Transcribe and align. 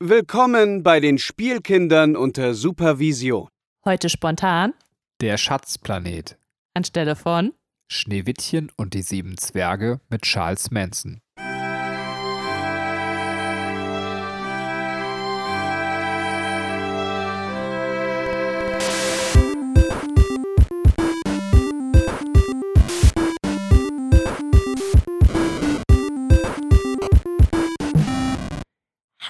Willkommen 0.00 0.84
bei 0.84 1.00
den 1.00 1.18
Spielkindern 1.18 2.14
unter 2.14 2.54
Supervision. 2.54 3.48
Heute 3.84 4.08
spontan 4.08 4.72
Der 5.20 5.36
Schatzplanet. 5.38 6.38
anstelle 6.74 7.16
von 7.16 7.52
Schneewittchen 7.90 8.70
und 8.76 8.94
die 8.94 9.02
sieben 9.02 9.36
Zwerge 9.38 10.00
mit 10.08 10.22
Charles 10.22 10.70
Manson. 10.70 11.20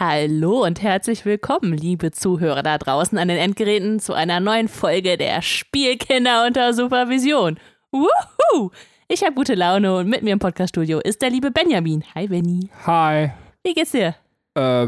Hallo 0.00 0.62
und 0.64 0.80
herzlich 0.80 1.24
willkommen, 1.24 1.72
liebe 1.72 2.12
Zuhörer 2.12 2.62
da 2.62 2.79
draußen 2.79 3.18
an 3.18 3.26
den 3.26 3.36
Endgeräten, 3.36 3.98
zu 3.98 4.12
einer 4.12 4.39
neuen 4.39 4.68
Folge 4.68 5.16
der 5.16 5.43
Spielkinder 5.43 6.46
unter 6.46 6.72
Supervision. 6.72 7.58
Wuhu! 7.90 8.70
Ich 9.08 9.22
habe 9.25 9.34
gute 9.34 9.56
Laune 9.56 9.96
und 9.96 10.08
mit 10.08 10.22
mir 10.22 10.34
im 10.34 10.39
Podcaststudio 10.39 11.00
ist 11.00 11.20
der 11.20 11.30
liebe 11.30 11.50
Benjamin. 11.50 12.04
Hi 12.14 12.29
Benny. 12.29 12.70
Hi. 12.86 13.30
Wie 13.64 13.75
geht's 13.75 13.90
dir? 13.90 14.14
Äh, 14.56 14.84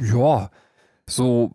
ja. 0.00 0.50
So. 1.10 1.50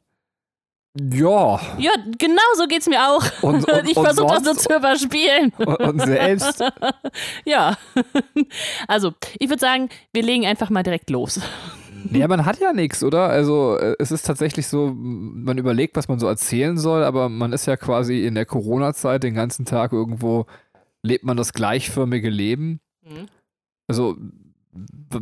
Ja. 0.95 1.59
Ja, 1.80 1.91
genau 2.20 2.41
so 2.58 2.67
geht's 2.67 2.88
mir 2.88 3.02
auch. 3.09 3.23
Und- 3.41 3.67
und- 3.67 3.84
ich 3.89 3.95
versuche 3.95 4.36
das 4.36 4.44
so 4.44 4.53
zu 4.53 4.76
überspielen. 4.76 5.52
Und, 5.58 5.80
und 5.80 6.00
selbst. 6.02 6.64
ja. 7.45 7.76
Also, 8.88 9.14
ich 9.39 9.50
würde 9.50 9.62
sagen, 9.62 9.89
wir 10.14 10.22
legen 10.22 10.45
einfach 10.45 10.70
mal 10.70 10.84
direkt 10.84 11.09
los. 11.09 11.39
Ja, 12.12 12.27
man 12.27 12.45
hat 12.45 12.59
ja 12.59 12.73
nichts, 12.73 13.03
oder? 13.03 13.30
Also, 13.30 13.77
äh, 13.77 13.95
es 13.99 14.12
ist 14.12 14.26
tatsächlich 14.26 14.67
so, 14.67 14.94
man 14.95 15.58
überlegt, 15.58 15.95
was 15.95 16.08
man 16.08 16.20
so 16.20 16.27
erzählen 16.27 16.77
soll, 16.77 17.03
aber 17.03 17.30
man 17.30 17.53
ist 17.53 17.66
ja 17.66 17.78
quasi 17.78 18.25
in 18.25 18.36
der 18.36 18.45
Corona-Zeit 18.45 19.23
den 19.23 19.33
ganzen 19.33 19.66
Tag 19.66 19.91
irgendwo, 19.94 20.45
lebt 21.03 21.23
man 21.23 21.38
das 21.38 21.53
gleichförmige 21.53 22.30
Leben. 22.30 22.80
Mhm. 23.03 23.28
Also, 23.88 24.17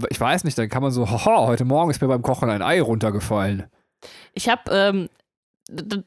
ich 0.09 0.19
weiß 0.19 0.43
nicht, 0.43 0.57
dann 0.57 0.69
kann 0.69 0.83
man 0.83 0.91
so, 0.91 1.09
haha, 1.09 1.47
heute 1.47 1.65
Morgen 1.65 1.91
ist 1.91 2.01
mir 2.01 2.07
beim 2.07 2.21
Kochen 2.21 2.49
ein 2.49 2.61
Ei 2.61 2.81
runtergefallen. 2.81 3.65
Ich 4.33 4.49
habe, 4.49 4.71
ähm, 4.71 5.09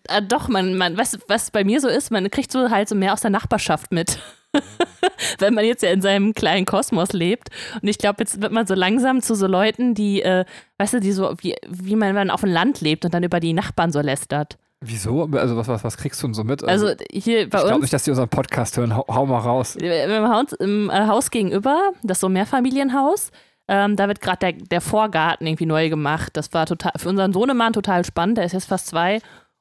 äh, 0.09 0.23
doch, 0.23 0.49
man, 0.49 0.77
man, 0.77 0.97
was, 0.97 1.19
was 1.29 1.51
bei 1.51 1.65
mir 1.65 1.81
so 1.81 1.89
ist, 1.89 2.11
man 2.11 2.31
kriegt 2.31 2.53
so 2.53 2.71
halt 2.71 2.89
so 2.89 2.95
mehr 2.95 3.13
aus 3.13 3.21
der 3.21 3.31
Nachbarschaft 3.31 3.93
mit. 3.93 4.19
Wenn 5.39 5.55
man 5.55 5.65
jetzt 5.65 5.83
ja 5.83 5.91
in 5.91 6.01
seinem 6.01 6.35
kleinen 6.35 6.67
Kosmos 6.67 7.13
lebt. 7.13 7.49
Und 7.81 7.89
ich 7.89 7.99
glaube, 7.99 8.17
jetzt 8.21 8.41
wird 8.43 8.53
man 8.53 8.67
so 8.67 8.75
langsam 8.75 9.23
zu 9.23 9.35
so 9.35 9.47
Leuten, 9.47 9.95
die, 9.95 10.23
äh, 10.23 10.45
weißt 10.79 10.95
du, 10.95 11.01
die 11.01 11.13
so, 11.13 11.35
wie, 11.41 11.55
wie 11.69 11.97
man, 11.97 12.15
man 12.15 12.31
auf 12.31 12.41
dem 12.41 12.51
Land 12.51 12.81
lebt 12.81 13.05
und 13.05 13.15
dann 13.15 13.23
über 13.23 13.41
die 13.41 13.53
Nachbarn 13.53 13.93
so 13.93 14.01
lästert. 14.01 14.59
Wieso? 14.83 15.29
Also, 15.33 15.57
was, 15.57 15.69
was, 15.69 15.85
was 15.85 15.97
kriegst 15.99 16.23
du 16.23 16.29
denn 16.29 16.35
so 16.35 16.43
mit? 16.43 16.65
Also 16.65 16.93
hier 17.13 17.51
bei 17.51 17.59
ich 17.59 17.65
glaube 17.65 17.75
uns, 17.75 17.83
nicht, 17.83 17.93
dass 17.93 18.05
die 18.05 18.11
unseren 18.11 18.31
Podcast 18.31 18.79
hören. 18.79 18.97
Hau, 18.97 19.05
hau 19.09 19.27
mal 19.27 19.39
raus. 19.39 19.77
im 19.77 20.29
Haus, 20.29 20.53
im 20.55 20.89
äh, 20.89 21.07
Haus 21.07 21.31
gegenüber, 21.31 21.93
das 22.03 22.17
ist 22.17 22.21
so 22.23 22.29
ein 22.29 22.33
Mehrfamilienhaus, 22.33 23.31
ähm, 23.69 23.95
da 23.97 24.09
wird 24.09 24.21
gerade 24.23 24.39
der, 24.39 24.53
der 24.53 24.81
Vorgarten 24.81 25.47
irgendwie 25.47 25.67
neu 25.67 25.91
gemacht. 25.91 26.31
Das 26.33 26.53
war 26.55 26.65
total, 26.65 26.93
für 26.97 27.11
unseren 27.11 27.33
Sohnemann 27.33 27.73
total 27.73 28.05
spannend. 28.05 28.39
Der 28.39 28.47
ist 28.47 28.53
jetzt 28.53 28.69
fast 28.69 28.89
zwei 28.89 29.21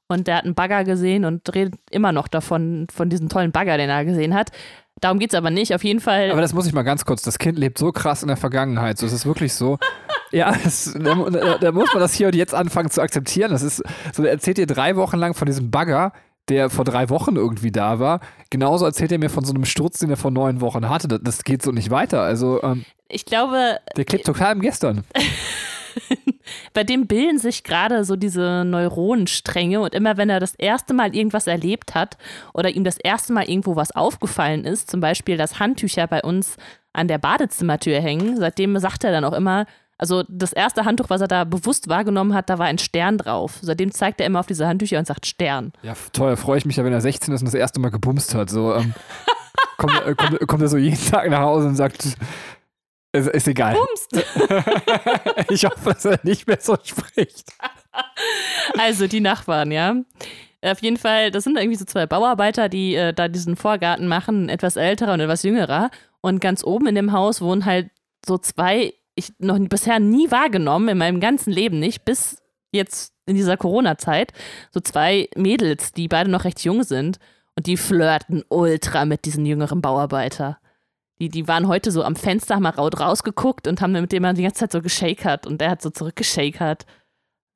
und 0.10 0.28
der 0.28 0.38
hat 0.38 0.46
einen 0.46 0.56
Bagger 0.56 0.84
gesehen 0.84 1.24
und 1.24 1.54
redet 1.54 1.76
immer 1.92 2.12
noch 2.12 2.28
davon, 2.28 2.88
von 2.92 3.10
diesem 3.10 3.30
tollen 3.30 3.52
Bagger, 3.52 3.78
den 3.78 3.90
er 3.90 4.06
gesehen 4.06 4.34
hat. 4.34 4.52
Darum 5.00 5.20
geht 5.20 5.32
es 5.32 5.38
aber 5.38 5.50
nicht. 5.50 5.74
Auf 5.74 5.84
jeden 5.84 6.00
Fall. 6.02 6.32
Aber 6.32 6.42
das 6.42 6.54
muss 6.54 6.68
ich 6.68 6.74
mal 6.74 6.84
ganz 6.84 7.06
kurz. 7.06 7.22
Das 7.22 7.40
Kind 7.40 7.58
lebt 7.58 7.78
so 7.78 7.92
krass 7.92 8.22
in 8.22 8.28
der 8.28 8.38
Vergangenheit. 8.38 8.98
So, 8.98 9.06
es 9.06 9.14
ist 9.14 9.26
wirklich 9.26 9.54
so. 9.54 9.78
Ja, 10.32 10.54
es, 10.64 10.94
da, 10.94 11.58
da, 11.58 11.72
muss 11.72 11.92
man 11.92 12.02
das 12.02 12.14
hier 12.14 12.28
und 12.28 12.36
jetzt 12.36 12.54
anfangen 12.54 12.92
zu 12.92 13.02
akzeptieren. 13.02 13.50
Das 13.50 13.64
ist 13.64 13.82
so, 14.14 14.24
er 14.24 14.30
erzählt 14.30 14.60
dir 14.60 14.68
drei 14.68 14.96
Wochen 14.96 15.18
lang 15.18 15.34
von 15.34 15.48
diesem 15.48 15.72
Bagger, 15.72 16.14
der 16.50 16.70
vor 16.70 16.86
drei 16.86 17.10
Wochen 17.10 17.36
irgendwie 17.36 17.72
da 17.72 17.98
war. 17.98 18.20
Genauso 18.52 18.86
erzählt 18.86 19.12
er 19.12 19.18
mir 19.18 19.32
von 19.32 19.44
so 19.44 19.56
einem 19.56 19.66
Sturz, 19.66 19.98
den 19.98 20.12
er 20.12 20.18
vor 20.18 20.30
neun 20.30 20.62
Wochen 20.62 20.88
hatte. 20.88 21.08
Das, 21.08 21.22
das 21.24 21.44
geht 21.44 21.64
so 21.64 21.72
nicht 21.72 21.90
weiter. 21.90 22.22
Also, 22.22 22.62
ähm, 22.62 22.86
ich 23.08 23.26
glaube, 23.26 23.80
der 23.98 24.06
klebt 24.06 24.28
total 24.28 24.54
im 24.54 24.62
Gestern. 24.62 25.04
bei 26.74 26.84
dem 26.84 27.08
bilden 27.08 27.38
sich 27.40 27.64
gerade 27.64 28.04
so 28.04 28.16
diese 28.16 28.64
Neuronenstränge 28.66 29.80
und 29.82 29.94
immer 29.96 30.18
wenn 30.18 30.30
er 30.30 30.40
das 30.40 30.56
erste 30.56 30.94
Mal 30.94 31.16
irgendwas 31.16 31.48
erlebt 31.48 31.96
hat 31.96 32.18
oder 32.54 32.70
ihm 32.70 32.84
das 32.84 32.98
erste 32.98 33.34
Mal 33.34 33.50
irgendwo 33.50 33.76
was 33.76 33.92
aufgefallen 33.96 34.66
ist, 34.66 34.90
zum 34.90 35.00
Beispiel, 35.00 35.38
dass 35.38 35.60
Handtücher 35.60 36.08
bei 36.08 36.22
uns 36.22 36.58
an 36.94 37.08
der 37.08 37.18
Badezimmertür 37.18 38.00
hängen, 38.02 38.38
seitdem 38.38 38.78
sagt 38.80 39.04
er 39.04 39.12
dann 39.12 39.24
auch 39.26 39.34
immer, 39.34 39.66
also 40.02 40.24
das 40.30 40.54
erste 40.54 40.86
Handtuch, 40.86 41.10
was 41.10 41.20
er 41.22 41.28
da 41.28 41.44
bewusst 41.44 41.90
wahrgenommen 41.90 42.34
hat, 42.34 42.50
da 42.50 42.58
war 42.58 42.68
ein 42.68 42.78
Stern 42.78 43.18
drauf. 43.18 43.60
Seitdem 43.62 43.92
zeigt 43.92 44.22
er 44.22 44.28
immer 44.28 44.40
auf 44.40 44.48
diese 44.48 44.66
Handtücher 44.66 44.98
und 44.98 45.06
sagt 45.06 45.26
Stern. 45.26 45.74
Ja, 45.84 45.94
toll. 46.14 46.38
Freue 46.38 46.58
ich 46.58 46.66
mich 46.66 46.78
ja, 46.78 46.86
wenn 46.86 46.94
er 46.94 47.02
16 47.02 47.34
ist 47.34 47.42
und 47.42 47.48
das 47.48 47.54
erste 47.54 47.82
Mal 47.82 47.90
gebumst 47.92 48.34
hat. 48.34 48.50
So, 48.50 48.74
ähm, 48.76 48.94
kommt, 49.78 49.94
er- 50.06 50.16
kommt, 50.16 50.48
kommt 50.48 50.62
er 50.62 50.70
so 50.70 50.78
jeden 50.78 50.98
Tag 51.12 51.30
nach 51.30 51.42
Hause 51.42 51.68
und 51.68 51.76
sagt, 51.76 52.16
ist, 53.12 53.28
ist 53.28 53.48
egal. 53.48 53.76
Bumst! 53.76 54.26
Ich 55.50 55.66
hoffe, 55.66 55.94
dass 55.94 56.06
er 56.06 56.20
nicht 56.24 56.48
mehr 56.48 56.60
so 56.60 56.78
spricht. 56.84 57.52
Also 58.78 59.08
die 59.08 59.20
Nachbarn, 59.20 59.72
ja. 59.72 59.96
Auf 60.62 60.82
jeden 60.82 60.98
Fall, 60.98 61.32
das 61.32 61.46
sind 61.46 61.58
irgendwie 61.58 61.78
so 61.78 61.86
zwei 61.86 62.06
Bauarbeiter, 62.06 62.70
die 62.70 62.96
äh, 62.96 63.14
da 63.14 63.28
diesen 63.28 63.56
Vorgarten 63.56 64.08
machen, 64.08 64.50
etwas 64.50 64.76
älterer 64.76 65.14
und 65.14 65.22
etwas 65.22 65.44
jüngerer. 65.44 65.90
Und 66.22 66.42
ganz 66.42 66.64
oben 66.64 66.88
in 66.88 66.96
dem 66.96 67.14
Haus 67.14 67.42
wohnen 67.42 67.66
halt 67.66 67.90
so 68.26 68.38
zwei, 68.38 68.94
ich 69.16 69.32
noch 69.40 69.58
bisher 69.60 70.00
nie 70.00 70.30
wahrgenommen, 70.30 70.90
in 70.90 70.98
meinem 70.98 71.20
ganzen 71.20 71.52
Leben 71.52 71.80
nicht, 71.80 72.04
bis 72.04 72.38
jetzt 72.72 73.14
in 73.26 73.36
dieser 73.36 73.58
Corona-Zeit, 73.58 74.34
so 74.72 74.82
zwei 74.82 75.30
Mädels, 75.36 75.94
die 75.94 76.08
beide 76.08 76.30
noch 76.30 76.44
recht 76.44 76.64
jung 76.64 76.84
sind. 76.84 77.20
Und 77.56 77.66
die 77.66 77.78
flirten 77.78 78.44
ultra 78.50 79.06
mit 79.06 79.26
diesen 79.26 79.46
jüngeren 79.46 79.82
Bauarbeiter. 79.82 80.60
Die, 81.22 81.30
die 81.30 81.48
waren 81.48 81.68
heute 81.68 81.92
so 81.92 82.04
am 82.04 82.16
Fenster, 82.16 82.56
haben 82.56 82.64
mal 82.64 82.70
rausgeguckt 82.70 83.68
und 83.68 83.82
haben 83.82 83.92
mit 83.92 84.12
dem 84.12 84.24
die 84.36 84.44
ganze 84.44 84.60
Zeit 84.62 84.72
so 84.72 84.82
geschakert 84.82 85.46
und 85.46 85.60
der 85.60 85.72
hat 85.72 85.82
so 85.82 85.90
zurückgeschakert. 85.90 86.86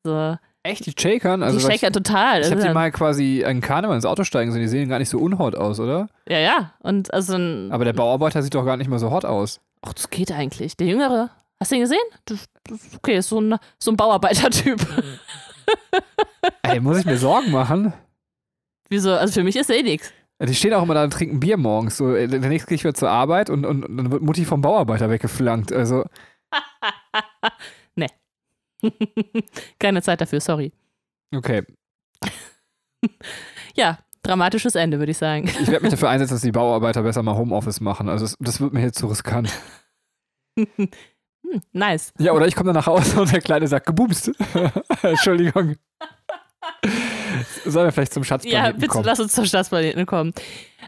So. 0.06 0.38
Echt, 0.64 0.86
die 0.86 0.94
Shakern? 0.98 1.44
Also, 1.44 1.58
die 1.60 1.64
weil 1.66 1.72
ich 1.76 1.82
shakern 1.82 1.94
total. 1.94 2.40
ich 2.42 2.46
habe 2.46 2.56
Also 2.56 2.56
die 2.56 2.62
dann- 2.64 2.74
mal 2.74 2.92
quasi 2.92 3.44
einen 3.46 3.62
Karneval 3.62 3.96
ins 3.96 4.06
Auto 4.06 4.24
steigen 4.24 4.52
sehen. 4.52 4.62
Die 4.62 4.68
sehen 4.68 4.88
gar 4.90 5.00
nicht 5.00 5.10
so 5.10 5.18
unhot 5.20 5.56
aus, 5.56 5.80
oder? 5.80 6.08
Ja, 6.28 6.40
ja. 6.40 6.74
Und 6.80 7.14
also. 7.14 7.36
Aber 7.70 7.84
der 7.86 7.94
Bauarbeiter 7.94 8.42
sieht 8.42 8.54
doch 8.56 8.66
gar 8.66 8.78
nicht 8.78 8.90
mal 8.90 9.00
so 9.00 9.12
hot 9.12 9.26
aus. 9.26 9.60
Ach, 9.82 9.94
das 9.94 10.10
geht 10.10 10.32
eigentlich. 10.32 10.78
Der 10.78 10.88
Jüngere. 10.88 11.30
Hast 11.60 11.72
du 11.72 11.76
ihn 11.76 11.82
gesehen? 11.82 12.00
Das, 12.26 12.46
das 12.66 12.80
okay, 12.98 13.18
ist 13.18 13.30
so 13.30 13.40
ein, 13.42 13.58
so 13.80 13.92
ein 13.92 13.98
Bauarbeitertyp. 13.98 14.86
Ey, 16.64 16.80
muss 16.80 16.98
ich 16.98 17.06
mir 17.06 17.18
Sorgen 17.18 17.52
machen? 17.52 17.94
Wieso? 18.90 19.14
Also 19.14 19.34
für 19.34 19.44
mich 19.44 19.56
ist 19.56 19.70
er 19.70 19.78
eh 19.78 19.84
nix. 19.84 20.12
Die 20.46 20.56
stehen 20.56 20.74
auch 20.74 20.84
immer 20.84 20.94
da 20.94 21.04
und 21.04 21.14
trinken 21.14 21.40
Bier 21.40 21.58
morgens. 21.58 21.98
So, 21.98 22.16
äh, 22.16 22.28
der 22.28 22.40
nächste 22.42 22.68
gehe 22.68 22.76
ich 22.76 22.84
wieder 22.84 22.94
zur 22.94 23.10
Arbeit 23.10 23.50
und, 23.50 23.66
und, 23.66 23.86
und 23.86 23.98
dann 23.98 24.12
wird 24.12 24.22
Mutti 24.22 24.46
vom 24.46 24.62
Bauarbeiter 24.62 25.10
weggeflankt. 25.10 25.72
Also, 25.72 26.04
Keine 29.80 30.02
Zeit 30.02 30.22
dafür, 30.22 30.40
sorry. 30.40 30.72
okay. 31.36 31.64
Ja, 33.76 34.00
dramatisches 34.22 34.76
Ende, 34.76 35.00
würde 35.00 35.12
ich 35.12 35.18
sagen. 35.18 35.48
Ich 35.48 35.68
werde 35.68 35.82
mich 35.82 35.92
dafür 35.92 36.10
einsetzen, 36.10 36.36
dass 36.36 36.42
die 36.42 36.54
Bauarbeiter 36.54 37.04
besser 37.04 37.22
mal 37.22 37.36
Homeoffice 37.36 37.82
machen. 37.82 38.08
Also, 38.08 38.26
das, 38.26 38.38
das 38.40 38.62
wird 38.62 38.72
mir 38.72 38.82
jetzt 38.82 38.98
zu 38.98 39.08
riskant. 39.08 39.52
Hm, 40.56 40.90
nice. 41.74 42.14
Ja, 42.20 42.32
oder 42.32 42.48
ich 42.48 42.56
komme 42.56 42.68
dann 42.68 42.76
nach 42.76 42.88
Hause 42.88 43.22
und 43.22 43.34
der 43.34 43.42
Kleine 43.42 43.68
sagt, 43.68 43.88
gebumst. 43.88 44.32
Entschuldigung. 45.02 45.76
Sollen 47.66 47.88
wir 47.88 47.92
vielleicht 47.92 48.14
zum 48.14 48.24
Ja, 48.24 48.28
Schatzplaneten 48.28 48.80
bitte 48.80 48.88
kommen? 48.92 49.06
lass 49.06 49.20
uns 49.20 49.34
zum 49.34 49.46
Schatzplaneten 49.46 50.06
kommen. 50.06 50.34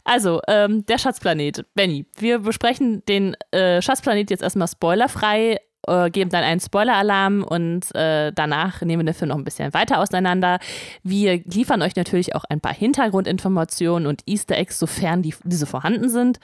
Also, 0.03 0.41
ähm, 0.47 0.85
der 0.85 0.97
Schatzplanet. 0.97 1.65
Benny, 1.73 2.05
wir 2.17 2.39
besprechen 2.39 3.03
den 3.05 3.35
äh, 3.51 3.81
Schatzplanet 3.81 4.29
jetzt 4.29 4.43
erstmal 4.43 4.67
spoilerfrei, 4.67 5.59
äh, 5.87 6.09
geben 6.09 6.29
dann 6.31 6.43
einen 6.43 6.59
Spoiler-Alarm 6.59 7.43
und 7.43 7.93
äh, 7.95 8.31
danach 8.33 8.81
nehmen 8.81 9.01
wir 9.05 9.11
den 9.13 9.17
Film 9.17 9.29
noch 9.29 9.37
ein 9.37 9.43
bisschen 9.43 9.73
weiter 9.73 9.99
auseinander. 9.99 10.59
Wir 11.03 11.41
liefern 11.45 11.81
euch 11.81 11.95
natürlich 11.95 12.35
auch 12.35 12.43
ein 12.49 12.59
paar 12.61 12.73
Hintergrundinformationen 12.73 14.07
und 14.07 14.21
Easter 14.25 14.57
Eggs, 14.57 14.79
sofern 14.79 15.21
die, 15.21 15.33
diese 15.43 15.65
vorhanden 15.65 16.09
sind. 16.09 16.39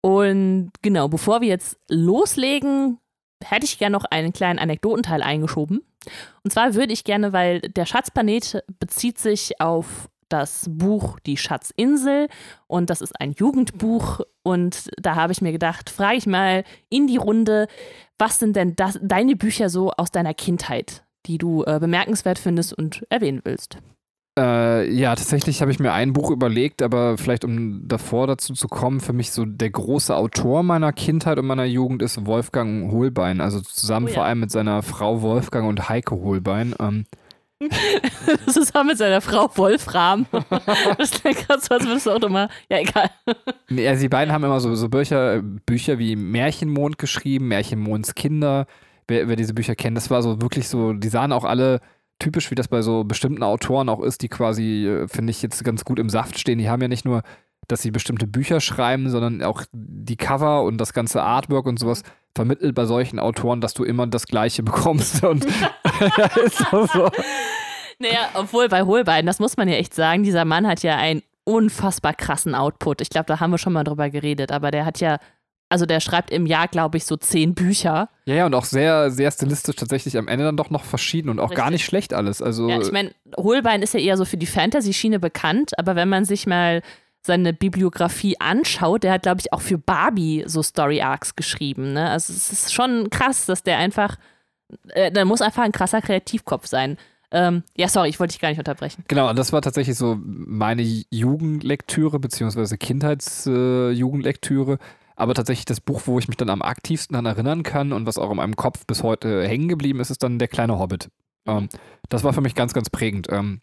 Und 0.00 0.72
genau, 0.82 1.08
bevor 1.08 1.40
wir 1.40 1.48
jetzt 1.48 1.78
loslegen, 1.88 2.98
hätte 3.50 3.64
ich 3.64 3.78
gerne 3.78 3.96
noch 3.96 4.04
einen 4.04 4.32
kleinen 4.32 4.58
Anekdotenteil 4.58 5.22
eingeschoben. 5.22 5.82
Und 6.42 6.52
zwar 6.52 6.74
würde 6.74 6.92
ich 6.92 7.04
gerne, 7.04 7.32
weil 7.32 7.60
der 7.60 7.86
Schatzplanet 7.86 8.64
bezieht 8.78 9.18
sich 9.18 9.60
auf 9.60 10.08
das 10.28 10.66
Buch 10.68 11.20
Die 11.20 11.36
Schatzinsel 11.36 12.28
und 12.66 12.88
das 12.88 13.02
ist 13.02 13.20
ein 13.20 13.32
Jugendbuch 13.32 14.20
und 14.42 14.88
da 14.96 15.14
habe 15.14 15.32
ich 15.32 15.42
mir 15.42 15.52
gedacht, 15.52 15.90
frage 15.90 16.16
ich 16.16 16.26
mal 16.26 16.64
in 16.88 17.06
die 17.06 17.18
Runde, 17.18 17.68
was 18.18 18.38
sind 18.38 18.56
denn 18.56 18.74
das, 18.74 18.98
deine 19.02 19.36
Bücher 19.36 19.68
so 19.68 19.90
aus 19.92 20.10
deiner 20.10 20.32
Kindheit, 20.32 21.04
die 21.26 21.36
du 21.36 21.64
äh, 21.64 21.78
bemerkenswert 21.78 22.38
findest 22.38 22.72
und 22.72 23.06
erwähnen 23.10 23.42
willst? 23.44 23.78
Äh, 24.38 24.90
ja, 24.90 25.14
tatsächlich 25.14 25.60
habe 25.60 25.70
ich 25.70 25.78
mir 25.78 25.92
ein 25.92 26.14
Buch 26.14 26.30
überlegt, 26.30 26.80
aber 26.80 27.18
vielleicht 27.18 27.44
um 27.44 27.86
davor 27.86 28.26
dazu 28.26 28.54
zu 28.54 28.66
kommen, 28.66 29.00
für 29.00 29.12
mich 29.12 29.30
so 29.30 29.44
der 29.44 29.68
große 29.68 30.16
Autor 30.16 30.62
meiner 30.62 30.92
Kindheit 30.94 31.38
und 31.38 31.46
meiner 31.46 31.66
Jugend 31.66 32.00
ist 32.00 32.24
Wolfgang 32.24 32.90
Holbein. 32.90 33.42
Also 33.42 33.60
zusammen 33.60 34.06
Oh 34.06 34.08
ja. 34.08 34.14
vor 34.14 34.24
allem 34.24 34.40
mit 34.40 34.50
seiner 34.50 34.82
Frau 34.82 35.20
Wolfgang 35.20 35.68
und 35.68 35.90
Heike 35.90 36.16
Holbein. 36.16 36.74
Ähm, 36.80 37.04
auch 38.74 38.84
mit 38.84 38.98
seiner 38.98 39.20
Frau 39.20 39.50
Wolfram. 39.54 40.26
Das 40.98 41.10
klingt 41.10 41.46
gerade 41.46 41.60
so, 41.60 41.74
als 41.74 41.86
würdest 41.86 42.06
du 42.06 42.10
auch 42.12 42.20
nochmal. 42.20 42.48
Ja, 42.70 42.78
egal. 42.78 43.10
Also 43.86 44.02
die 44.02 44.08
beiden 44.08 44.32
haben 44.32 44.44
immer 44.44 44.60
so, 44.60 44.74
so 44.74 44.88
Bücher, 44.88 45.42
Bücher 45.42 45.98
wie 45.98 46.16
Märchenmond 46.16 46.98
geschrieben, 46.98 47.48
Märchenmonds 47.48 48.14
Kinder. 48.14 48.66
Wer, 49.08 49.28
wer 49.28 49.36
diese 49.36 49.52
Bücher 49.54 49.74
kennt, 49.74 49.96
das 49.96 50.10
war 50.10 50.22
so 50.22 50.40
wirklich 50.40 50.68
so, 50.68 50.92
die 50.94 51.08
sahen 51.08 51.32
auch 51.32 51.44
alle 51.44 51.80
typisch, 52.22 52.50
wie 52.50 52.54
das 52.54 52.68
bei 52.68 52.82
so 52.82 53.04
bestimmten 53.04 53.42
Autoren 53.42 53.88
auch 53.88 54.00
ist, 54.00 54.22
die 54.22 54.28
quasi, 54.28 54.86
äh, 54.86 55.08
finde 55.08 55.32
ich, 55.32 55.42
jetzt 55.42 55.62
ganz 55.64 55.84
gut 55.84 55.98
im 55.98 56.08
Saft 56.08 56.38
stehen. 56.38 56.58
Die 56.58 56.70
haben 56.70 56.80
ja 56.80 56.88
nicht 56.88 57.04
nur, 57.04 57.22
dass 57.68 57.82
sie 57.82 57.90
bestimmte 57.90 58.26
Bücher 58.26 58.60
schreiben, 58.60 59.10
sondern 59.10 59.42
auch 59.42 59.62
die 59.72 60.16
Cover 60.16 60.62
und 60.62 60.78
das 60.78 60.92
ganze 60.92 61.22
Artwork 61.22 61.66
und 61.66 61.78
sowas 61.78 62.02
vermittelt 62.34 62.74
bei 62.74 62.86
solchen 62.86 63.18
Autoren, 63.18 63.60
dass 63.60 63.74
du 63.74 63.84
immer 63.84 64.06
das 64.06 64.26
Gleiche 64.26 64.62
bekommst. 64.62 65.24
Und 65.24 65.44
ist 66.44 66.72
auch 66.72 66.88
so. 66.88 67.10
Naja, 67.98 68.30
obwohl 68.34 68.68
bei 68.68 68.82
Hohlbein, 68.82 69.26
das 69.26 69.38
muss 69.38 69.56
man 69.56 69.68
ja 69.68 69.74
echt 69.74 69.94
sagen, 69.94 70.22
dieser 70.22 70.44
Mann 70.44 70.66
hat 70.66 70.82
ja 70.82 70.96
einen 70.96 71.22
unfassbar 71.44 72.14
krassen 72.14 72.54
Output. 72.54 73.00
Ich 73.00 73.10
glaube, 73.10 73.26
da 73.26 73.40
haben 73.40 73.50
wir 73.50 73.58
schon 73.58 73.72
mal 73.72 73.84
drüber 73.84 74.10
geredet, 74.10 74.52
aber 74.52 74.70
der 74.70 74.84
hat 74.84 75.00
ja, 75.00 75.18
also 75.72 75.86
der 75.86 76.00
schreibt 76.00 76.30
im 76.30 76.44
Jahr, 76.44 76.68
glaube 76.68 76.98
ich, 76.98 77.06
so 77.06 77.16
zehn 77.16 77.54
Bücher. 77.54 78.10
Ja, 78.26 78.34
ja, 78.34 78.46
und 78.46 78.54
auch 78.54 78.66
sehr, 78.66 79.10
sehr 79.10 79.30
stilistisch 79.30 79.74
tatsächlich 79.74 80.18
am 80.18 80.28
Ende 80.28 80.44
dann 80.44 80.58
doch 80.58 80.68
noch 80.68 80.84
verschieden 80.84 81.30
und 81.30 81.40
auch 81.40 81.48
gar 81.48 81.68
Richtig. 81.68 81.72
nicht 81.72 81.84
schlecht 81.86 82.12
alles. 82.12 82.42
Also, 82.42 82.68
Ja, 82.68 82.78
ich 82.78 82.92
meine, 82.92 83.12
Hohlbein 83.38 83.80
ist 83.80 83.94
ja 83.94 84.00
eher 84.00 84.18
so 84.18 84.26
für 84.26 84.36
die 84.36 84.44
Fantasy-Schiene 84.44 85.18
bekannt, 85.18 85.70
aber 85.78 85.96
wenn 85.96 86.10
man 86.10 86.26
sich 86.26 86.46
mal 86.46 86.82
seine 87.22 87.54
Bibliografie 87.54 88.38
anschaut, 88.38 89.02
der 89.02 89.12
hat, 89.12 89.22
glaube 89.22 89.40
ich, 89.40 89.50
auch 89.54 89.62
für 89.62 89.78
Barbie 89.78 90.44
so 90.46 90.62
Story-Arcs 90.62 91.36
geschrieben. 91.36 91.94
Ne? 91.94 92.10
Also 92.10 92.34
es 92.34 92.52
ist 92.52 92.74
schon 92.74 93.08
krass, 93.08 93.46
dass 93.46 93.62
der 93.62 93.78
einfach, 93.78 94.16
äh, 94.88 95.10
der 95.10 95.24
muss 95.24 95.40
einfach 95.40 95.62
ein 95.62 95.72
krasser 95.72 96.02
Kreativkopf 96.02 96.66
sein. 96.66 96.98
Ähm, 97.30 97.62
ja, 97.78 97.88
sorry, 97.88 98.10
ich 98.10 98.20
wollte 98.20 98.32
dich 98.32 98.42
gar 98.42 98.50
nicht 98.50 98.58
unterbrechen. 98.58 99.04
Genau, 99.08 99.30
und 99.30 99.38
das 99.38 99.54
war 99.54 99.62
tatsächlich 99.62 99.96
so 99.96 100.18
meine 100.22 100.82
Jugendlektüre, 100.82 102.18
beziehungsweise 102.18 102.76
Kindheitsjugendlektüre. 102.76 104.78
Aber 105.16 105.34
tatsächlich 105.34 105.64
das 105.64 105.80
Buch, 105.80 106.02
wo 106.06 106.18
ich 106.18 106.28
mich 106.28 106.36
dann 106.36 106.50
am 106.50 106.62
aktivsten 106.62 107.14
daran 107.14 107.26
erinnern 107.26 107.62
kann 107.62 107.92
und 107.92 108.06
was 108.06 108.18
auch 108.18 108.30
in 108.30 108.36
meinem 108.36 108.56
Kopf 108.56 108.86
bis 108.86 109.02
heute 109.02 109.46
hängen 109.46 109.68
geblieben 109.68 110.00
ist, 110.00 110.10
ist 110.10 110.22
dann 110.22 110.38
Der 110.38 110.48
kleine 110.48 110.78
Hobbit. 110.78 111.10
Ähm, 111.46 111.68
das 112.08 112.24
war 112.24 112.32
für 112.32 112.40
mich 112.40 112.54
ganz, 112.54 112.72
ganz 112.72 112.90
prägend. 112.90 113.28
Ähm, 113.30 113.60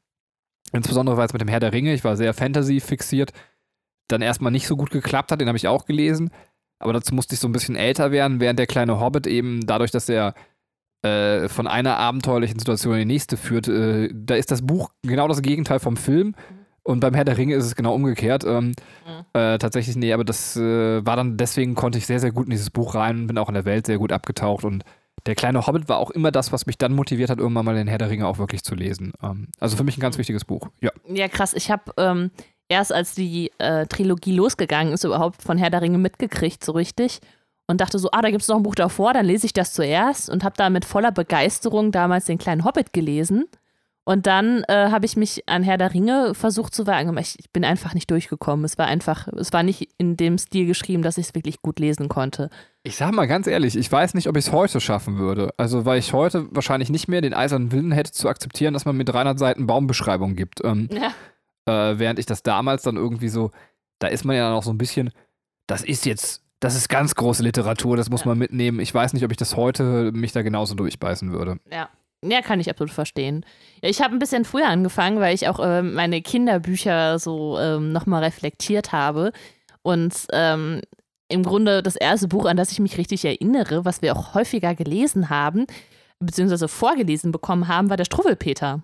insbesondere 0.72 1.18
weil 1.18 1.26
es 1.26 1.34
mit 1.34 1.42
dem 1.42 1.48
Herr 1.48 1.60
der 1.60 1.74
Ringe, 1.74 1.94
ich 1.94 2.04
war 2.04 2.18
sehr 2.18 2.34
Fantasy 2.34 2.80
fixiert, 2.80 3.34
dann 4.08 4.22
erstmal 4.22 4.52
nicht 4.52 4.68
so 4.68 4.76
gut 4.76 4.92
geklappt 4.92 5.32
hat, 5.32 5.42
den 5.42 5.48
habe 5.48 5.58
ich 5.58 5.68
auch 5.68 5.86
gelesen. 5.86 6.32
Aber 6.80 6.94
dazu 6.94 7.14
musste 7.14 7.36
ich 7.36 7.40
so 7.40 7.48
ein 7.48 7.52
bisschen 7.52 7.76
älter 7.76 8.12
werden, 8.12 8.40
während 8.40 8.60
der 8.60 8.68
kleine 8.68 9.00
Hobbit 9.00 9.28
eben 9.28 9.66
dadurch, 9.66 9.92
dass 9.92 10.08
er 10.10 10.34
äh, 11.02 11.48
von 11.48 11.68
einer 11.68 11.98
abenteuerlichen 11.98 12.60
Situation 12.60 12.94
in 12.94 13.00
die 13.00 13.14
nächste 13.14 13.38
führt, 13.38 13.68
äh, 13.68 14.10
da 14.14 14.36
ist 14.36 14.52
das 14.52 14.66
Buch 14.66 14.90
genau 15.02 15.28
das 15.28 15.42
Gegenteil 15.42 15.80
vom 15.80 15.98
Film. 15.98 16.36
Und 16.84 17.00
beim 17.02 17.14
Herr 17.14 17.26
der 17.26 17.38
Ringe 17.38 17.56
ist 17.56 17.66
es 17.66 17.76
genau 17.76 17.94
umgekehrt. 17.94 18.44
Ähm, 18.46 18.74
äh, 19.34 19.58
tatsächlich, 19.58 19.96
nee, 19.96 20.14
aber 20.14 20.24
das 20.24 20.56
äh, 20.56 21.06
war 21.06 21.16
dann, 21.16 21.38
deswegen 21.38 21.76
konnte 21.76 21.98
ich 21.98 22.06
sehr, 22.06 22.20
sehr 22.20 22.32
gut 22.32 22.46
in 22.46 22.52
dieses 22.52 22.70
Buch 22.70 22.96
rein, 22.96 23.28
bin 23.28 23.38
auch 23.38 23.50
in 23.50 23.54
der 23.56 23.66
Welt 23.66 23.86
sehr 23.86 23.98
gut 23.98 24.12
abgetaucht 24.12 24.64
und 24.64 24.84
der 25.26 25.36
kleine 25.36 25.66
Hobbit 25.66 25.90
war 25.90 25.98
auch 25.98 26.12
immer 26.12 26.32
das, 26.32 26.52
was 26.52 26.66
mich 26.66 26.78
dann 26.78 26.94
motiviert 26.94 27.30
hat, 27.30 27.40
irgendwann 27.40 27.66
mal 27.66 27.76
den 27.76 27.88
Herr 27.88 27.98
der 27.98 28.10
Ringe 28.10 28.28
auch 28.28 28.38
wirklich 28.38 28.64
zu 28.64 28.76
lesen. 28.76 29.14
Ähm, 29.22 29.50
also 29.60 29.78
für 29.78 29.84
mich 29.84 29.98
ein 29.98 30.02
ganz 30.02 30.18
wichtiges 30.18 30.46
Buch. 30.46 30.70
Ja. 30.82 30.92
Ja, 31.08 31.28
krass. 31.28 31.54
Ich 31.54 31.70
habe 31.70 31.92
ähm, 31.98 32.32
erst, 32.70 32.94
als 32.94 33.16
die 33.16 33.52
äh, 33.58 33.86
Trilogie 33.88 34.34
losgegangen 34.34 34.94
ist, 34.94 35.04
überhaupt 35.04 35.42
von 35.42 35.58
Herr 35.58 35.70
der 35.70 35.82
Ringe 35.82 35.98
mitgekriegt, 35.98 36.64
so 36.64 36.72
richtig. 36.72 37.20
Und 37.68 37.82
dachte 37.82 38.00
so, 38.00 38.10
ah, 38.12 38.22
da 38.22 38.32
gibt 38.32 38.42
es 38.42 38.48
noch 38.48 38.56
ein 38.56 38.64
Buch 38.64 38.74
davor, 38.74 39.14
dann 39.14 39.26
lese 39.28 39.46
ich 39.46 39.54
das 39.54 39.74
zuerst 39.74 40.30
und 40.30 40.44
habe 40.44 40.56
da 40.58 40.72
mit 40.72 40.86
voller 40.86 41.12
Begeisterung 41.12 41.92
damals 41.92 42.26
den 42.26 42.40
kleinen 42.40 42.64
Hobbit 42.64 42.94
gelesen. 42.94 43.46
Und 44.06 44.26
dann 44.26 44.64
äh, 44.68 44.90
habe 44.90 45.06
ich 45.06 45.16
mich 45.18 45.48
an 45.48 45.62
Herr 45.62 45.78
der 45.78 45.94
Ringe 45.94 46.34
versucht 46.34 46.74
zu 46.74 46.88
wagen, 46.88 47.10
aber 47.10 47.20
ich, 47.20 47.38
ich 47.38 47.52
bin 47.52 47.64
einfach 47.64 47.94
nicht 47.94 48.10
durchgekommen. 48.10 48.66
Es 48.66 48.78
war 48.80 48.88
einfach, 48.88 49.28
es 49.28 49.54
war 49.54 49.62
nicht 49.62 49.90
in 50.00 50.18
dem 50.18 50.40
Stil 50.40 50.66
geschrieben, 50.66 51.04
dass 51.04 51.20
ich 51.20 51.28
es 51.28 51.36
wirklich 51.36 51.62
gut 51.62 51.78
lesen 51.80 52.10
konnte. 52.10 52.50
Ich 52.82 52.96
sag 52.96 53.12
mal 53.14 53.28
ganz 53.28 53.46
ehrlich, 53.46 53.76
ich 53.76 53.92
weiß 53.92 54.16
nicht, 54.16 54.28
ob 54.28 54.36
ich 54.36 54.48
es 54.48 54.52
heute 54.52 54.82
schaffen 54.82 55.20
würde. 55.20 55.54
Also, 55.58 55.86
weil 55.86 56.00
ich 56.00 56.12
heute 56.14 56.48
wahrscheinlich 56.50 56.90
nicht 56.90 57.08
mehr 57.08 57.22
den 57.22 57.36
eisernen 57.36 57.72
Willen 57.72 57.92
hätte 57.92 58.12
zu 58.12 58.28
akzeptieren, 58.30 58.74
dass 58.74 58.86
man 58.86 58.98
mir 58.98 59.06
300 59.06 59.38
Seiten 59.38 59.68
Baumbeschreibung 59.68 60.36
gibt. 60.36 60.64
Ähm, 60.64 60.90
Ja. 60.92 61.12
äh, 61.92 62.00
während 62.00 62.18
ich 62.18 62.26
das 62.26 62.42
damals 62.42 62.82
dann 62.82 62.96
irgendwie 62.96 63.30
so, 63.30 63.52
da 64.00 64.08
ist 64.08 64.26
man 64.26 64.36
ja 64.36 64.46
dann 64.48 64.54
auch 64.58 64.64
so 64.64 64.72
ein 64.72 64.78
bisschen, 64.80 65.12
das 65.68 65.84
ist 65.84 66.06
jetzt, 66.08 66.42
das 66.62 66.76
ist 66.76 66.90
ganz 66.90 67.14
große 67.14 67.44
Literatur, 67.44 67.96
das 67.96 68.10
muss 68.10 68.22
Ja. 68.22 68.28
man 68.30 68.40
mitnehmen. 68.40 68.80
Ich 68.80 68.92
weiß 68.92 69.14
nicht, 69.14 69.24
ob 69.24 69.30
ich 69.32 69.38
das 69.38 69.56
heute 69.56 70.12
mich 70.14 70.32
da 70.32 70.42
genauso 70.42 70.74
durchbeißen 70.74 71.32
würde. 71.32 71.60
Ja. 71.72 71.90
Ja, 72.24 72.42
kann 72.42 72.60
ich 72.60 72.70
absolut 72.70 72.92
verstehen. 72.92 73.46
Ich 73.82 74.02
habe 74.02 74.14
ein 74.14 74.20
bisschen 74.20 74.44
früher 74.44 74.68
angefangen, 74.68 75.20
weil 75.20 75.34
ich 75.34 75.48
auch 75.48 75.60
ähm, 75.64 75.94
meine 75.94 76.22
Kinderbücher 76.22 77.18
so 77.18 77.58
ähm, 77.58 77.94
nochmal 77.94 78.24
reflektiert 78.24 78.92
habe. 78.92 79.32
Und 79.84 80.14
ähm, 80.34 80.82
im 81.30 81.44
Grunde 81.44 81.82
das 81.82 81.96
erste 81.96 82.28
Buch, 82.28 82.46
an 82.46 82.58
das 82.58 82.72
ich 82.72 82.80
mich 82.80 82.98
richtig 82.98 83.24
erinnere, 83.24 83.86
was 83.86 84.02
wir 84.02 84.16
auch 84.16 84.34
häufiger 84.34 84.76
gelesen 84.76 85.30
haben, 85.30 85.66
beziehungsweise 86.20 86.68
vorgelesen 86.68 87.32
bekommen 87.32 87.70
haben, 87.70 87.90
war 87.90 87.98
der 87.98 88.06
Struwwelpeter. 88.06 88.82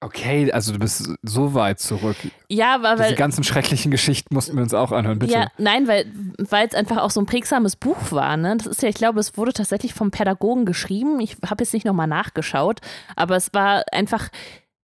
Okay, 0.00 0.52
also 0.52 0.72
du 0.72 0.78
bist 0.78 1.10
so 1.22 1.54
weit 1.54 1.80
zurück. 1.80 2.16
Ja, 2.48 2.76
aber 2.76 2.92
Diese 2.92 3.08
weil. 3.08 3.14
ganzen 3.16 3.42
schrecklichen 3.42 3.90
Geschichten 3.90 4.32
mussten 4.32 4.54
wir 4.54 4.62
uns 4.62 4.72
auch 4.72 4.92
anhören, 4.92 5.18
bitte. 5.18 5.32
Ja, 5.32 5.48
nein, 5.58 5.88
weil 5.88 6.06
es 6.38 6.74
einfach 6.74 6.98
auch 6.98 7.10
so 7.10 7.20
ein 7.20 7.26
prägsames 7.26 7.74
Buch 7.74 8.12
war. 8.12 8.36
Ne? 8.36 8.56
Das 8.58 8.66
ist 8.68 8.82
ja, 8.82 8.88
ich 8.88 8.94
glaube, 8.94 9.18
es 9.18 9.36
wurde 9.36 9.52
tatsächlich 9.52 9.94
vom 9.94 10.12
Pädagogen 10.12 10.66
geschrieben. 10.66 11.18
Ich 11.18 11.36
habe 11.44 11.64
jetzt 11.64 11.74
nicht 11.74 11.84
nochmal 11.84 12.06
nachgeschaut, 12.06 12.80
aber 13.16 13.34
es 13.34 13.52
war 13.54 13.82
einfach, 13.90 14.28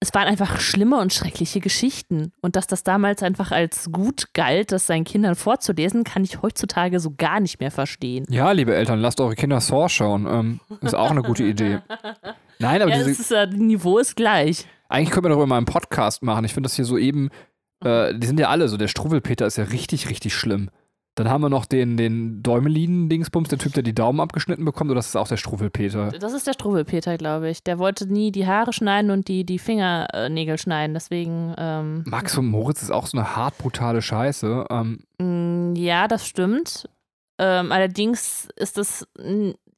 es 0.01 0.13
waren 0.13 0.27
einfach 0.27 0.59
schlimme 0.59 0.99
und 0.99 1.13
schreckliche 1.13 1.61
Geschichten. 1.61 2.33
Und 2.41 2.57
dass 2.57 2.67
das 2.67 2.83
damals 2.83 3.23
einfach 3.23 3.53
als 3.53 3.93
gut 3.93 4.35
galt, 4.35 4.73
das 4.73 4.89
seinen 4.89 5.05
Kindern 5.05 5.37
vorzulesen, 5.37 6.03
kann 6.03 6.25
ich 6.25 6.43
heutzutage 6.43 6.99
so 6.99 7.13
gar 7.17 7.39
nicht 7.39 7.61
mehr 7.61 7.71
verstehen. 7.71 8.27
Ja, 8.29 8.51
liebe 8.51 8.75
Eltern, 8.75 8.99
lasst 8.99 9.21
eure 9.21 9.37
Kinder 9.37 9.61
Saw 9.61 9.89
schauen. 9.89 10.27
Ähm, 10.27 10.61
ist 10.81 10.97
auch 10.97 11.13
eine 11.13 11.23
gute 11.23 11.45
Idee. 11.45 11.79
Nein, 12.59 12.83
aber 12.83 12.91
Ja, 12.91 12.97
diese, 12.99 13.11
das 13.11 13.21
ist, 13.21 13.31
äh, 13.31 13.47
das 13.47 13.57
Niveau 13.57 13.99
ist 13.99 14.17
gleich. 14.17 14.67
Eigentlich 14.89 15.11
können 15.11 15.25
wir 15.25 15.31
darüber 15.31 15.47
mal 15.47 15.57
einen 15.57 15.67
Podcast 15.67 16.23
machen. 16.23 16.45
Ich 16.45 16.55
finde 16.55 16.67
das 16.69 16.77
hier 16.77 16.85
so 16.85 16.97
eben, 16.99 17.31
äh, 17.85 18.15
die 18.15 18.27
sind 18.27 18.41
ja 18.41 18.49
alle 18.49 18.69
so. 18.69 18.77
Der 18.77 18.89
Struwwelpeter 18.89 19.47
ist 19.47 19.57
ja 19.57 19.65
richtig, 19.65 20.09
richtig 20.09 20.35
schlimm. 20.35 20.71
Dann 21.19 21.31
haben 21.31 21.41
wir 21.41 21.49
noch 21.49 21.65
den, 21.65 21.97
den 21.97 22.43
Däumelin-Dingsbums, 22.43 23.49
der 23.49 23.59
Typ, 23.59 23.73
der 23.73 23.83
die 23.83 23.95
Daumen 23.95 24.21
abgeschnitten 24.21 24.67
bekommt, 24.67 24.91
oder 24.91 24.99
das 24.99 25.07
ist 25.07 25.17
auch 25.17 25.27
der 25.29 25.39
Struwwelpeter? 25.39 26.11
Das 26.11 26.35
ist 26.35 26.47
der 26.47 26.53
Struwwelpeter, 26.53 27.17
glaube 27.17 27.49
ich. 27.49 27.63
Der 27.63 27.79
wollte 27.79 28.07
nie 28.07 28.31
die 28.33 28.47
Haare 28.47 28.75
schneiden 28.75 29.11
und 29.11 29.27
die, 29.29 29.45
die 29.45 29.59
Fingernägel 29.59 30.59
schneiden. 30.59 30.93
Deswegen. 30.93 31.55
Ähm, 31.57 32.05
Max 32.07 32.37
und 32.37 32.47
Moritz 32.49 32.83
ist 32.83 32.91
auch 32.91 33.07
so 33.07 33.17
eine 33.17 33.35
hart 33.35 33.57
brutale 33.57 34.03
Scheiße. 34.03 34.67
Ähm, 34.69 34.99
Mm, 35.19 35.75
Ja, 35.75 36.07
das 36.07 36.27
stimmt. 36.27 36.87
Ähm, 37.39 37.73
allerdings 37.73 38.49
ist 38.57 38.77
das 38.77 39.07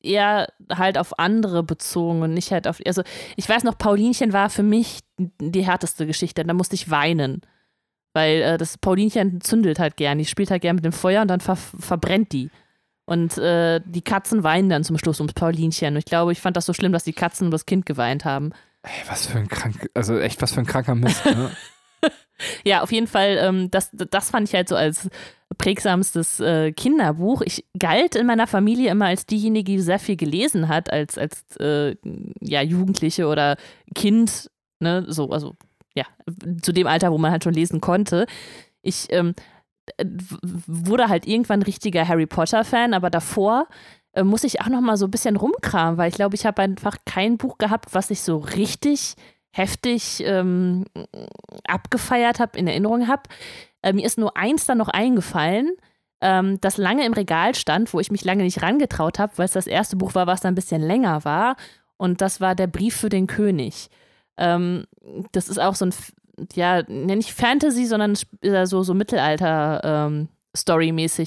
eher 0.02 0.52
halt 0.70 0.98
auf 0.98 1.18
andere 1.18 1.62
bezogen 1.62 2.22
und 2.22 2.34
nicht 2.34 2.52
halt 2.52 2.68
auf. 2.68 2.80
Also, 2.86 3.02
ich 3.36 3.48
weiß 3.48 3.64
noch, 3.64 3.78
Paulinchen 3.78 4.32
war 4.32 4.50
für 4.50 4.62
mich 4.62 5.00
die 5.18 5.66
härteste 5.66 6.06
Geschichte. 6.06 6.44
Da 6.44 6.54
musste 6.54 6.74
ich 6.74 6.90
weinen. 6.90 7.42
Weil 8.14 8.42
äh, 8.42 8.58
das 8.58 8.78
Paulinchen 8.78 9.40
zündelt 9.40 9.78
halt 9.78 9.96
gern. 9.96 10.18
Die 10.18 10.24
spielt 10.24 10.50
halt 10.50 10.62
gern 10.62 10.76
mit 10.76 10.84
dem 10.84 10.92
Feuer 10.92 11.22
und 11.22 11.28
dann 11.28 11.40
ver 11.40 11.56
verbrennt 11.56 12.32
die. 12.32 12.50
Und 13.04 13.38
äh, 13.38 13.80
die 13.84 14.02
Katzen 14.02 14.42
weinen 14.42 14.68
dann 14.68 14.84
zum 14.84 14.98
Schluss 14.98 15.20
ums 15.20 15.32
Paulinchen. 15.32 15.94
Und 15.94 15.98
ich 15.98 16.04
glaube, 16.04 16.32
ich 16.32 16.40
fand 16.40 16.56
das 16.56 16.66
so 16.66 16.74
schlimm, 16.74 16.92
dass 16.92 17.04
die 17.04 17.12
Katzen 17.12 17.46
um 17.46 17.50
das 17.50 17.64
Kind 17.64 17.86
geweint 17.86 18.24
haben. 18.24 18.52
ey, 18.82 18.90
was 19.08 19.26
für 19.26 19.38
ein 19.38 19.48
krank, 19.48 19.88
also 19.94 20.18
echt 20.18 20.42
was 20.42 20.52
für 20.52 20.60
ein 20.60 20.66
kranker 20.66 20.94
Mist. 20.94 21.24
Ne? 21.24 21.50
Ja, 22.64 22.82
auf 22.82 22.92
jeden 22.92 23.08
Fall, 23.08 23.36
ähm, 23.40 23.68
das, 23.70 23.90
das 23.92 24.30
fand 24.30 24.48
ich 24.48 24.54
halt 24.54 24.68
so 24.68 24.76
als 24.76 25.10
prägsamstes 25.58 26.38
äh, 26.40 26.72
Kinderbuch. 26.72 27.42
Ich 27.42 27.64
galt 27.78 28.14
in 28.14 28.26
meiner 28.26 28.46
Familie 28.46 28.90
immer 28.92 29.06
als 29.06 29.26
diejenige, 29.26 29.72
die 29.72 29.80
sehr 29.80 29.98
viel 29.98 30.16
gelesen 30.16 30.68
hat, 30.68 30.92
als, 30.92 31.18
als 31.18 31.56
äh, 31.56 31.96
ja, 32.40 32.62
Jugendliche 32.62 33.26
oder 33.26 33.56
Kind, 33.94 34.50
ne, 34.78 35.04
so, 35.08 35.30
also 35.30 35.56
ja, 35.96 36.04
zu 36.62 36.72
dem 36.72 36.86
Alter, 36.86 37.10
wo 37.10 37.18
man 37.18 37.32
halt 37.32 37.42
schon 37.42 37.54
lesen 37.54 37.80
konnte. 37.80 38.26
Ich 38.82 39.08
ähm, 39.10 39.34
äh, 39.96 40.04
wurde 40.66 41.08
halt 41.08 41.26
irgendwann 41.26 41.62
richtiger 41.62 42.06
Harry 42.06 42.26
Potter-Fan, 42.26 42.94
aber 42.94 43.10
davor 43.10 43.66
äh, 44.12 44.22
muss 44.22 44.44
ich 44.44 44.60
auch 44.60 44.68
noch 44.68 44.80
mal 44.80 44.96
so 44.96 45.06
ein 45.06 45.10
bisschen 45.10 45.36
rumkramen, 45.36 45.98
weil 45.98 46.08
ich 46.08 46.14
glaube, 46.14 46.36
ich 46.36 46.46
habe 46.46 46.62
einfach 46.62 46.98
kein 47.04 47.36
Buch 47.36 47.58
gehabt, 47.58 47.94
was 47.94 48.10
ich 48.10 48.22
so 48.22 48.38
richtig 48.38 49.16
heftig 49.50 50.22
ähm, 50.24 50.84
abgefeiert 51.66 52.40
habe, 52.40 52.58
in 52.58 52.66
Erinnerung 52.66 53.08
habe. 53.08 53.22
Äh, 53.82 53.92
mir 53.92 54.04
ist 54.04 54.18
nur 54.18 54.36
eins 54.36 54.66
dann 54.66 54.78
noch 54.78 54.88
eingefallen, 54.88 55.72
ähm, 56.20 56.60
das 56.60 56.76
lange 56.76 57.04
im 57.06 57.12
Regal 57.12 57.54
stand, 57.54 57.92
wo 57.92 58.00
ich 58.00 58.10
mich 58.10 58.24
lange 58.24 58.42
nicht 58.42 58.62
rangetraut 58.62 59.18
habe, 59.18 59.32
weil 59.36 59.44
es 59.46 59.52
das 59.52 59.66
erste 59.66 59.96
Buch 59.96 60.14
war, 60.14 60.26
was 60.26 60.40
dann 60.40 60.52
ein 60.52 60.56
bisschen 60.56 60.82
länger 60.82 61.24
war. 61.24 61.56
Und 61.96 62.20
das 62.20 62.40
war 62.40 62.54
der 62.54 62.66
Brief 62.66 62.96
für 62.96 63.08
den 63.08 63.26
König. 63.26 63.88
Ähm, 64.36 64.84
das 65.32 65.48
ist 65.48 65.58
auch 65.58 65.74
so 65.74 65.86
ein, 65.86 65.94
ja, 66.54 66.80
ich 66.88 67.34
Fantasy, 67.34 67.86
sondern 67.86 68.16
ja 68.42 68.66
so, 68.66 68.82
so 68.82 68.94
Mittelalter 68.94 70.08
ähm. 70.10 70.28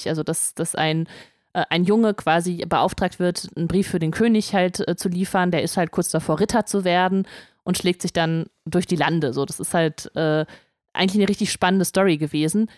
Also, 0.10 0.24
dass, 0.24 0.56
dass 0.56 0.76
ein, 0.76 1.08
äh, 1.54 1.64
ein 1.70 1.84
Junge 1.84 2.14
quasi 2.14 2.66
beauftragt 2.66 3.20
wird, 3.20 3.50
einen 3.56 3.68
Brief 3.68 3.88
für 3.88 4.00
den 4.00 4.12
König 4.12 4.54
halt 4.54 4.86
äh, 4.88 4.96
zu 4.96 5.10
liefern. 5.10 5.52
Der 5.52 5.64
ist 5.64 5.78
halt 5.78 5.92
kurz 5.92 6.10
davor, 6.10 6.40
Ritter 6.40 6.66
zu 6.66 6.84
werden. 6.84 7.28
Und 7.64 7.78
schlägt 7.78 8.02
sich 8.02 8.14
dann 8.14 8.46
durch 8.66 8.86
die 8.86 8.96
Lande. 8.96 9.34
So, 9.34 9.46
das 9.46 9.60
ist 9.60 9.74
halt 9.74 10.14
äh, 10.16 10.46
eigentlich 10.94 11.22
eine 11.22 11.30
richtig 11.30 11.52
spannende 11.52 11.86
Story 11.86 12.18
gewesen. 12.18 12.70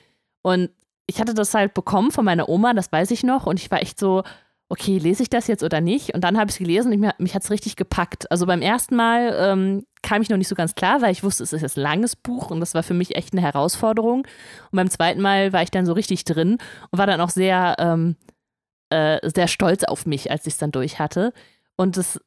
Und 0.42 0.70
ich 1.08 1.20
hatte 1.20 1.34
das 1.34 1.54
halt 1.54 1.74
bekommen 1.74 2.12
von 2.12 2.26
meiner 2.26 2.50
Oma, 2.50 2.74
das 2.74 2.92
weiß 2.92 3.12
ich 3.12 3.24
noch, 3.24 3.46
und 3.46 3.60
ich 3.60 3.72
war 3.72 3.82
echt 3.82 4.00
so, 4.00 4.24
okay, 4.70 4.98
lese 4.98 5.24
ich 5.24 5.30
das 5.30 5.48
jetzt 5.48 5.64
oder 5.64 5.82
nicht? 5.82 6.16
Und 6.16 6.24
dann 6.24 6.38
habe 6.38 6.50
ich 6.50 6.56
es 6.56 6.58
gelesen 6.58 6.92
und 6.92 7.00
mich, 7.00 7.12
mich 7.20 7.36
hat 7.36 7.44
es 7.44 7.52
richtig 7.52 7.76
gepackt. 7.76 8.32
Also 8.32 8.46
beim 8.46 8.62
ersten 8.62 8.96
Mal 8.96 9.36
ähm, 9.38 9.86
kam 10.02 10.22
ich 10.22 10.30
noch 10.30 10.38
nicht 10.38 10.48
so 10.48 10.56
ganz 10.56 10.74
klar, 10.74 11.02
weil 11.02 11.12
ich 11.12 11.24
wusste, 11.24 11.44
es 11.44 11.54
ist 11.54 11.78
ein 11.78 11.82
langes 11.82 12.16
Buch 12.16 12.50
und 12.50 12.60
das 12.60 12.74
war 12.74 12.82
für 12.82 12.94
mich 12.94 13.16
echt 13.16 13.34
eine 13.34 13.42
Herausforderung. 13.42 14.22
Und 14.72 14.76
beim 14.76 14.90
zweiten 14.90 15.22
Mal 15.22 15.54
war 15.54 15.62
ich 15.62 15.70
dann 15.70 15.86
so 15.86 15.94
richtig 15.94 16.24
drin 16.24 16.58
und 16.90 17.00
war 17.00 17.06
dann 17.06 17.22
auch 17.22 17.30
sehr, 17.30 17.76
ähm, 17.78 18.16
äh, 18.90 19.20
sehr 19.30 19.48
stolz 19.48 19.84
auf 19.84 20.06
mich, 20.06 20.32
als 20.32 20.48
ich 20.48 20.54
es 20.54 20.60
dann 20.60 20.72
durch 20.72 20.98
hatte. 20.98 21.34
Und 21.76 21.98
das 21.98 22.20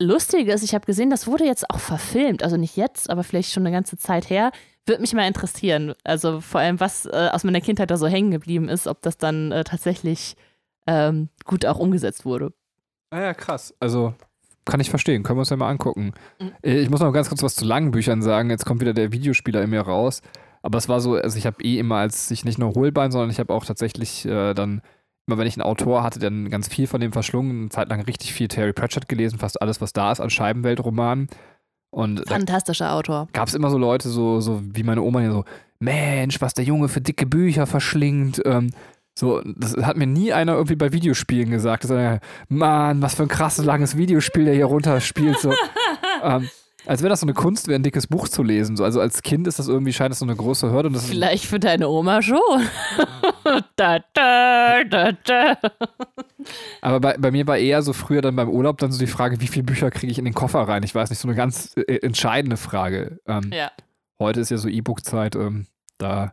Lustige 0.00 0.52
ist, 0.52 0.62
ich 0.62 0.74
habe 0.74 0.86
gesehen, 0.86 1.10
das 1.10 1.26
wurde 1.26 1.44
jetzt 1.44 1.68
auch 1.70 1.80
verfilmt. 1.80 2.42
Also 2.42 2.56
nicht 2.56 2.76
jetzt, 2.76 3.10
aber 3.10 3.24
vielleicht 3.24 3.52
schon 3.52 3.64
eine 3.66 3.74
ganze 3.74 3.96
Zeit 3.96 4.30
her. 4.30 4.52
Würde 4.86 5.00
mich 5.00 5.12
mal 5.12 5.26
interessieren. 5.26 5.94
Also 6.04 6.40
vor 6.40 6.60
allem, 6.60 6.80
was 6.80 7.06
äh, 7.06 7.28
aus 7.32 7.44
meiner 7.44 7.60
Kindheit 7.60 7.90
da 7.90 7.96
so 7.96 8.06
hängen 8.06 8.30
geblieben 8.30 8.68
ist, 8.68 8.86
ob 8.86 9.02
das 9.02 9.18
dann 9.18 9.52
äh, 9.52 9.64
tatsächlich 9.64 10.36
ähm, 10.86 11.28
gut 11.44 11.66
auch 11.66 11.78
umgesetzt 11.78 12.24
wurde. 12.24 12.52
Ah 13.10 13.20
ja, 13.20 13.34
krass. 13.34 13.74
Also 13.80 14.14
kann 14.64 14.80
ich 14.80 14.90
verstehen. 14.90 15.22
Können 15.22 15.38
wir 15.38 15.40
uns 15.40 15.50
ja 15.50 15.56
mal 15.56 15.68
angucken. 15.68 16.12
Mhm. 16.38 16.52
Äh, 16.62 16.78
ich 16.80 16.90
muss 16.90 17.00
noch 17.00 17.12
ganz 17.12 17.28
kurz 17.28 17.42
was 17.42 17.56
zu 17.56 17.64
langen 17.64 17.90
Büchern 17.90 18.22
sagen. 18.22 18.50
Jetzt 18.50 18.66
kommt 18.66 18.80
wieder 18.80 18.94
der 18.94 19.12
Videospieler 19.12 19.62
in 19.62 19.70
mir 19.70 19.80
raus. 19.80 20.22
Aber 20.62 20.78
es 20.78 20.88
war 20.88 21.00
so, 21.00 21.14
also 21.14 21.38
ich 21.38 21.46
habe 21.46 21.62
eh 21.62 21.78
immer 21.78 21.96
als 21.96 22.30
ich 22.30 22.44
nicht 22.44 22.58
nur 22.58 22.74
Hohlbein, 22.74 23.10
sondern 23.10 23.30
ich 23.30 23.38
habe 23.38 23.52
auch 23.52 23.64
tatsächlich 23.64 24.24
äh, 24.26 24.54
dann 24.54 24.82
immer 25.28 25.38
wenn 25.38 25.46
ich 25.46 25.54
einen 25.54 25.62
Autor 25.62 26.02
hatte, 26.02 26.18
dann 26.18 26.50
ganz 26.50 26.68
viel 26.68 26.86
von 26.86 27.00
dem 27.00 27.12
verschlungen, 27.12 27.60
eine 27.60 27.68
Zeit 27.68 27.88
lang 27.88 28.00
richtig 28.00 28.32
viel 28.32 28.48
Terry 28.48 28.72
Pratchett 28.72 29.08
gelesen, 29.08 29.38
fast 29.38 29.62
alles, 29.62 29.80
was 29.80 29.92
da 29.92 30.10
ist 30.10 30.20
an 30.20 30.30
Scheibenweltromanen. 30.30 31.28
Und 31.90 32.28
Fantastischer 32.28 32.92
Autor. 32.92 33.28
Gab 33.32 33.48
es 33.48 33.54
immer 33.54 33.70
so 33.70 33.78
Leute, 33.78 34.08
so, 34.08 34.40
so 34.40 34.60
wie 34.62 34.82
meine 34.82 35.02
Oma, 35.02 35.20
die 35.20 35.28
so, 35.28 35.44
Mensch, 35.80 36.40
was 36.40 36.54
der 36.54 36.64
Junge 36.64 36.88
für 36.88 37.00
dicke 37.00 37.26
Bücher 37.26 37.66
verschlingt. 37.66 38.42
Ähm, 38.44 38.70
so, 39.18 39.40
das 39.44 39.76
hat 39.76 39.96
mir 39.96 40.06
nie 40.06 40.32
einer 40.32 40.54
irgendwie 40.54 40.76
bei 40.76 40.92
Videospielen 40.92 41.50
gesagt. 41.50 41.84
Das 41.84 41.90
ist 41.90 42.20
Mann, 42.48 43.02
was 43.02 43.14
für 43.14 43.22
ein 43.22 43.28
krasses 43.28 43.64
langes 43.64 43.96
Videospiel 43.96 44.44
der 44.44 44.54
hier 44.54 44.66
runterspielt. 44.66 45.38
So. 45.38 45.52
ähm, 46.22 46.48
als 46.86 47.02
wäre 47.02 47.10
das 47.10 47.20
so 47.20 47.26
eine 47.26 47.34
Kunst, 47.34 47.68
wäre 47.68 47.78
ein 47.78 47.82
dickes 47.82 48.06
Buch 48.06 48.28
zu 48.28 48.42
lesen. 48.42 48.76
So, 48.76 48.84
also 48.84 49.00
als 49.00 49.22
Kind 49.22 49.46
ist 49.46 49.58
das 49.58 49.68
irgendwie, 49.68 49.92
scheint 49.92 50.12
es 50.12 50.20
so 50.20 50.24
eine 50.24 50.36
große 50.36 50.70
Hürde. 50.70 50.90
Vielleicht 50.98 51.44
für 51.44 51.60
deine 51.60 51.88
Oma 51.88 52.22
schon. 52.22 52.38
da, 53.76 54.00
da, 54.12 54.84
da, 54.84 55.12
da. 55.12 55.56
Aber 56.80 57.00
bei, 57.00 57.16
bei 57.18 57.30
mir 57.30 57.46
war 57.46 57.58
eher 57.58 57.82
so 57.82 57.92
früher 57.92 58.22
dann 58.22 58.36
beim 58.36 58.48
Urlaub 58.48 58.78
dann 58.78 58.92
so 58.92 58.98
die 58.98 59.06
Frage, 59.06 59.40
wie 59.40 59.48
viele 59.48 59.64
Bücher 59.64 59.90
kriege 59.90 60.10
ich 60.10 60.18
in 60.18 60.24
den 60.24 60.34
Koffer 60.34 60.60
rein? 60.60 60.82
Ich 60.82 60.94
weiß 60.94 61.10
nicht, 61.10 61.18
so 61.18 61.28
eine 61.28 61.36
ganz 61.36 61.74
äh, 61.76 61.96
entscheidende 61.96 62.56
Frage. 62.56 63.20
Ähm, 63.26 63.50
ja. 63.52 63.70
Heute 64.18 64.40
ist 64.40 64.50
ja 64.50 64.56
so 64.56 64.68
E-Book-Zeit. 64.68 65.36
Ähm, 65.36 65.66
da 65.98 66.32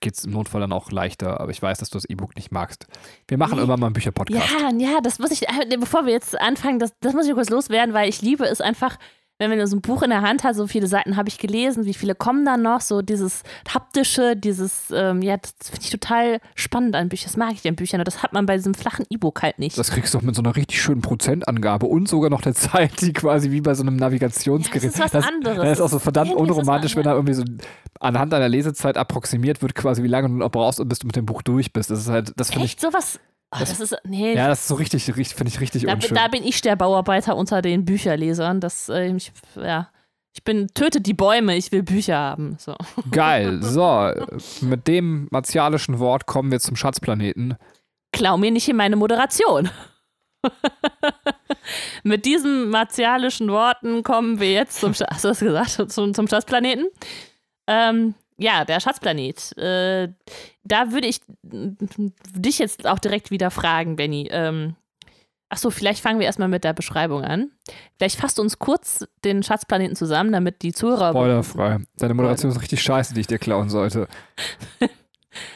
geht 0.00 0.14
es 0.14 0.24
im 0.24 0.32
Notfall 0.32 0.60
dann 0.60 0.72
auch 0.72 0.90
leichter, 0.90 1.40
aber 1.40 1.50
ich 1.50 1.62
weiß, 1.62 1.78
dass 1.78 1.90
du 1.90 1.96
das 1.96 2.04
E-Book 2.04 2.36
nicht 2.36 2.52
magst. 2.52 2.86
Wir 3.28 3.38
machen 3.38 3.56
nee. 3.56 3.64
immer 3.64 3.76
mal 3.76 3.86
einen 3.86 3.94
Bücher-Podcast. 3.94 4.44
Ja, 4.60 4.70
ja, 4.76 5.00
das 5.00 5.18
muss 5.18 5.30
ich, 5.30 5.48
äh, 5.48 5.76
bevor 5.78 6.06
wir 6.06 6.12
jetzt 6.12 6.38
anfangen, 6.38 6.78
das, 6.78 6.92
das 7.00 7.14
muss 7.14 7.26
ich 7.26 7.34
kurz 7.34 7.50
loswerden, 7.50 7.94
weil 7.94 8.08
ich 8.08 8.20
liebe 8.22 8.44
es 8.44 8.60
einfach, 8.60 8.98
wenn 9.38 9.50
man 9.50 9.66
so 9.66 9.76
ein 9.76 9.82
Buch 9.82 10.02
in 10.02 10.10
der 10.10 10.22
Hand 10.22 10.44
hat, 10.44 10.54
so 10.54 10.66
viele 10.66 10.86
Seiten 10.86 11.16
habe 11.16 11.28
ich 11.28 11.38
gelesen, 11.38 11.84
wie 11.84 11.94
viele 11.94 12.14
kommen 12.14 12.44
dann 12.44 12.62
noch, 12.62 12.80
so 12.80 13.02
dieses 13.02 13.42
haptische, 13.72 14.34
dieses, 14.36 14.90
ähm, 14.92 15.20
ja, 15.20 15.36
das 15.36 15.52
finde 15.70 15.82
ich 15.82 15.90
total 15.90 16.40
spannend 16.54 16.96
an 16.96 17.08
Büchern, 17.08 17.28
das 17.28 17.36
mag 17.36 17.52
ich 17.52 17.66
an 17.68 17.76
Büchern, 17.76 18.00
und 18.00 18.08
das 18.08 18.22
hat 18.22 18.32
man 18.32 18.46
bei 18.46 18.56
diesem 18.56 18.74
flachen 18.74 19.04
E-Book 19.10 19.42
halt 19.42 19.58
nicht. 19.58 19.76
Das 19.76 19.90
kriegst 19.90 20.14
du 20.14 20.18
doch 20.18 20.24
mit 20.24 20.34
so 20.34 20.42
einer 20.42 20.56
richtig 20.56 20.80
schönen 20.80 21.02
Prozentangabe 21.02 21.86
und 21.86 22.08
sogar 22.08 22.30
noch 22.30 22.40
der 22.40 22.54
Zeit, 22.54 23.00
die 23.02 23.12
quasi 23.12 23.50
wie 23.50 23.60
bei 23.60 23.74
so 23.74 23.82
einem 23.82 23.96
Navigationsgerät. 23.96 24.82
Ja, 24.82 24.88
das 24.88 24.94
ist 24.94 25.04
was 25.04 25.10
das, 25.10 25.26
anderes. 25.26 25.56
Das 25.56 25.72
ist 25.72 25.80
auch 25.80 25.90
so 25.90 25.98
verdammt 25.98 26.34
unromantisch, 26.34 26.96
wenn 26.96 27.04
da 27.04 27.12
irgendwie 27.12 27.34
so 27.34 27.44
anhand 28.00 28.32
deiner 28.32 28.48
Lesezeit 28.48 28.96
approximiert 28.96 29.60
wird, 29.60 29.74
quasi 29.74 30.02
wie 30.02 30.08
lange 30.08 30.28
du 30.28 30.34
noch 30.34 30.50
brauchst, 30.50 30.86
bis 30.88 31.00
du 31.00 31.06
mit 31.06 31.16
dem 31.16 31.26
Buch 31.26 31.42
durch 31.42 31.72
bist. 31.72 31.90
Das 31.90 31.98
ist 31.98 32.08
halt, 32.08 32.32
das 32.36 32.50
finde 32.50 32.66
ich. 32.66 32.76
sowas 32.80 33.20
Oh, 33.52 33.58
das, 33.60 33.78
das, 33.78 33.92
ist, 33.92 33.96
nee. 34.04 34.34
Ja, 34.34 34.48
das 34.48 34.62
ist 34.62 34.68
so 34.68 34.74
richtig, 34.74 35.06
richtig 35.08 35.34
finde 35.36 35.52
ich 35.52 35.60
richtig 35.60 35.84
da, 35.84 35.94
unschön. 35.94 36.16
Da 36.16 36.28
bin 36.28 36.42
ich 36.42 36.60
der 36.62 36.74
Bauarbeiter 36.74 37.36
unter 37.36 37.62
den 37.62 37.84
Bücherlesern. 37.84 38.60
Das, 38.60 38.88
äh, 38.88 39.14
ich, 39.14 39.32
ja. 39.54 39.90
Ich 40.34 40.44
bin, 40.44 40.68
tötet 40.74 41.06
die 41.06 41.14
Bäume, 41.14 41.56
ich 41.56 41.72
will 41.72 41.82
Bücher 41.82 42.16
haben. 42.16 42.56
So. 42.58 42.74
Geil. 43.10 43.62
So, 43.62 44.12
mit 44.60 44.86
dem 44.86 45.28
martialischen 45.30 45.98
Wort 45.98 46.26
kommen 46.26 46.50
wir 46.50 46.60
zum 46.60 46.76
Schatzplaneten. 46.76 47.56
Klau 48.12 48.36
mir 48.36 48.50
nicht 48.50 48.68
in 48.68 48.76
meine 48.76 48.96
Moderation. 48.96 49.70
mit 52.02 52.26
diesen 52.26 52.68
martialischen 52.68 53.48
Worten 53.48 54.02
kommen 54.02 54.38
wir 54.40 54.52
jetzt 54.52 54.80
zum, 54.80 54.92
hast 54.92 55.24
du 55.24 55.28
das 55.28 55.40
gesagt, 55.40 55.90
zum, 55.90 56.12
zum 56.12 56.28
Schatzplaneten. 56.28 56.88
Ähm, 57.66 58.14
ja, 58.38 58.64
der 58.64 58.80
Schatzplanet. 58.80 59.56
Äh, 59.58 60.08
da 60.64 60.92
würde 60.92 61.06
ich 61.06 61.20
dich 61.42 62.58
jetzt 62.58 62.86
auch 62.86 62.98
direkt 62.98 63.30
wieder 63.30 63.50
fragen, 63.50 63.96
Benny. 63.96 64.28
Ähm, 64.30 64.76
Achso, 65.48 65.70
vielleicht 65.70 66.02
fangen 66.02 66.18
wir 66.18 66.26
erstmal 66.26 66.48
mit 66.48 66.64
der 66.64 66.72
Beschreibung 66.72 67.22
an. 67.22 67.52
Vielleicht 67.96 68.18
fasst 68.18 68.38
du 68.38 68.42
uns 68.42 68.58
kurz 68.58 69.06
den 69.24 69.44
Schatzplaneten 69.44 69.94
zusammen, 69.94 70.32
damit 70.32 70.62
die 70.62 70.72
Zuhörer. 70.72 71.10
Spoilerfrei. 71.10 71.78
Deine 71.98 72.14
Moderation 72.14 72.50
ist 72.50 72.60
richtig 72.60 72.82
scheiße, 72.82 73.14
die 73.14 73.20
ich 73.20 73.28
dir 73.28 73.38
klauen 73.38 73.68
sollte. 73.68 74.08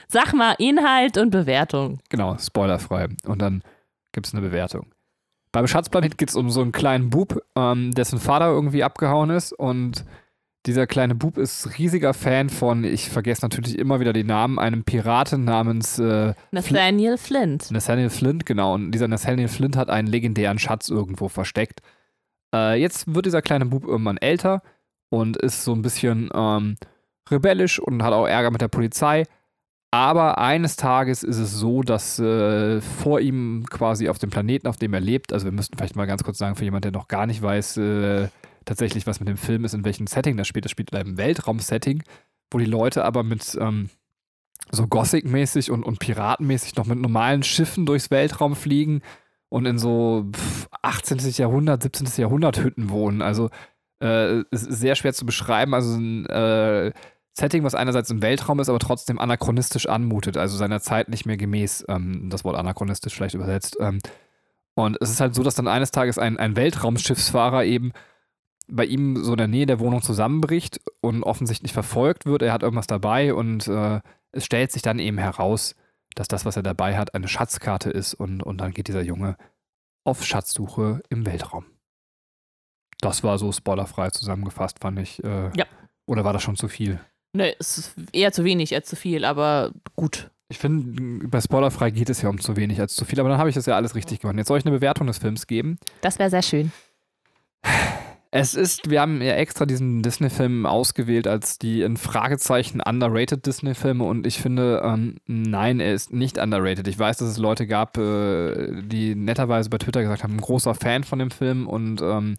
Sag 0.09 0.33
mal 0.33 0.55
Inhalt 0.59 1.19
und 1.19 1.31
Bewertung. 1.31 1.99
Genau, 2.09 2.37
spoilerfrei. 2.39 3.09
Und 3.27 3.43
dann 3.43 3.63
gibt 4.13 4.29
es 4.29 4.33
eine 4.33 4.43
Bewertung. 4.43 4.87
Beim 5.51 5.67
Schatzplanet 5.67 6.19
geht 6.19 6.29
es 6.29 6.37
um 6.37 6.51
so 6.51 6.61
einen 6.61 6.71
kleinen 6.71 7.11
Bub, 7.11 7.43
ähm, 7.57 7.91
dessen 7.91 8.21
Vater 8.21 8.47
irgendwie 8.47 8.85
abgehauen 8.85 9.31
ist 9.31 9.53
und 9.53 10.05
dieser 10.67 10.87
kleine 10.87 11.15
Bub 11.15 11.39
ist 11.39 11.79
riesiger 11.79 12.13
Fan 12.13 12.51
von, 12.51 12.85
ich 12.85 13.09
vergesse 13.09 13.43
natürlich 13.43 13.79
immer 13.79 14.01
wieder 14.01 14.13
den 14.13 14.27
Namen, 14.27 14.59
einem 14.59 14.85
Piraten 14.85 15.45
namens 15.45 15.99
äh, 15.99 16.35
Nathaniel 16.51 17.17
Fl 17.17 17.35
Flint. 17.35 17.71
Nathaniel 17.71 18.11
Flint, 18.11 18.45
genau. 18.45 18.75
Und 18.75 18.93
dieser 18.93 19.09
Nathaniel 19.09 19.49
Flint 19.49 19.77
hat 19.77 19.89
einen 19.89 20.09
legendären 20.09 20.59
Schatz 20.59 20.91
irgendwo 20.91 21.29
versteckt. 21.29 21.81
Äh, 22.55 22.81
jetzt 22.81 23.15
wird 23.15 23.27
dieser 23.27 23.43
kleine 23.43 23.67
Bub 23.67 23.85
irgendwann 23.85 24.19
älter 24.19 24.63
und 25.09 25.37
ist 25.39 25.65
so 25.65 25.73
ein 25.73 25.83
bisschen 25.83 26.29
ähm, 26.35 26.77
rebellisch 27.31 27.79
und 27.79 28.03
hat 28.03 28.13
auch 28.13 28.27
Ärger 28.27 28.51
mit 28.51 28.61
der 28.61 28.69
Polizei. 28.69 29.25
Aber 29.93 30.39
eines 30.39 30.77
Tages 30.77 31.25
ist 31.25 31.39
es 31.39 31.53
so, 31.53 31.83
dass 31.83 32.19
äh, 32.19 32.81
vor 32.81 33.19
ihm 33.21 33.65
quasi 33.71 34.09
auf 34.09 34.19
dem 34.19 34.31
Planeten, 34.31 34.69
auf 34.69 34.77
dem 34.77 34.95
er 34.95 35.01
lebt, 35.01 35.33
also 35.33 35.47
wir 35.47 35.53
müssten 35.53 35.77
vielleicht 35.77 35.97
mal 35.97 36.07
ganz 36.07 36.23
kurz 36.23 36.39
sagen, 36.39 36.55
für 36.55 36.65
jemanden, 36.65 36.93
der 36.93 37.01
noch 37.01 37.09
gar 37.09 37.27
nicht 37.27 37.43
weiß, 37.43 37.79
äh, 37.79 38.29
tatsächlich, 38.65 39.07
was 39.07 39.21
mit 39.21 39.29
dem 39.29 39.37
Film 39.37 39.65
ist, 39.65 39.75
in 39.75 39.85
welchem 39.85 40.07
Setting 40.07 40.37
das 40.37 40.49
spielt. 40.49 40.65
Das 40.65 40.73
spielt 40.73 40.91
in 40.91 40.99
einem 40.99 41.17
Weltraum-Setting, 41.17 42.03
wo 42.51 42.59
die 42.59 42.67
Leute 42.67 43.05
aber 43.05 43.23
mit 43.23 43.57
ähm, 43.61 43.91
so 44.71 44.87
Gothic-mäßig 44.87 45.71
und, 45.71 45.85
und 45.85 45.99
Piratenmäßig 45.99 46.77
noch 46.77 46.87
mit 46.87 46.99
normalen 46.99 47.43
Schiffen 47.43 47.87
durchs 47.87 48.11
Weltraum 48.11 48.55
fliegen 48.55 49.03
und 49.49 49.67
in 49.67 49.79
so 49.79 50.31
18. 50.83 51.19
Jahrhundert, 51.33 51.83
17. 51.83 52.09
Jahrhundert 52.17 52.59
Hütten 52.63 52.91
wohnen. 52.91 53.21
Also 53.21 53.51
äh, 53.99 54.45
sehr 54.53 54.95
schwer 54.95 55.13
zu 55.13 55.27
beschreiben. 55.27 55.75
Also 55.75 55.97
ein 55.97 56.27
äh, 56.27 56.93
Setting, 57.33 57.65
was 57.65 57.75
einerseits 57.75 58.11
im 58.11 58.23
Weltraum 58.23 58.61
ist, 58.61 58.69
aber 58.69 58.79
trotzdem 58.79 59.19
anachronistisch 59.19 59.87
anmutet, 59.87 60.37
also 60.37 60.57
seiner 60.57 60.81
Zeit 60.81 61.09
nicht 61.09 61.27
mehr 61.27 61.37
gemäß. 61.37 61.85
Ähm, 61.89 62.29
das 62.31 62.45
Wort 62.45 62.57
anachronistisch 62.57 63.15
vielleicht 63.15 63.35
übersetzt. 63.35 63.77
Ähm, 63.81 63.99
und 64.75 64.97
es 65.01 65.11
ist 65.11 65.21
halt 65.21 65.35
so, 65.35 65.43
dass 65.43 65.57
dann 65.57 65.69
eines 65.69 65.91
Tages 65.91 66.19
ein, 66.19 66.39
ein 66.39 66.57
Weltraumschiffsfahrer 66.57 67.65
eben 67.65 67.93
bei 68.71 68.85
ihm 68.85 69.23
so 69.23 69.33
in 69.33 69.39
der 69.39 69.49
Nähe 69.49 69.67
der 69.67 69.81
Wohnung 69.81 70.03
zusammenbricht 70.03 70.81
und 71.01 71.23
offensichtlich 71.23 71.73
verfolgt 71.73 72.27
wird. 72.27 72.43
Er 72.43 72.53
hat 72.53 72.63
irgendwas 72.63 72.87
dabei 72.87 73.35
und 73.35 73.69
äh, 73.69 74.01
es 74.33 74.45
stellt 74.45 74.73
sich 74.73 74.83
dann 74.83 74.99
eben 74.99 75.19
heraus, 75.19 75.75
dass 76.15 76.29
das, 76.29 76.45
was 76.45 76.57
er 76.57 76.63
dabei 76.63 76.97
hat, 76.97 77.15
eine 77.15 77.29
Schatzkarte 77.29 77.91
ist 77.91 78.15
und, 78.15 78.43
und 78.43 78.59
dann 78.59 78.73
geht 78.73 78.89
dieser 78.89 79.03
Junge 79.03 79.37
auf 80.05 80.25
Schatzsuche 80.25 81.03
im 81.09 81.27
Weltraum. 81.27 81.67
Das 83.01 83.23
war 83.23 83.39
so 83.39 83.53
spoilerfrei 83.53 84.11
zusammengefasst, 84.11 84.79
fand 84.81 84.99
ich. 84.99 85.23
Äh, 85.25 85.51
ja. 85.57 85.67
Oder 86.07 86.25
war 86.25 86.33
das 86.33 86.43
schon 86.43 86.57
zu 86.57 86.69
viel? 86.69 87.01
Ne, 87.33 87.55
es 87.59 87.79
ist 87.79 87.95
eher 88.13 88.33
zu 88.33 88.45
wenig 88.45 88.75
als 88.75 88.89
zu 88.89 88.97
viel, 88.97 89.25
aber 89.25 89.73
gut. 89.95 90.31
Ich 90.49 90.59
finde, 90.59 91.29
bei 91.29 91.41
Spoilerfrei 91.41 91.91
geht 91.93 92.11
es 92.11 92.23
ja 92.23 92.29
um 92.29 92.41
zu 92.41 92.57
wenig 92.57 92.81
als 92.81 92.97
zu 92.97 93.05
viel, 93.05 93.21
aber 93.21 93.29
dann 93.29 93.39
habe 93.39 93.49
ich 93.49 93.55
das 93.55 93.67
ja 93.67 93.77
alles 93.77 93.95
richtig 93.95 94.19
gemacht. 94.19 94.37
Jetzt 94.37 94.49
soll 94.49 94.59
ich 94.59 94.67
eine 94.67 94.75
Bewertung 94.75 95.07
des 95.07 95.19
Films 95.19 95.47
geben. 95.47 95.79
Das 96.01 96.19
wäre 96.19 96.29
sehr 96.29 96.43
schön. 96.43 96.73
Es 98.33 98.55
ist, 98.55 98.89
wir 98.89 99.01
haben 99.01 99.21
ja 99.21 99.33
extra 99.35 99.67
diesen 99.67 100.03
Disney-Film 100.03 100.65
ausgewählt 100.65 101.27
als 101.27 101.59
die 101.59 101.83
in 101.83 101.97
Fragezeichen 101.97 102.81
underrated 102.81 103.45
Disney-Filme 103.45 104.05
und 104.05 104.25
ich 104.25 104.39
finde, 104.39 104.83
ähm, 104.85 105.17
nein, 105.27 105.81
er 105.81 105.93
ist 105.93 106.13
nicht 106.13 106.39
underrated. 106.39 106.87
Ich 106.87 106.97
weiß, 106.97 107.17
dass 107.19 107.29
es 107.29 107.39
Leute 107.39 107.67
gab, 107.67 107.99
äh, 107.99 108.83
die 108.83 109.17
netterweise 109.17 109.69
bei 109.69 109.79
Twitter 109.79 110.03
gesagt 110.03 110.23
haben, 110.23 110.35
ein 110.35 110.41
großer 110.41 110.77
Fan 110.77 111.03
von 111.03 111.19
dem 111.19 111.33
Film 111.33 111.67
und 111.67 112.03
ähm, 112.03 112.37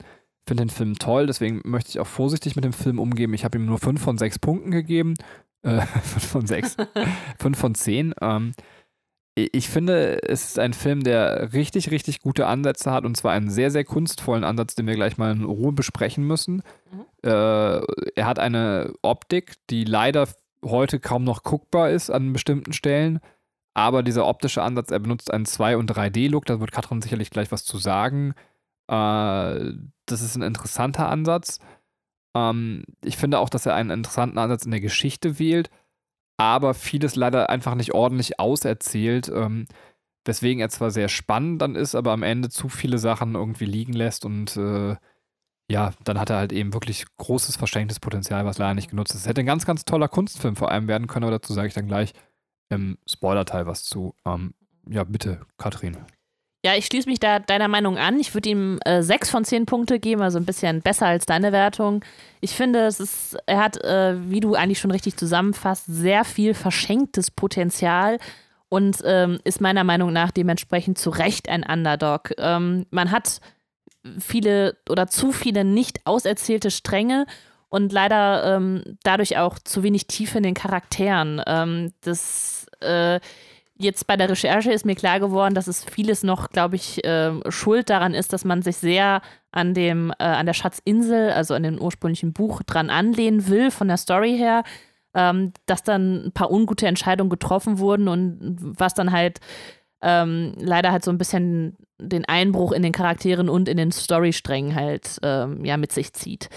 finde 0.48 0.63
den 0.63 0.69
Film 0.69 0.95
toll, 0.98 1.27
deswegen 1.27 1.62
möchte 1.65 1.89
ich 1.89 2.00
auch 2.00 2.07
vorsichtig 2.07 2.55
mit 2.55 2.63
dem 2.63 2.74
Film 2.74 2.98
umgehen. 2.98 3.33
Ich 3.33 3.43
habe 3.43 3.57
ihm 3.57 3.65
nur 3.65 3.77
5 3.77 4.01
von 4.01 4.17
6 4.17 4.39
Punkten 4.39 4.71
gegeben. 4.71 5.15
Äh, 5.63 5.81
5 6.03 6.25
von 6.25 6.48
6. 6.48 6.77
5 7.38 7.57
von 7.60 7.75
10. 7.75 8.13
Ähm, 8.21 8.53
ich 9.35 9.69
finde, 9.69 10.21
es 10.27 10.43
ist 10.45 10.59
ein 10.59 10.73
Film, 10.73 11.03
der 11.03 11.53
richtig, 11.53 11.89
richtig 11.89 12.19
gute 12.19 12.47
Ansätze 12.47 12.91
hat 12.91 13.05
und 13.05 13.15
zwar 13.15 13.31
einen 13.31 13.50
sehr, 13.50 13.71
sehr 13.71 13.85
kunstvollen 13.85 14.43
Ansatz, 14.43 14.75
den 14.75 14.88
wir 14.88 14.95
gleich 14.95 15.17
mal 15.17 15.31
in 15.31 15.43
Ruhe 15.43 15.71
besprechen 15.71 16.25
müssen. 16.25 16.63
Mhm. 16.91 17.05
Äh, 17.23 17.29
er 17.29 18.25
hat 18.25 18.39
eine 18.39 18.93
Optik, 19.01 19.55
die 19.69 19.85
leider 19.85 20.27
heute 20.65 21.00
kaum 21.00 21.23
noch 21.23 21.43
guckbar 21.43 21.91
ist 21.91 22.09
an 22.09 22.33
bestimmten 22.33 22.73
Stellen, 22.73 23.19
aber 23.73 24.03
dieser 24.03 24.27
optische 24.27 24.61
Ansatz, 24.61 24.91
er 24.91 25.00
benutzt 25.00 25.33
einen 25.33 25.45
2- 25.45 25.77
und 25.77 25.89
3D-Look, 25.89 26.45
da 26.45 26.59
wird 26.59 26.73
Katrin 26.73 27.01
sicherlich 27.01 27.29
gleich 27.29 27.51
was 27.53 27.63
zu 27.63 27.77
sagen. 27.77 28.33
Äh, 28.88 29.73
das 30.05 30.21
ist 30.21 30.35
ein 30.35 30.41
interessanter 30.41 31.07
Ansatz. 31.07 31.59
Ähm, 32.35 32.83
ich 33.03 33.15
finde 33.15 33.39
auch, 33.39 33.50
dass 33.50 33.65
er 33.65 33.75
einen 33.75 33.91
interessanten 33.91 34.38
Ansatz 34.38 34.65
in 34.65 34.71
der 34.71 34.81
Geschichte 34.81 35.39
wählt 35.39 35.69
aber 36.41 36.74
vieles 36.74 37.15
leider 37.15 37.50
einfach 37.50 37.75
nicht 37.75 37.93
ordentlich 37.93 38.39
auserzählt. 38.39 39.29
Ähm, 39.29 39.67
weswegen 40.25 40.62
er 40.62 40.69
zwar 40.69 40.91
sehr 40.91 41.10
spannend 41.10 41.62
dann 41.62 41.75
ist, 41.75 41.95
aber 41.95 42.12
am 42.12 42.24
Ende 42.24 42.50
zu 42.50 42.69
viele 42.69 42.98
Sachen 42.98 43.36
irgendwie 43.36 43.65
liegen 43.65 43.93
lässt 43.93 44.25
und 44.25 44.55
äh, 44.55 44.95
ja, 45.69 45.93
dann 46.03 46.19
hat 46.19 46.29
er 46.29 46.38
halt 46.38 46.51
eben 46.51 46.74
wirklich 46.74 47.05
großes 47.17 47.55
verschenktes 47.55 48.00
Potenzial, 48.00 48.45
was 48.45 48.57
leider 48.57 48.74
nicht 48.74 48.89
genutzt 48.89 49.15
ist. 49.15 49.21
Es 49.21 49.27
hätte 49.27 49.41
ein 49.41 49.48
ganz, 49.48 49.65
ganz 49.65 49.86
toller 49.86 50.10
Kunstfilm 50.10 50.55
vor 50.55 50.69
allem 50.69 50.88
werden 50.88 51.07
können, 51.07 51.24
aber 51.24 51.31
dazu 51.39 51.53
sage 51.53 51.69
ich 51.69 51.74
dann 51.74 51.88
gleich 51.88 52.13
im 52.69 52.98
Spoiler-Teil 53.10 53.67
was 53.67 53.83
zu. 53.83 54.13
Ähm, 54.25 54.53
ja, 54.89 55.05
bitte, 55.05 55.41
Katrin. 55.57 55.98
Ja, 56.63 56.75
ich 56.75 56.86
schließe 56.86 57.10
mich 57.10 57.20
da 57.20 57.39
deiner 57.39 57.68
Meinung 57.68 57.98
an. 57.98 58.20
Ich 58.20 58.36
würde 58.36 58.50
ihm 58.50 58.80
äh, 58.86 59.01
sechs 59.01 59.32
von 59.32 59.44
zehn 59.44 59.65
Punkte 59.65 60.00
geben, 60.00 60.22
also 60.22 60.38
ein 60.38 60.46
bisschen 60.46 60.82
besser 60.82 61.08
als 61.08 61.25
deine 61.25 61.51
Wertung. 61.51 62.06
Ich 62.39 62.51
finde, 62.51 62.86
es 62.86 63.00
ist, 63.00 63.36
er 63.48 63.58
hat, 63.58 63.84
äh, 63.84 64.30
wie 64.30 64.41
du 64.41 64.53
eigentlich 64.53 64.80
schon 64.80 64.91
richtig 64.91 65.18
zusammenfasst, 65.18 65.86
sehr 65.88 66.24
viel 66.24 66.53
verschenktes 66.53 67.32
Potenzial 67.32 68.20
und 68.70 68.98
ähm, 69.06 69.39
ist 69.44 69.60
meiner 69.60 69.84
Meinung 69.84 70.13
nach 70.13 70.30
dementsprechend 70.30 71.00
zu 71.00 71.10
Recht 71.10 71.50
ein 71.50 71.63
Underdog. 71.63 72.32
Ähm, 72.38 72.86
man 72.91 73.10
hat 73.10 73.41
viele 74.20 74.77
oder 74.88 75.08
zu 75.08 75.32
viele 75.32 75.63
nicht 75.63 76.06
auserzählte 76.06 76.70
Stränge 76.70 77.25
und 77.70 77.91
leider 77.91 78.56
ähm, 78.56 78.98
dadurch 79.03 79.38
auch 79.38 79.58
zu 79.58 79.82
wenig 79.82 80.06
Tiefe 80.06 80.38
in 80.38 80.44
den 80.44 80.53
Charakteren. 80.53 81.41
Ähm, 81.48 81.91
das 82.01 82.68
äh, 82.82 83.20
jetzt 83.81 84.07
bei 84.07 84.17
der 84.17 84.29
Recherche 84.29 84.71
ist 84.71 84.85
mir 84.85 84.95
klar 84.95 85.19
geworden, 85.19 85.53
dass 85.53 85.67
es 85.67 85.83
vieles 85.83 86.23
noch, 86.23 86.50
glaube 86.50 86.75
ich, 86.75 87.03
äh, 87.03 87.31
schuld 87.50 87.89
daran 87.89 88.13
ist, 88.13 88.33
dass 88.33 88.45
man 88.45 88.61
sich 88.61 88.77
sehr 88.77 89.21
an 89.51 89.73
dem, 89.73 90.11
äh, 90.19 90.23
an 90.23 90.45
der 90.45 90.53
Schatzinsel, 90.53 91.31
also 91.31 91.53
an 91.53 91.63
dem 91.63 91.79
ursprünglichen 91.79 92.33
Buch, 92.33 92.63
dran 92.63 92.89
anlehnen 92.89 93.47
will, 93.47 93.71
von 93.71 93.88
der 93.88 93.97
Story 93.97 94.38
her, 94.38 94.63
ähm, 95.13 95.53
dass 95.65 95.83
dann 95.83 96.27
ein 96.27 96.31
paar 96.31 96.51
ungute 96.51 96.88
Entscheidungen 96.88 97.29
getroffen 97.29 97.79
wurden 97.79 98.07
und 98.07 98.57
was 98.61 98.93
dann 98.93 99.11
halt 99.11 99.39
ähm, 100.01 100.53
leider 100.57 100.91
halt 100.91 101.03
so 101.03 101.11
ein 101.11 101.17
bisschen 101.17 101.77
den 102.00 102.25
Einbruch 102.25 102.71
in 102.71 102.81
den 102.81 102.91
Charakteren 102.91 103.50
und 103.50 103.69
in 103.69 103.77
den 103.77 103.91
Storysträngen 103.91 104.75
halt 104.75 105.19
ähm, 105.21 105.63
ja 105.65 105.77
mit 105.77 105.91
sich 105.91 106.13
zieht. 106.13 106.50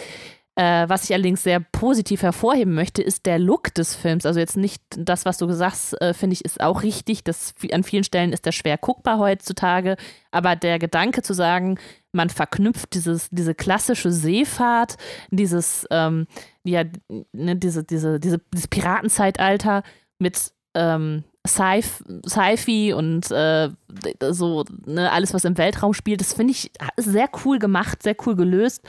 Äh, 0.56 0.88
was 0.88 1.04
ich 1.04 1.12
allerdings 1.12 1.42
sehr 1.42 1.58
positiv 1.58 2.22
hervorheben 2.22 2.74
möchte, 2.74 3.02
ist 3.02 3.26
der 3.26 3.40
Look 3.40 3.74
des 3.74 3.96
Films. 3.96 4.24
Also 4.24 4.38
jetzt 4.38 4.56
nicht 4.56 4.82
das, 4.96 5.24
was 5.24 5.38
du 5.38 5.50
sagst, 5.52 6.00
äh, 6.00 6.14
finde 6.14 6.34
ich, 6.34 6.44
ist 6.44 6.60
auch 6.60 6.84
richtig. 6.84 7.24
Das, 7.24 7.54
an 7.72 7.82
vielen 7.82 8.04
Stellen 8.04 8.32
ist 8.32 8.46
der 8.46 8.52
schwer 8.52 8.78
guckbar 8.78 9.18
heutzutage. 9.18 9.96
Aber 10.30 10.54
der 10.54 10.78
Gedanke 10.78 11.22
zu 11.22 11.34
sagen, 11.34 11.78
man 12.12 12.30
verknüpft 12.30 12.94
dieses, 12.94 13.28
diese 13.30 13.54
klassische 13.54 14.12
Seefahrt, 14.12 14.96
dieses, 15.30 15.86
ähm, 15.90 16.28
ja, 16.62 16.84
ne, 17.32 17.56
diese, 17.56 17.82
diese, 17.82 18.20
diese, 18.20 18.38
dieses 18.52 18.68
Piratenzeitalter 18.68 19.82
mit 20.20 20.52
ähm, 20.74 21.24
Sci-Fi 21.46 22.92
und 22.94 23.30
äh, 23.32 23.70
so 24.30 24.64
ne, 24.86 25.10
alles, 25.10 25.34
was 25.34 25.44
im 25.44 25.58
Weltraum 25.58 25.94
spielt, 25.94 26.20
das 26.20 26.32
finde 26.32 26.52
ich 26.52 26.70
sehr 26.96 27.28
cool 27.44 27.58
gemacht, 27.58 28.04
sehr 28.04 28.16
cool 28.24 28.36
gelöst. 28.36 28.82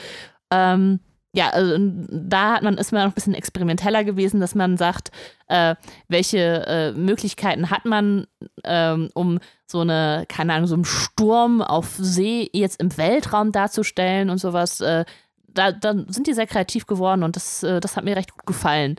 Ähm, 0.52 1.00
ja, 1.36 1.50
also 1.50 1.76
da 1.78 2.54
hat 2.54 2.64
man, 2.64 2.78
ist 2.78 2.94
man 2.94 3.04
noch 3.04 3.12
ein 3.12 3.16
bisschen 3.16 3.34
experimenteller 3.34 4.06
gewesen, 4.06 4.40
dass 4.40 4.56
man 4.56 4.78
sagt, 4.78 5.12
äh, 5.48 5.76
welche 6.08 6.66
äh, 6.66 6.92
Möglichkeiten 6.94 7.70
hat 7.70 7.84
man, 7.84 8.26
ähm, 8.64 9.10
um 9.14 9.40
so 9.68 9.82
eine, 9.82 10.26
keine 10.30 10.54
Ahnung, 10.54 10.68
so 10.68 10.76
einen 10.76 10.86
Sturm 10.86 11.62
auf 11.62 11.96
See 11.98 12.50
jetzt 12.54 12.80
im 12.80 12.96
Weltraum 12.98 13.52
darzustellen 13.52 14.30
und 14.30 14.38
sowas. 14.38 14.80
Äh, 14.80 15.04
da, 15.48 15.74
da 15.74 15.94
sind 16.08 16.28
die 16.28 16.34
sehr 16.34 16.48
kreativ 16.48 16.88
geworden 16.88 17.24
und 17.24 17.36
das, 17.36 17.64
äh, 17.64 17.82
das 17.82 17.98
hat 17.98 18.06
mir 18.06 18.16
recht 18.16 18.32
gut 18.32 18.46
gefallen. 18.46 18.96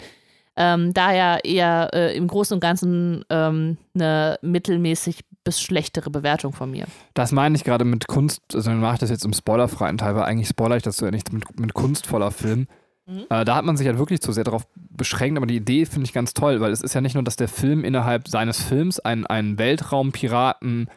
Ähm, 0.56 0.92
daher 0.92 1.44
eher 1.44 1.90
äh, 1.94 2.16
im 2.16 2.28
Großen 2.28 2.54
und 2.54 2.60
Ganzen 2.60 3.24
ähm, 3.30 3.78
eine 3.94 4.38
mittelmäßig 4.42 5.24
bis 5.46 5.62
schlechtere 5.62 6.10
Bewertung 6.10 6.52
von 6.52 6.70
mir. 6.70 6.86
Das 7.14 7.32
meine 7.32 7.56
ich 7.56 7.64
gerade 7.64 7.84
mit 7.84 8.08
Kunst, 8.08 8.42
also 8.52 8.68
dann 8.68 8.80
mache 8.80 8.94
ich 8.94 9.00
das 9.00 9.10
jetzt 9.10 9.24
im 9.24 9.32
spoilerfreien 9.32 9.96
Teil, 9.96 10.14
weil 10.14 10.24
eigentlich 10.24 10.48
spoiler 10.48 10.76
ich 10.76 10.82
das 10.82 10.96
so 10.96 11.06
ja 11.06 11.10
nicht 11.10 11.32
mit, 11.32 11.58
mit 11.58 11.72
kunstvoller 11.72 12.30
Film. 12.30 12.66
Mhm. 13.06 13.24
Äh, 13.30 13.44
da 13.44 13.54
hat 13.54 13.64
man 13.64 13.76
sich 13.76 13.86
halt 13.86 13.98
wirklich 13.98 14.20
zu 14.20 14.32
sehr 14.32 14.44
darauf 14.44 14.66
beschränkt, 14.74 15.38
aber 15.38 15.46
die 15.46 15.56
Idee 15.56 15.86
finde 15.86 16.04
ich 16.06 16.12
ganz 16.12 16.34
toll, 16.34 16.60
weil 16.60 16.72
es 16.72 16.82
ist 16.82 16.94
ja 16.94 17.00
nicht 17.00 17.14
nur, 17.14 17.22
dass 17.22 17.36
der 17.36 17.48
Film 17.48 17.84
innerhalb 17.84 18.28
seines 18.28 18.60
Films 18.60 18.98
einen, 19.00 19.24
einen 19.24 19.58
Weltraumpiraten 19.58 20.90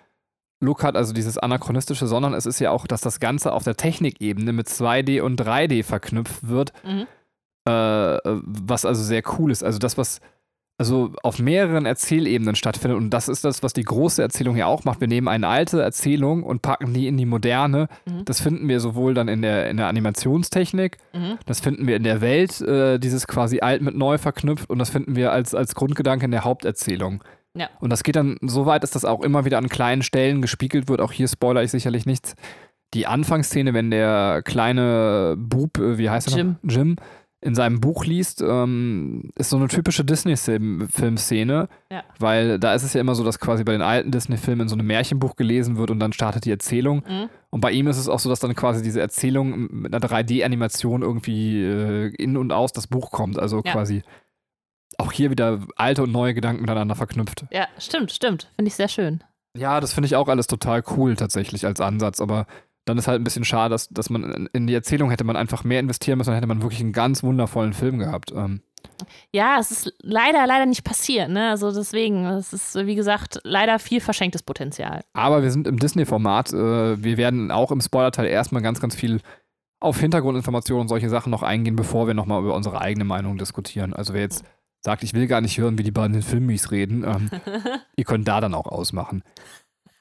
Look 0.62 0.84
hat, 0.84 0.98
also 0.98 1.14
dieses 1.14 1.38
anachronistische, 1.38 2.08
sondern 2.08 2.34
es 2.34 2.46
ist 2.46 2.60
ja 2.60 2.72
auch, 2.72 2.88
dass 2.88 3.00
das 3.00 3.20
Ganze 3.22 3.54
auf 3.54 3.64
der 3.64 3.78
Technikebene 3.78 4.52
mit 4.52 4.68
2D 4.68 5.22
und 5.22 5.40
3D 5.40 5.84
verknüpft 5.84 6.48
wird. 6.48 6.74
Mhm 6.84 7.08
äh, 7.66 8.20
was 8.24 8.86
also 8.86 9.04
sehr 9.04 9.22
cool 9.38 9.52
ist. 9.52 9.64
Also 9.64 9.80
das, 9.80 9.98
was 9.98 10.22
also 10.80 11.12
auf 11.24 11.39
mehreren 11.39 11.86
Erzählebenen 11.86 12.56
stattfindet. 12.56 12.98
Und 12.98 13.10
das 13.10 13.28
ist 13.28 13.44
das, 13.44 13.62
was 13.62 13.74
die 13.74 13.84
große 13.84 14.22
Erzählung 14.22 14.56
hier 14.56 14.68
auch 14.68 14.86
macht. 14.86 15.02
Wir 15.02 15.10
nehmen 15.10 15.28
eine 15.28 15.50
alte 15.50 15.82
Erzählung 15.82 16.42
und 16.42 16.62
packen 16.62 16.94
die 16.94 17.08
in 17.08 17.18
die 17.18 17.26
moderne. 17.26 17.89
Mhm. 18.06 18.24
Das 18.24 18.39
finden 18.39 18.70
wir 18.70 18.80
sowohl 18.80 19.13
dann 19.13 19.28
in 19.28 19.42
der, 19.42 19.70
in 19.70 19.76
der 19.76 19.88
Animationstechnik, 19.88 20.98
mhm. 21.13 21.38
das 21.46 21.60
finden 21.60 21.86
wir 21.86 21.98
in 21.98 22.04
der 22.04 22.22
Welt, 22.22 22.62
äh, 22.62 22.98
dieses 22.98 23.28
quasi 23.28 23.60
alt 23.60 23.82
mit 23.82 23.96
neu 23.96 24.18
verknüpft 24.18 24.70
und 24.70 24.80
das 24.80 24.89
finden 24.89 25.18
wir 25.18 25.34
als, 25.34 25.54
als 25.54 25.76
Grundgedanke 25.76 26.24
in 26.24 26.32
der 26.32 26.46
Haupterzählung. 26.46 27.26
Ja. 27.56 27.70
Und 27.82 27.89
das 27.89 28.04
geht 28.04 28.15
dann 28.15 28.38
so 28.42 28.65
weit, 28.65 28.84
dass 28.84 28.92
das 28.92 29.04
auch 29.04 29.22
immer 29.22 29.44
wieder 29.44 29.58
an 29.58 29.68
kleinen 29.68 30.02
Stellen 30.02 30.42
gespiegelt 30.42 30.88
wird. 30.88 31.02
Auch 31.02 31.12
hier 31.12 31.28
spoiler 31.28 31.62
ich 31.62 31.72
sicherlich 31.72 32.06
nichts. 32.06 32.36
Die 32.94 33.06
Anfangsszene, 33.06 33.74
wenn 33.74 33.92
der 33.92 34.44
kleine 34.46 35.36
Bub, 35.38 35.78
äh, 35.78 35.98
wie 35.98 36.10
heißt 36.10 36.32
er 36.32 36.38
Jim. 36.38 36.56
noch? 36.62 36.72
Jim 36.72 36.96
in 37.41 37.56
seinem 37.56 37.80
Buch 37.80 38.06
liest, 38.06 38.41
ähm, 38.41 39.32
ist 39.36 39.49
so 39.49 39.58
eine 39.58 39.69
typische 39.69 40.04
Disney-Filmszene, 40.04 41.69
ja. 41.89 42.04
weil 42.19 42.60
da 42.60 42.73
ist 42.73 42.84
es 42.84 42.93
ja 42.93 43.02
immer 43.02 43.15
so, 43.15 43.23
dass 43.23 43.39
quasi 43.39 43.63
bei 43.63 43.71
den 43.71 43.82
alten 43.82 44.12
Disney-Filmen 44.12 44.67
so 44.67 44.75
ein 44.75 44.86
Märchenbuch 44.86 45.38
gelesen 45.38 45.78
wird 45.78 45.89
und 45.89 45.99
dann 45.99 46.12
startet 46.12 46.43
die 46.45 46.52
Erzählung. 46.52 47.04
Mhm. 47.08 47.30
Und 47.49 47.62
bei 47.62 47.71
ihm 47.71 47.88
ist 47.88 47.97
es 47.97 48.10
auch 48.10 48.19
so, 48.19 48.30
dass 48.30 48.41
dann 48.41 48.56
quasi 48.56 48.84
diese 48.84 48.99
Erzählung 48.99 49.69
mit 49.71 49.93
einer 49.93 50.06
3D-Animation 50.06 51.02
irgendwie 51.02 51.63
äh, 51.63 52.13
in 52.17 52.36
und 52.36 52.52
aus 52.52 52.73
das 52.73 52.88
Buch 52.88 53.12
kommt. 53.12 53.39
Also 53.39 53.62
ja. 53.63 53.71
quasi 53.71 54.04
auch 54.97 55.13
hier 55.13 55.32
wieder 55.32 55.62
alte 55.78 56.04
und 56.04 56.12
neue 56.12 56.34
Gedanken 56.34 56.62
miteinander 56.62 56.95
verknüpft. 56.95 57.45
Ja, 57.52 57.67
stimmt, 57.78 58.12
stimmt. 58.12 58.52
Finde 58.56 58.67
ich 58.67 58.75
sehr 58.75 58.89
schön. 58.89 59.23
Ja, 59.58 59.80
das 59.80 59.93
finde 59.93 60.08
ich 60.08 60.15
auch 60.15 60.28
alles 60.28 60.47
total 60.47 60.84
cool 60.95 61.15
tatsächlich 61.15 61.65
als 61.65 61.80
Ansatz, 61.80 62.21
aber 62.21 62.45
dann 62.89 62.97
ist 62.97 63.08
halt 63.08 63.21
ein 63.21 63.23
bisschen 63.23 63.45
schade, 63.45 63.71
dass, 63.71 63.88
dass 63.89 64.10
man 64.10 64.49
in 64.52 64.67
die 64.67 64.73
Erzählung 64.73 65.10
hätte 65.10 65.23
man 65.23 65.36
einfach 65.36 65.63
mehr 65.63 65.80
investieren 65.80 66.17
müssen, 66.17 66.30
dann 66.30 66.36
hätte 66.36 66.47
man 66.47 66.62
wirklich 66.62 66.82
einen 66.82 66.91
ganz 66.91 67.23
wundervollen 67.23 67.73
Film 67.73 67.99
gehabt. 67.99 68.32
Ähm. 68.36 68.62
Ja, 69.32 69.58
es 69.60 69.71
ist 69.71 69.93
leider, 70.02 70.45
leider 70.47 70.65
nicht 70.65 70.84
passiert. 70.84 71.30
Ne? 71.30 71.49
Also 71.49 71.71
deswegen, 71.71 72.25
es 72.25 72.52
ist, 72.52 72.75
wie 72.86 72.95
gesagt, 72.95 73.39
leider 73.43 73.80
viel 73.80 74.02
verschenktes 74.02 74.43
Potenzial. 74.43 75.02
Aber 75.13 75.43
wir 75.43 75.52
sind 75.52 75.67
im 75.67 75.80
Disney-Format. 75.80 76.52
Äh, 76.52 77.04
wir 77.04 77.17
werden 77.17 77.52
auch 77.52 77.71
im 77.71 77.82
Spoiler-Teil 77.82 78.25
erstmal 78.25 78.62
ganz, 78.62 78.80
ganz 78.80 78.95
viel 78.95 79.21
auf 79.80 79.99
Hintergrundinformationen 79.99 80.82
und 80.82 80.88
solche 80.89 81.10
Sachen 81.10 81.30
noch 81.30 81.43
eingehen, 81.43 81.75
bevor 81.75 82.08
wir 82.08 82.13
nochmal 82.13 82.41
über 82.41 82.56
unsere 82.56 82.82
eigene 82.82 83.06
Meinung 83.06 83.38
diskutieren. 83.38 83.93
Also 83.93 84.13
wer 84.13 84.21
jetzt 84.21 84.43
sagt, 84.82 85.04
ich 85.04 85.13
will 85.13 85.28
gar 85.28 85.41
nicht 85.41 85.58
hören, 85.58 85.78
wie 85.78 85.84
die 85.84 85.91
beiden 85.91 86.21
Filmmies 86.21 86.71
reden, 86.71 87.04
ähm, 87.04 87.30
ihr 87.95 88.04
könnt 88.04 88.28
da 88.28 88.41
dann 88.41 88.54
auch 88.54 88.67
ausmachen 88.67 89.23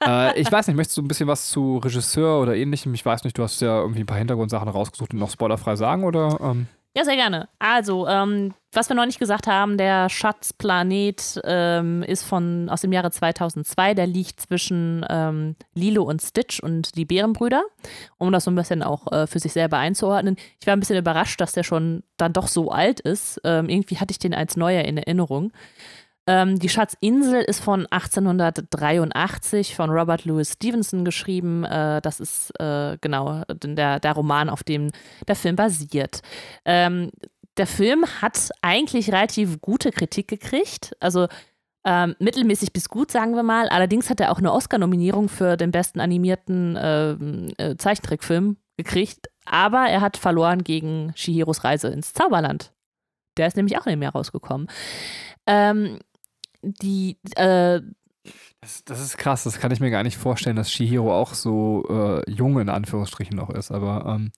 äh, 0.07 0.41
ich 0.41 0.51
weiß 0.51 0.67
nicht, 0.67 0.77
möchtest 0.77 0.97
du 0.97 1.03
ein 1.03 1.09
bisschen 1.09 1.29
was 1.29 1.49
zu 1.49 1.79
Regisseur 1.79 2.41
oder 2.41 2.55
ähnlichem? 2.55 2.95
Ich 2.95 3.05
weiß 3.05 3.25
nicht, 3.25 3.37
du 3.39 3.43
hast 3.43 3.61
ja 3.61 3.81
irgendwie 3.81 4.01
ein 4.01 4.07
paar 4.07 4.19
Hintergrundsachen 4.19 4.69
rausgesucht 4.69 5.13
und 5.13 5.21
noch 5.21 5.31
spoilerfrei 5.31 5.77
sagen 5.77 6.05
oder? 6.05 6.39
Ähm? 6.41 6.67
Ja, 6.97 7.05
sehr 7.05 7.17
gerne. 7.17 7.49
Also, 7.61 8.09
ähm, 8.09 8.55
was 8.73 8.89
wir 8.89 8.97
noch 8.97 9.07
nicht 9.07 9.21
gesagt 9.21 9.47
haben, 9.47 9.79
der 9.79 10.09
Schatzplanet 10.09 11.41
ähm, 11.45 12.03
ist 12.03 12.25
von 12.25 12.69
aus 12.71 12.81
dem 12.81 12.93
Jahre 12.93 13.11
2002. 13.11 13.95
Der 13.95 14.07
liegt 14.07 14.41
zwischen 14.41 15.07
ähm, 15.09 15.55
Lilo 15.75 16.03
und 16.03 16.21
Stitch 16.21 16.61
und 16.61 16.97
die 16.97 17.05
Bärenbrüder, 17.05 17.63
um 18.19 18.33
das 18.33 18.45
so 18.45 18.51
ein 18.51 18.57
bisschen 18.57 18.83
auch 18.83 19.13
äh, 19.13 19.27
für 19.27 19.39
sich 19.39 19.53
selber 19.53 19.79
einzuordnen. 19.79 20.37
Ich 20.61 20.67
war 20.67 20.75
ein 20.75 20.81
bisschen 20.81 20.99
überrascht, 20.99 21.41
dass 21.41 21.53
der 21.53 21.63
schon 21.63 22.03
dann 22.17 22.33
doch 22.33 22.49
so 22.49 22.71
alt 22.71 22.99
ist. 23.01 23.41
Ähm, 23.45 23.69
irgendwie 23.69 23.99
hatte 23.99 24.11
ich 24.11 24.19
den 24.19 24.35
als 24.35 24.57
neuer 24.57 24.83
in 24.83 24.97
Erinnerung. 24.97 25.53
Ähm, 26.29 26.59
die 26.59 26.69
Schatzinsel 26.69 27.41
ist 27.41 27.61
von 27.61 27.87
1883 27.87 29.75
von 29.75 29.89
Robert 29.89 30.27
Louis 30.27 30.53
Stevenson 30.53 31.07
geschrieben. 31.07 31.65
Äh, 31.65 32.03
das 32.03 32.21
ist 32.21 32.51
äh, 32.61 32.99
genau 33.01 33.45
der, 33.51 33.99
der 33.99 34.13
Roman, 34.13 34.51
auf 34.51 34.63
dem 34.63 34.91
der 35.27 35.37
Film 35.37 35.57
basiert. 35.57 36.21
Ähm, 36.67 37.11
der 37.57 37.67
Film 37.67 38.05
hat 38.21 38.51
eigentlich 38.61 39.11
relativ 39.11 39.63
gute 39.63 39.91
Kritik 39.91 40.29
gekriegt. 40.29 40.95
Also 41.01 41.27
Ähm, 41.85 42.17
mittelmäßig 42.19 42.73
bis 42.73 42.89
gut, 42.89 43.11
sagen 43.11 43.35
wir 43.35 43.45
mal. 43.45 43.69
Allerdings 43.69 44.11
hat 44.11 44.21
er 44.21 44.33
auch 44.33 44.39
eine 44.39 44.53
Oscar-Nominierung 44.53 45.29
für 45.31 45.57
den 45.57 45.71
besten 45.71 46.01
animierten 46.01 46.77
äh, 46.77 47.13
äh, 47.13 47.77
Zeichentrickfilm 47.79 48.59
gekriegt. 48.77 49.29
Aber 49.47 49.87
er 49.89 50.03
hat 50.03 50.19
verloren 50.19 50.65
gegen 50.65 51.13
Shihiros 51.15 51.65
Reise 51.65 51.89
ins 51.89 52.13
Zauberland. 52.13 52.73
Der 53.39 53.47
ist 53.47 53.57
nämlich 53.57 53.79
auch 53.79 53.87
in 53.87 53.93
dem 53.93 54.03
Jahr 54.03 54.13
rausgekommen. 54.13 54.69
Ähm, 55.47 56.01
die, 56.63 57.19
äh, 57.37 57.81
das, 58.61 58.85
das, 58.85 59.01
ist 59.01 59.17
krass, 59.19 59.45
das 59.45 59.59
kann 59.59 59.71
ich 59.71 59.81
mir 59.81 59.91
gar 59.91 60.03
nicht 60.03 60.17
vorstellen, 60.17 60.57
dass 60.57 60.73
Shihiro 60.73 61.15
auch 61.15 61.35
so 61.35 61.85
äh, 61.89 62.31
jung 62.31 62.59
in 62.61 62.69
Anführungsstrichen 62.69 63.37
noch 63.37 63.51
ist, 63.51 63.71
aber 63.71 64.05
ähm, 64.07 64.33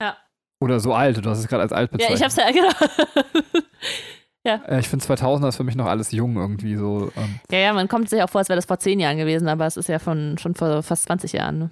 ja. 0.00 0.16
Oder 0.60 0.80
so 0.80 0.94
alt, 0.94 1.24
du 1.24 1.30
hast 1.30 1.38
es 1.38 1.48
gerade 1.48 1.62
als 1.62 1.72
alt 1.72 1.90
bezeichnet. 1.90 2.20
Ja, 2.20 2.26
ich 2.26 2.36
hab's 2.36 2.36
ja, 2.36 2.50
genau. 2.52 3.52
ja. 4.44 4.54
Äh, 4.66 4.80
ich 4.80 4.88
finde 4.88 5.04
2000 5.04 5.48
ist 5.48 5.56
für 5.56 5.64
mich 5.64 5.76
noch 5.76 5.86
alles 5.86 6.12
jung 6.12 6.36
irgendwie 6.36 6.76
so. 6.76 7.12
Ähm. 7.16 7.40
Ja, 7.50 7.58
ja, 7.58 7.72
man 7.72 7.88
kommt 7.88 8.08
sich 8.08 8.22
auch 8.22 8.30
vor, 8.30 8.40
als 8.40 8.48
wäre 8.48 8.56
das 8.56 8.66
vor 8.66 8.78
zehn 8.78 9.00
Jahren 9.00 9.18
gewesen, 9.18 9.48
aber 9.48 9.66
es 9.66 9.76
ist 9.76 9.88
ja 9.88 9.98
von, 9.98 10.38
schon 10.38 10.54
vor 10.54 10.82
fast 10.82 11.04
20 11.04 11.32
Jahren. 11.32 11.58
Ne? 11.58 11.70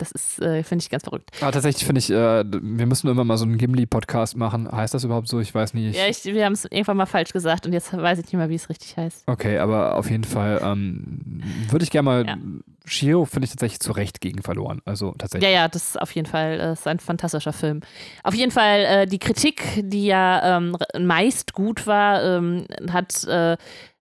Das 0.00 0.12
ist, 0.12 0.40
äh, 0.40 0.62
finde 0.62 0.82
ich 0.82 0.88
ganz 0.88 1.04
verrückt. 1.04 1.30
Aber 1.42 1.52
tatsächlich 1.52 1.84
finde 1.84 1.98
ich, 1.98 2.10
äh, 2.10 2.42
wir 2.44 2.86
müssen 2.86 3.06
immer 3.08 3.22
mal 3.22 3.36
so 3.36 3.44
einen 3.44 3.58
Gimli-Podcast 3.58 4.34
machen. 4.34 4.66
Heißt 4.70 4.94
das 4.94 5.04
überhaupt 5.04 5.28
so? 5.28 5.40
Ich 5.40 5.54
weiß 5.54 5.74
nicht. 5.74 5.94
Ja, 5.94 6.06
ich, 6.06 6.24
wir 6.24 6.46
haben 6.46 6.54
es 6.54 6.64
irgendwann 6.64 6.96
mal 6.96 7.06
falsch 7.06 7.32
gesagt 7.32 7.66
und 7.66 7.74
jetzt 7.74 7.92
weiß 7.94 8.18
ich 8.18 8.24
nicht 8.24 8.32
mehr, 8.32 8.48
wie 8.48 8.54
es 8.54 8.70
richtig 8.70 8.96
heißt. 8.96 9.24
Okay, 9.26 9.58
aber 9.58 9.96
auf 9.96 10.10
jeden 10.10 10.24
Fall 10.24 10.58
ähm, 10.64 11.42
würde 11.68 11.84
ich 11.84 11.90
gerne 11.90 12.04
mal. 12.04 12.26
Ja. 12.26 12.38
Shiro 12.84 13.24
finde 13.24 13.44
ich 13.44 13.50
tatsächlich 13.50 13.80
zu 13.80 13.92
Recht 13.92 14.20
gegen 14.20 14.42
verloren. 14.42 14.80
Also 14.84 15.12
tatsächlich. 15.18 15.48
Ja, 15.48 15.54
ja, 15.62 15.68
das 15.68 15.90
ist 15.90 16.00
auf 16.00 16.12
jeden 16.12 16.26
Fall 16.26 16.60
äh, 16.60 16.72
ist 16.72 16.86
ein 16.86 16.98
fantastischer 16.98 17.52
Film. 17.52 17.80
Auf 18.22 18.34
jeden 18.34 18.50
Fall 18.50 18.84
äh, 18.84 19.06
die 19.06 19.18
Kritik, 19.18 19.62
die 19.78 20.06
ja 20.06 20.56
ähm, 20.56 20.76
meist 20.98 21.52
gut 21.52 21.86
war, 21.86 22.22
ähm, 22.22 22.66
hat 22.90 23.24
äh, 23.24 23.56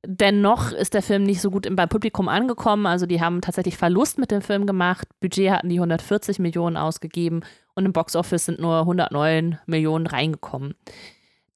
Dennoch 0.05 0.71
ist 0.71 0.93
der 0.93 1.01
Film 1.01 1.23
nicht 1.23 1.41
so 1.41 1.51
gut 1.51 1.67
beim 1.75 1.89
Publikum 1.89 2.29
angekommen. 2.29 2.85
Also 2.85 3.05
die 3.05 3.19
haben 3.19 3.41
tatsächlich 3.41 3.75
Verlust 3.75 4.17
mit 4.17 4.31
dem 4.31 4.41
Film 4.41 4.65
gemacht. 4.65 5.09
Budget 5.19 5.51
hatten 5.51 5.67
die 5.67 5.75
140 5.75 6.39
Millionen 6.39 6.77
ausgegeben 6.77 7.41
und 7.75 7.85
im 7.85 7.91
Boxoffice 7.91 8.45
sind 8.45 8.59
nur 8.59 8.79
109 8.79 9.59
Millionen 9.65 10.07
reingekommen. 10.07 10.75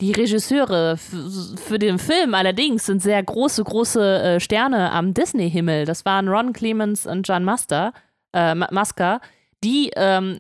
Die 0.04 0.12
Regisseure 0.12 0.98
für 0.98 1.80
den 1.80 1.98
Film 1.98 2.34
allerdings 2.34 2.88
sind 2.88 3.02
sehr 3.02 3.24
große, 3.24 3.64
große 3.64 4.22
äh, 4.22 4.40
Sterne 4.42 4.92
am 4.92 5.14
Disney-Himmel. 5.14 5.86
Das 5.86 6.04
waren 6.04 6.28
Ron 6.28 6.52
Clements 6.52 7.08
und 7.08 7.26
John 7.26 7.46
Master, 7.46 7.94
äh, 8.34 8.54
Masker, 8.54 9.22
die 9.64 9.92
ähm, 9.96 10.40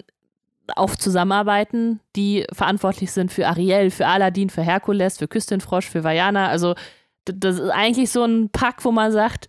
auf 0.76 0.98
zusammenarbeiten, 0.98 2.02
die 2.18 2.46
verantwortlich 2.52 3.14
sind 3.14 3.32
für 3.32 3.48
Ariel, 3.48 3.90
für 3.90 4.06
Aladdin, 4.06 4.50
für 4.50 4.64
Herkules, 4.64 5.18
für 5.18 5.30
Küstenfrosch, 5.30 5.88
für 5.88 6.04
Vajana. 6.04 6.50
Also 6.50 6.76
das 7.24 7.58
ist 7.58 7.70
eigentlich 7.70 8.12
so 8.12 8.26
ein 8.26 8.50
Pack, 8.50 8.84
wo 8.84 8.92
man 8.92 9.14
sagt, 9.14 9.48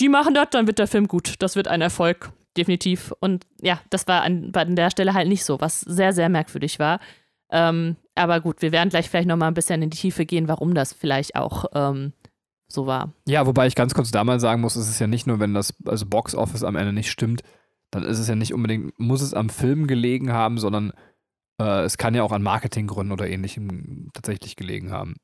die 0.00 0.08
machen 0.08 0.34
das, 0.34 0.48
dann 0.50 0.66
wird 0.66 0.80
der 0.80 0.88
Film 0.88 1.06
gut. 1.06 1.34
Das 1.38 1.54
wird 1.54 1.68
ein 1.68 1.82
Erfolg, 1.82 2.32
definitiv. 2.56 3.14
Und 3.20 3.46
ja, 3.62 3.78
das 3.90 4.08
war 4.08 4.22
an, 4.22 4.50
an 4.56 4.74
der 4.74 4.90
Stelle 4.90 5.14
halt 5.14 5.28
nicht 5.28 5.44
so, 5.44 5.60
was 5.60 5.82
sehr, 5.82 6.12
sehr 6.12 6.28
merkwürdig 6.28 6.80
war. 6.80 6.98
Ähm, 7.52 7.96
aber 8.22 8.40
gut, 8.40 8.62
wir 8.62 8.72
werden 8.72 8.90
gleich 8.90 9.08
vielleicht 9.08 9.28
nochmal 9.28 9.48
ein 9.48 9.54
bisschen 9.54 9.82
in 9.82 9.90
die 9.90 9.98
Tiefe 9.98 10.26
gehen, 10.26 10.48
warum 10.48 10.74
das 10.74 10.92
vielleicht 10.92 11.36
auch 11.36 11.64
ähm, 11.74 12.12
so 12.68 12.86
war. 12.86 13.12
Ja, 13.26 13.46
wobei 13.46 13.66
ich 13.66 13.74
ganz 13.74 13.94
kurz 13.94 14.10
damals 14.10 14.42
sagen 14.42 14.60
muss, 14.60 14.76
es 14.76 14.88
ist 14.88 15.00
ja 15.00 15.06
nicht 15.06 15.26
nur, 15.26 15.40
wenn 15.40 15.54
das 15.54 15.74
also 15.84 16.06
Box 16.06 16.34
Office 16.34 16.62
am 16.62 16.76
Ende 16.76 16.92
nicht 16.92 17.10
stimmt, 17.10 17.42
dann 17.90 18.04
ist 18.04 18.18
es 18.18 18.28
ja 18.28 18.36
nicht 18.36 18.54
unbedingt, 18.54 18.98
muss 18.98 19.22
es 19.22 19.34
am 19.34 19.48
Film 19.48 19.86
gelegen 19.86 20.32
haben, 20.32 20.58
sondern 20.58 20.92
äh, 21.60 21.82
es 21.82 21.98
kann 21.98 22.14
ja 22.14 22.22
auch 22.22 22.32
an 22.32 22.42
Marketinggründen 22.42 23.12
oder 23.12 23.28
ähnlichem 23.28 24.10
tatsächlich 24.12 24.56
gelegen 24.56 24.90
haben. 24.92 25.16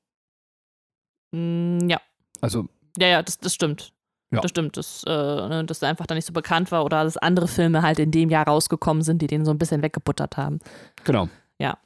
Mm, 1.33 1.89
ja. 1.89 2.01
Also. 2.41 2.69
Ja, 2.99 3.09
ja, 3.09 3.23
das, 3.23 3.39
das 3.39 3.55
stimmt. 3.55 3.93
Ja. 4.33 4.41
Das 4.41 4.51
stimmt, 4.51 4.77
dass, 4.77 5.05
äh, 5.07 5.11
ne, 5.11 5.65
dass 5.65 5.83
er 5.83 5.89
einfach 5.89 6.07
da 6.07 6.15
nicht 6.15 6.27
so 6.27 6.33
bekannt 6.33 6.73
war 6.73 6.85
oder 6.85 7.05
dass 7.05 7.17
andere 7.17 7.47
Filme 7.47 7.83
halt 7.83 8.01
in 8.01 8.11
dem 8.11 8.29
Jahr 8.29 8.47
rausgekommen 8.47 9.03
sind, 9.03 9.23
die 9.23 9.29
den 9.29 9.45
so 9.45 9.53
ein 9.53 9.59
bisschen 9.59 9.83
weggebuttert 9.83 10.37
haben. 10.37 10.59
Genau. 11.05 11.29
Ja. 11.61 11.79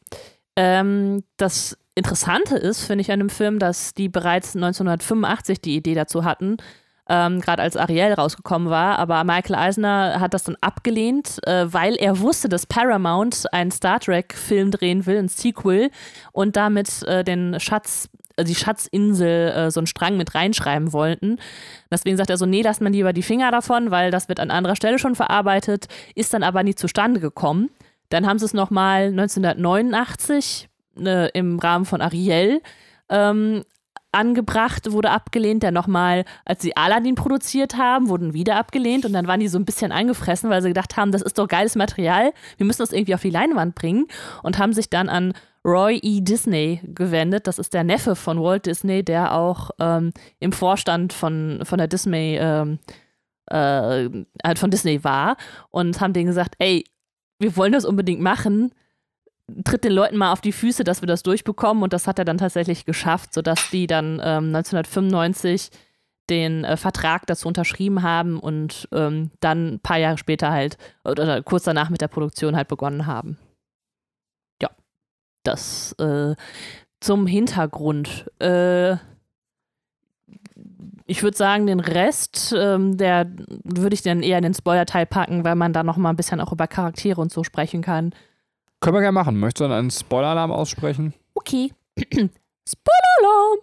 Ähm, 0.61 1.25
das 1.38 1.79
Interessante 1.94 2.55
ist, 2.57 2.85
finde 2.85 3.01
ich, 3.01 3.11
an 3.11 3.18
dem 3.18 3.31
Film, 3.31 3.59
dass 3.59 3.94
die 3.94 4.11
bereits 4.11 4.55
1985 4.55 5.62
die 5.62 5.75
Idee 5.75 5.94
dazu 5.94 6.23
hatten, 6.23 6.59
ähm, 7.09 7.40
gerade 7.40 7.62
als 7.62 7.79
Ariel 7.79 8.12
rausgekommen 8.12 8.68
war. 8.68 8.99
Aber 8.99 9.25
Michael 9.25 9.55
Eisner 9.55 10.20
hat 10.20 10.35
das 10.35 10.44
dann 10.44 10.59
abgelehnt, 10.61 11.38
äh, 11.46 11.73
weil 11.73 11.94
er 11.94 12.20
wusste, 12.20 12.51
dass 12.51 12.66
Paramount 12.66 13.51
einen 13.55 13.70
Star 13.70 14.01
Trek-Film 14.01 14.70
drehen 14.70 15.07
will, 15.07 15.16
ein 15.16 15.29
Sequel, 15.29 15.90
und 16.33 16.57
damit 16.57 17.05
äh, 17.05 17.25
den 17.25 17.59
Schatz 17.59 18.11
äh, 18.37 18.44
die 18.44 18.55
Schatzinsel 18.55 19.49
äh, 19.49 19.70
so 19.70 19.81
einen 19.81 19.87
Strang 19.87 20.18
mit 20.18 20.35
reinschreiben 20.35 20.92
wollten. 20.92 21.38
Deswegen 21.90 22.18
sagt 22.18 22.29
er 22.29 22.37
so, 22.37 22.44
nee, 22.44 22.61
lasst 22.61 22.83
man 22.83 22.92
lieber 22.92 23.14
die 23.14 23.23
Finger 23.23 23.51
davon, 23.51 23.90
weil 23.90 24.11
das 24.11 24.29
wird 24.29 24.40
an 24.40 24.51
anderer 24.51 24.77
Stelle 24.77 24.99
schon 24.99 25.14
verarbeitet, 25.14 25.87
ist 26.14 26.35
dann 26.35 26.42
aber 26.42 26.62
nie 26.62 26.75
zustande 26.75 27.18
gekommen. 27.18 27.70
Dann 28.11 28.27
haben 28.27 28.38
sie 28.38 28.44
es 28.44 28.55
nochmal 28.55 29.07
1989 29.07 30.68
äh, 30.99 31.31
im 31.31 31.59
Rahmen 31.59 31.87
von 31.87 32.01
Ariel 32.01 32.61
ähm, 33.09 33.62
angebracht, 34.12 34.92
wurde 34.92 35.11
abgelehnt. 35.11 35.62
Dann 35.62 35.75
nochmal, 35.75 36.25
als 36.44 36.62
sie 36.62 36.77
Aladdin 36.77 37.14
produziert 37.14 37.77
haben, 37.77 38.09
wurden 38.09 38.35
wieder 38.35 38.57
abgelehnt. 38.57 39.05
Und 39.05 39.12
dann 39.12 39.27
waren 39.27 39.40
die 39.40 39.49
so 39.49 39.59
ein 39.59 39.64
bisschen 39.64 39.92
eingefressen, 39.92 40.51
weil 40.51 40.62
sie 40.62 40.68
gedacht 40.68 40.96
haben, 40.96 41.12
das 41.12 41.23
ist 41.23 41.38
doch 41.38 41.49
geiles 41.49 41.77
Material. 41.77 42.33
Wir 42.57 42.66
müssen 42.66 42.83
das 42.83 42.92
irgendwie 42.92 43.14
auf 43.14 43.23
die 43.23 43.31
Leinwand 43.31 43.75
bringen. 43.75 44.07
Und 44.42 44.59
haben 44.59 44.73
sich 44.73 44.90
dann 44.90 45.09
an 45.09 45.33
Roy 45.64 45.99
E. 46.03 46.20
Disney 46.20 46.81
gewendet. 46.83 47.46
Das 47.46 47.59
ist 47.59 47.75
der 47.75 47.85
Neffe 47.85 48.16
von 48.16 48.42
Walt 48.42 48.66
Disney, 48.66 49.05
der 49.05 49.35
auch 49.35 49.70
ähm, 49.79 50.12
im 50.38 50.53
Vorstand 50.53 51.12
von, 51.12 51.61
von 51.64 51.79
der 51.79 51.88
Disney, 51.88 52.38
ähm, 52.40 52.79
äh, 53.46 54.09
halt 54.44 54.59
von 54.59 54.70
Disney 54.70 55.05
war. 55.05 55.37
Und 55.70 56.01
haben 56.01 56.14
denen 56.14 56.27
gesagt, 56.27 56.55
ey, 56.59 56.85
wir 57.40 57.57
wollen 57.57 57.72
das 57.72 57.85
unbedingt 57.85 58.20
machen 58.20 58.72
tritt 59.64 59.85
den 59.85 59.92
Leuten 59.92 60.16
mal 60.16 60.33
auf 60.33 60.40
die 60.40 60.53
Füße, 60.53 60.85
dass 60.85 61.03
wir 61.03 61.07
das 61.07 61.22
durchbekommen. 61.22 61.83
Und 61.83 61.92
das 61.92 62.07
hat 62.07 62.18
er 62.18 62.24
dann 62.24 62.38
tatsächlich 62.38 62.85
geschafft, 62.85 63.35
sodass 63.35 63.70
die 63.70 63.87
dann 63.87 64.14
ähm, 64.22 64.55
1995 64.55 65.70
den 66.29 66.64
äh, 66.64 66.76
Vertrag 66.76 67.26
dazu 67.26 67.48
unterschrieben 67.48 68.03
haben 68.03 68.38
und 68.38 68.88
ähm, 68.92 69.31
dann 69.40 69.74
ein 69.74 69.81
paar 69.81 69.98
Jahre 69.98 70.18
später 70.18 70.50
halt, 70.50 70.79
oder 71.05 71.42
kurz 71.42 71.64
danach 71.64 71.90
mit 71.90 72.00
der 72.00 72.09
Produktion 72.09 72.57
halt 72.57 72.68
begonnen 72.68 73.07
haben. 73.07 73.37
Ja, 74.62 74.70
das 75.42 75.92
äh, 75.98 76.35
zum 77.00 77.26
Hintergrund. 77.26 78.31
Äh, 78.38 78.96
ich 81.11 81.25
würde 81.25 81.37
sagen, 81.37 81.66
den 81.66 81.81
Rest, 81.81 82.55
ähm, 82.57 82.96
der 82.96 83.27
würde 83.64 83.94
ich 83.94 84.03
dann 84.03 84.23
eher 84.23 84.38
in 84.38 84.44
den 84.44 84.55
Spoiler-Teil 84.55 85.07
packen, 85.07 85.42
weil 85.42 85.57
man 85.57 85.73
da 85.73 85.83
noch 85.83 85.96
mal 85.96 86.11
ein 86.11 86.16
bisschen 86.16 86.40
auch 86.40 86.53
über 86.53 86.68
Charaktere 86.68 87.20
und 87.20 87.33
so 87.33 87.42
sprechen 87.42 87.83
kann. 87.83 88.14
Können 88.79 88.94
wir 88.94 89.01
gerne 89.01 89.12
machen. 89.12 89.37
Möchtest 89.40 89.61
du 89.61 89.64
dann 89.64 89.73
einen 89.73 89.90
Spoiler-Alarm 89.90 90.53
aussprechen? 90.53 91.12
Okay. 91.35 91.73
Spoiler-Alarm! 91.99 93.59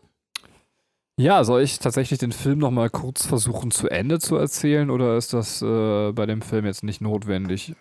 Ja, 1.19 1.45
soll 1.45 1.61
ich 1.61 1.79
tatsächlich 1.79 2.19
den 2.19 2.33
Film 2.33 2.59
nochmal 2.59 2.89
kurz 2.89 3.25
versuchen 3.25 3.71
zu 3.71 3.87
Ende 3.87 4.19
zu 4.19 4.35
erzählen 4.35 4.89
oder 4.89 5.15
ist 5.15 5.33
das 5.33 5.61
äh, 5.61 6.11
bei 6.11 6.25
dem 6.25 6.41
Film 6.41 6.65
jetzt 6.65 6.83
nicht 6.83 6.99
notwendig? 6.99 7.73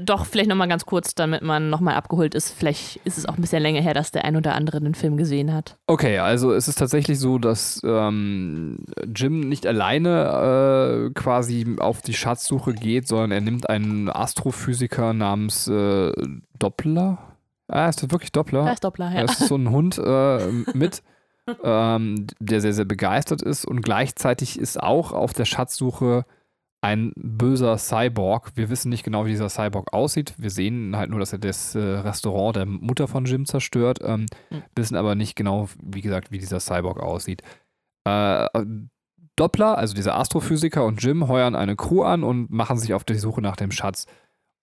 Doch, 0.00 0.26
vielleicht 0.26 0.48
nochmal 0.48 0.68
ganz 0.68 0.86
kurz, 0.86 1.14
damit 1.14 1.42
man 1.42 1.70
nochmal 1.70 1.94
abgeholt 1.94 2.34
ist. 2.34 2.50
Vielleicht 2.50 2.96
ist 3.04 3.18
es 3.18 3.26
auch 3.26 3.36
ein 3.36 3.40
bisschen 3.40 3.62
länger 3.62 3.80
her, 3.80 3.94
dass 3.94 4.10
der 4.10 4.24
ein 4.24 4.36
oder 4.36 4.54
andere 4.54 4.80
den 4.80 4.94
Film 4.94 5.16
gesehen 5.16 5.52
hat. 5.52 5.76
Okay, 5.86 6.18
also 6.18 6.52
es 6.52 6.68
ist 6.68 6.78
tatsächlich 6.78 7.18
so, 7.18 7.38
dass 7.38 7.80
ähm, 7.84 8.84
Jim 9.14 9.40
nicht 9.40 9.66
alleine 9.66 11.08
äh, 11.08 11.10
quasi 11.14 11.76
auf 11.78 12.02
die 12.02 12.14
Schatzsuche 12.14 12.74
geht, 12.74 13.08
sondern 13.08 13.32
er 13.32 13.40
nimmt 13.40 13.68
einen 13.68 14.08
Astrophysiker 14.08 15.12
namens 15.12 15.68
äh, 15.68 16.12
Doppler. 16.58 17.18
Ah, 17.68 17.88
ist 17.88 18.02
das 18.02 18.10
wirklich 18.10 18.32
Doppler? 18.32 18.66
Er 18.66 18.72
ist 18.72 18.84
Doppler, 18.84 19.10
ja. 19.10 19.18
Er 19.18 19.24
ist 19.24 19.38
so 19.38 19.56
ein 19.56 19.70
Hund 19.70 19.98
äh, 19.98 20.48
mit. 20.74 21.02
ähm, 21.64 22.28
der 22.38 22.60
sehr, 22.60 22.72
sehr 22.72 22.84
begeistert 22.84 23.42
ist 23.42 23.64
und 23.64 23.82
gleichzeitig 23.82 24.60
ist 24.60 24.80
auch 24.80 25.10
auf 25.10 25.32
der 25.32 25.44
Schatzsuche 25.44 26.24
ein 26.82 27.12
böser 27.16 27.78
Cyborg. 27.78 28.52
Wir 28.56 28.68
wissen 28.68 28.88
nicht 28.88 29.04
genau, 29.04 29.24
wie 29.24 29.30
dieser 29.30 29.48
Cyborg 29.48 29.92
aussieht. 29.92 30.34
Wir 30.36 30.50
sehen 30.50 30.96
halt 30.96 31.10
nur, 31.10 31.20
dass 31.20 31.32
er 31.32 31.38
das 31.38 31.74
äh, 31.74 31.78
Restaurant 31.78 32.56
der 32.56 32.66
Mutter 32.66 33.06
von 33.06 33.24
Jim 33.24 33.46
zerstört, 33.46 34.00
ähm, 34.02 34.26
mhm. 34.50 34.62
wissen 34.74 34.96
aber 34.96 35.14
nicht 35.14 35.36
genau, 35.36 35.68
wie 35.80 36.00
gesagt, 36.00 36.32
wie 36.32 36.38
dieser 36.38 36.58
Cyborg 36.58 37.00
aussieht. 37.00 37.42
Äh, 38.04 38.48
Doppler, 39.36 39.78
also 39.78 39.94
dieser 39.94 40.18
Astrophysiker 40.18 40.84
und 40.84 41.02
Jim 41.02 41.28
heuern 41.28 41.54
eine 41.54 41.76
Crew 41.76 42.02
an 42.02 42.24
und 42.24 42.50
machen 42.50 42.76
sich 42.76 42.92
auf 42.94 43.04
die 43.04 43.14
Suche 43.14 43.40
nach 43.40 43.56
dem 43.56 43.70
Schatz. 43.70 44.06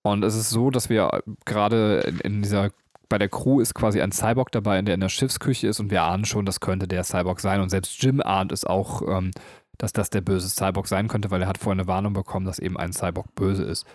Und 0.04 0.24
es 0.24 0.36
ist 0.36 0.50
so, 0.50 0.70
dass 0.70 0.90
wir 0.90 1.22
gerade 1.46 2.02
in, 2.02 2.20
in 2.20 2.42
dieser 2.42 2.70
bei 3.10 3.18
der 3.18 3.30
Crew 3.30 3.60
ist 3.60 3.74
quasi 3.74 4.02
ein 4.02 4.12
Cyborg 4.12 4.52
dabei, 4.52 4.80
der 4.84 4.94
in 4.94 5.02
der 5.02 5.10
Schiffsküche 5.10 5.68
ist 5.68 5.80
und 5.80 5.90
wir 5.90 6.04
ahnen 6.04 6.26
schon, 6.26 6.46
das 6.46 6.60
könnte 6.60 6.88
der 6.88 7.04
Cyborg 7.04 7.40
sein 7.40 7.60
und 7.60 7.70
selbst 7.70 8.02
Jim 8.04 8.22
ahnt 8.22 8.52
es 8.52 8.66
auch, 8.66 9.02
ähm, 9.02 9.32
dass 9.80 9.94
das 9.94 10.12
der 10.12 10.22
böse 10.22 10.50
Cyborg 10.50 10.88
sein 10.88 11.08
könnte, 11.08 11.32
weil 11.32 11.42
er 11.42 11.48
hat 11.48 11.58
vorher 11.58 11.80
eine 11.80 11.88
Warnung 11.88 12.14
bekommen, 12.14 12.46
dass 12.46 12.60
eben 12.60 12.78
ein 12.78 12.94
Cyborg 12.94 13.34
böse 13.34 13.64
ist. 13.64 13.88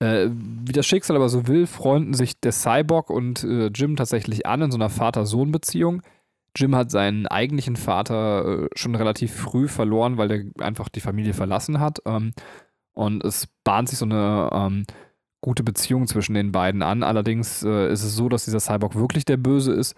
Äh, 0.00 0.28
wie 0.30 0.72
das 0.72 0.86
Schicksal 0.86 1.16
aber 1.16 1.28
so 1.28 1.46
will, 1.46 1.66
freunden 1.66 2.14
sich 2.14 2.40
der 2.40 2.52
Cyborg 2.52 3.10
und 3.10 3.44
äh, 3.44 3.66
Jim 3.66 3.94
tatsächlich 3.94 4.46
an 4.46 4.62
in 4.62 4.70
so 4.70 4.78
einer 4.78 4.90
Vater-Sohn-Beziehung. 4.90 6.02
Jim 6.56 6.74
hat 6.74 6.90
seinen 6.90 7.26
eigentlichen 7.26 7.76
Vater 7.76 8.64
äh, 8.64 8.68
schon 8.74 8.94
relativ 8.94 9.34
früh 9.34 9.68
verloren, 9.68 10.16
weil 10.16 10.30
er 10.30 10.64
einfach 10.64 10.88
die 10.88 11.00
Familie 11.00 11.34
verlassen 11.34 11.78
hat. 11.78 12.00
Ähm, 12.06 12.32
und 12.94 13.22
es 13.24 13.48
bahnt 13.64 13.88
sich 13.90 13.98
so 13.98 14.06
eine 14.06 14.50
ähm, 14.52 14.84
gute 15.40 15.62
Beziehung 15.62 16.06
zwischen 16.06 16.34
den 16.34 16.52
beiden 16.52 16.82
an. 16.82 17.02
Allerdings 17.02 17.62
äh, 17.62 17.92
ist 17.92 18.02
es 18.02 18.16
so, 18.16 18.28
dass 18.28 18.46
dieser 18.46 18.60
Cyborg 18.60 18.94
wirklich 18.94 19.24
der 19.24 19.36
Böse 19.36 19.72
ist. 19.72 19.94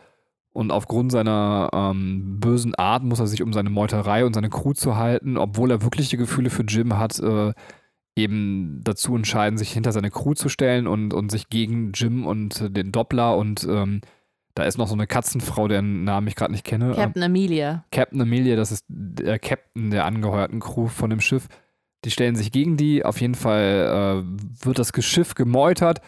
Und 0.52 0.72
aufgrund 0.72 1.12
seiner 1.12 1.70
ähm, 1.72 2.40
bösen 2.40 2.74
Art 2.74 3.04
muss 3.04 3.20
er 3.20 3.28
sich 3.28 3.42
um 3.42 3.52
seine 3.52 3.70
Meuterei 3.70 4.24
und 4.24 4.34
seine 4.34 4.50
Crew 4.50 4.72
zu 4.72 4.96
halten, 4.96 5.36
obwohl 5.36 5.70
er 5.70 5.82
wirkliche 5.82 6.16
Gefühle 6.16 6.50
für 6.50 6.64
Jim 6.64 6.98
hat, 6.98 7.20
äh, 7.20 7.52
eben 8.16 8.80
dazu 8.82 9.14
entscheiden, 9.14 9.58
sich 9.58 9.72
hinter 9.72 9.92
seine 9.92 10.10
Crew 10.10 10.34
zu 10.34 10.48
stellen 10.48 10.86
und, 10.88 11.14
und 11.14 11.30
sich 11.30 11.48
gegen 11.48 11.92
Jim 11.92 12.26
und 12.26 12.76
den 12.76 12.90
Doppler 12.90 13.36
und 13.36 13.66
ähm, 13.70 14.00
da 14.54 14.64
ist 14.64 14.78
noch 14.78 14.88
so 14.88 14.94
eine 14.94 15.06
Katzenfrau, 15.06 15.68
deren 15.68 16.04
Namen 16.04 16.26
ich 16.26 16.34
gerade 16.34 16.52
nicht 16.52 16.64
kenne. 16.64 16.92
Captain 16.94 17.22
Amelia. 17.22 17.84
Captain 17.92 18.20
Amelia, 18.20 18.56
das 18.56 18.72
ist 18.72 18.84
der 18.88 19.38
Captain 19.38 19.90
der 19.90 20.04
angeheuerten 20.04 20.58
Crew 20.58 20.88
von 20.88 21.10
dem 21.10 21.20
Schiff. 21.20 21.46
Die 22.04 22.10
stellen 22.10 22.34
sich 22.34 22.50
gegen 22.50 22.76
die. 22.76 23.04
Auf 23.04 23.20
jeden 23.20 23.36
Fall 23.36 24.24
äh, 24.24 24.66
wird 24.66 24.78
das 24.78 24.92
Schiff 25.04 25.34
gemeutert. 25.34 26.00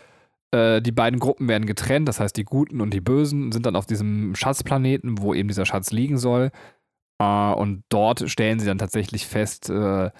Äh, 0.52 0.82
die 0.82 0.92
beiden 0.92 1.18
Gruppen 1.18 1.48
werden 1.48 1.66
getrennt. 1.66 2.08
Das 2.08 2.20
heißt, 2.20 2.36
die 2.36 2.44
Guten 2.44 2.80
und 2.80 2.92
die 2.92 3.00
Bösen 3.00 3.52
sind 3.52 3.66
dann 3.66 3.76
auf 3.76 3.86
diesem 3.86 4.34
Schatzplaneten, 4.34 5.18
wo 5.18 5.34
eben 5.34 5.48
dieser 5.48 5.66
Schatz 5.66 5.90
liegen 5.90 6.18
soll. 6.18 6.50
Äh, 7.18 7.52
und 7.52 7.84
dort 7.88 8.28
stellen 8.30 8.60
sie 8.60 8.66
dann 8.66 8.78
tatsächlich 8.78 9.26
fest, 9.26 9.70
äh, 9.70 10.10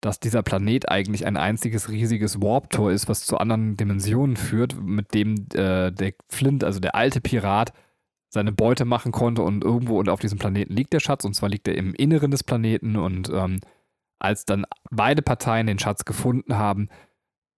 dass 0.00 0.18
dieser 0.18 0.42
Planet 0.42 0.88
eigentlich 0.88 1.26
ein 1.26 1.36
einziges 1.36 1.88
riesiges 1.88 2.42
Warp-Tor 2.42 2.90
ist, 2.90 3.08
was 3.08 3.24
zu 3.24 3.38
anderen 3.38 3.76
Dimensionen 3.76 4.36
führt, 4.36 4.74
mit 4.82 5.14
dem 5.14 5.48
der 5.48 5.92
Flint, 6.28 6.64
also 6.64 6.80
der 6.80 6.96
alte 6.96 7.20
Pirat, 7.20 7.72
seine 8.32 8.50
Beute 8.50 8.84
machen 8.84 9.12
konnte 9.12 9.42
und 9.42 9.62
irgendwo 9.62 10.00
und 10.00 10.08
auf 10.08 10.18
diesem 10.18 10.38
Planeten 10.38 10.74
liegt 10.74 10.92
der 10.92 11.00
Schatz 11.00 11.24
und 11.24 11.34
zwar 11.34 11.50
liegt 11.50 11.68
er 11.68 11.76
im 11.76 11.94
Inneren 11.94 12.30
des 12.30 12.42
Planeten 12.42 12.96
und 12.96 13.28
ähm, 13.28 13.60
als 14.18 14.46
dann 14.46 14.64
beide 14.90 15.20
Parteien 15.20 15.66
den 15.66 15.78
Schatz 15.78 16.04
gefunden 16.04 16.56
haben, 16.56 16.88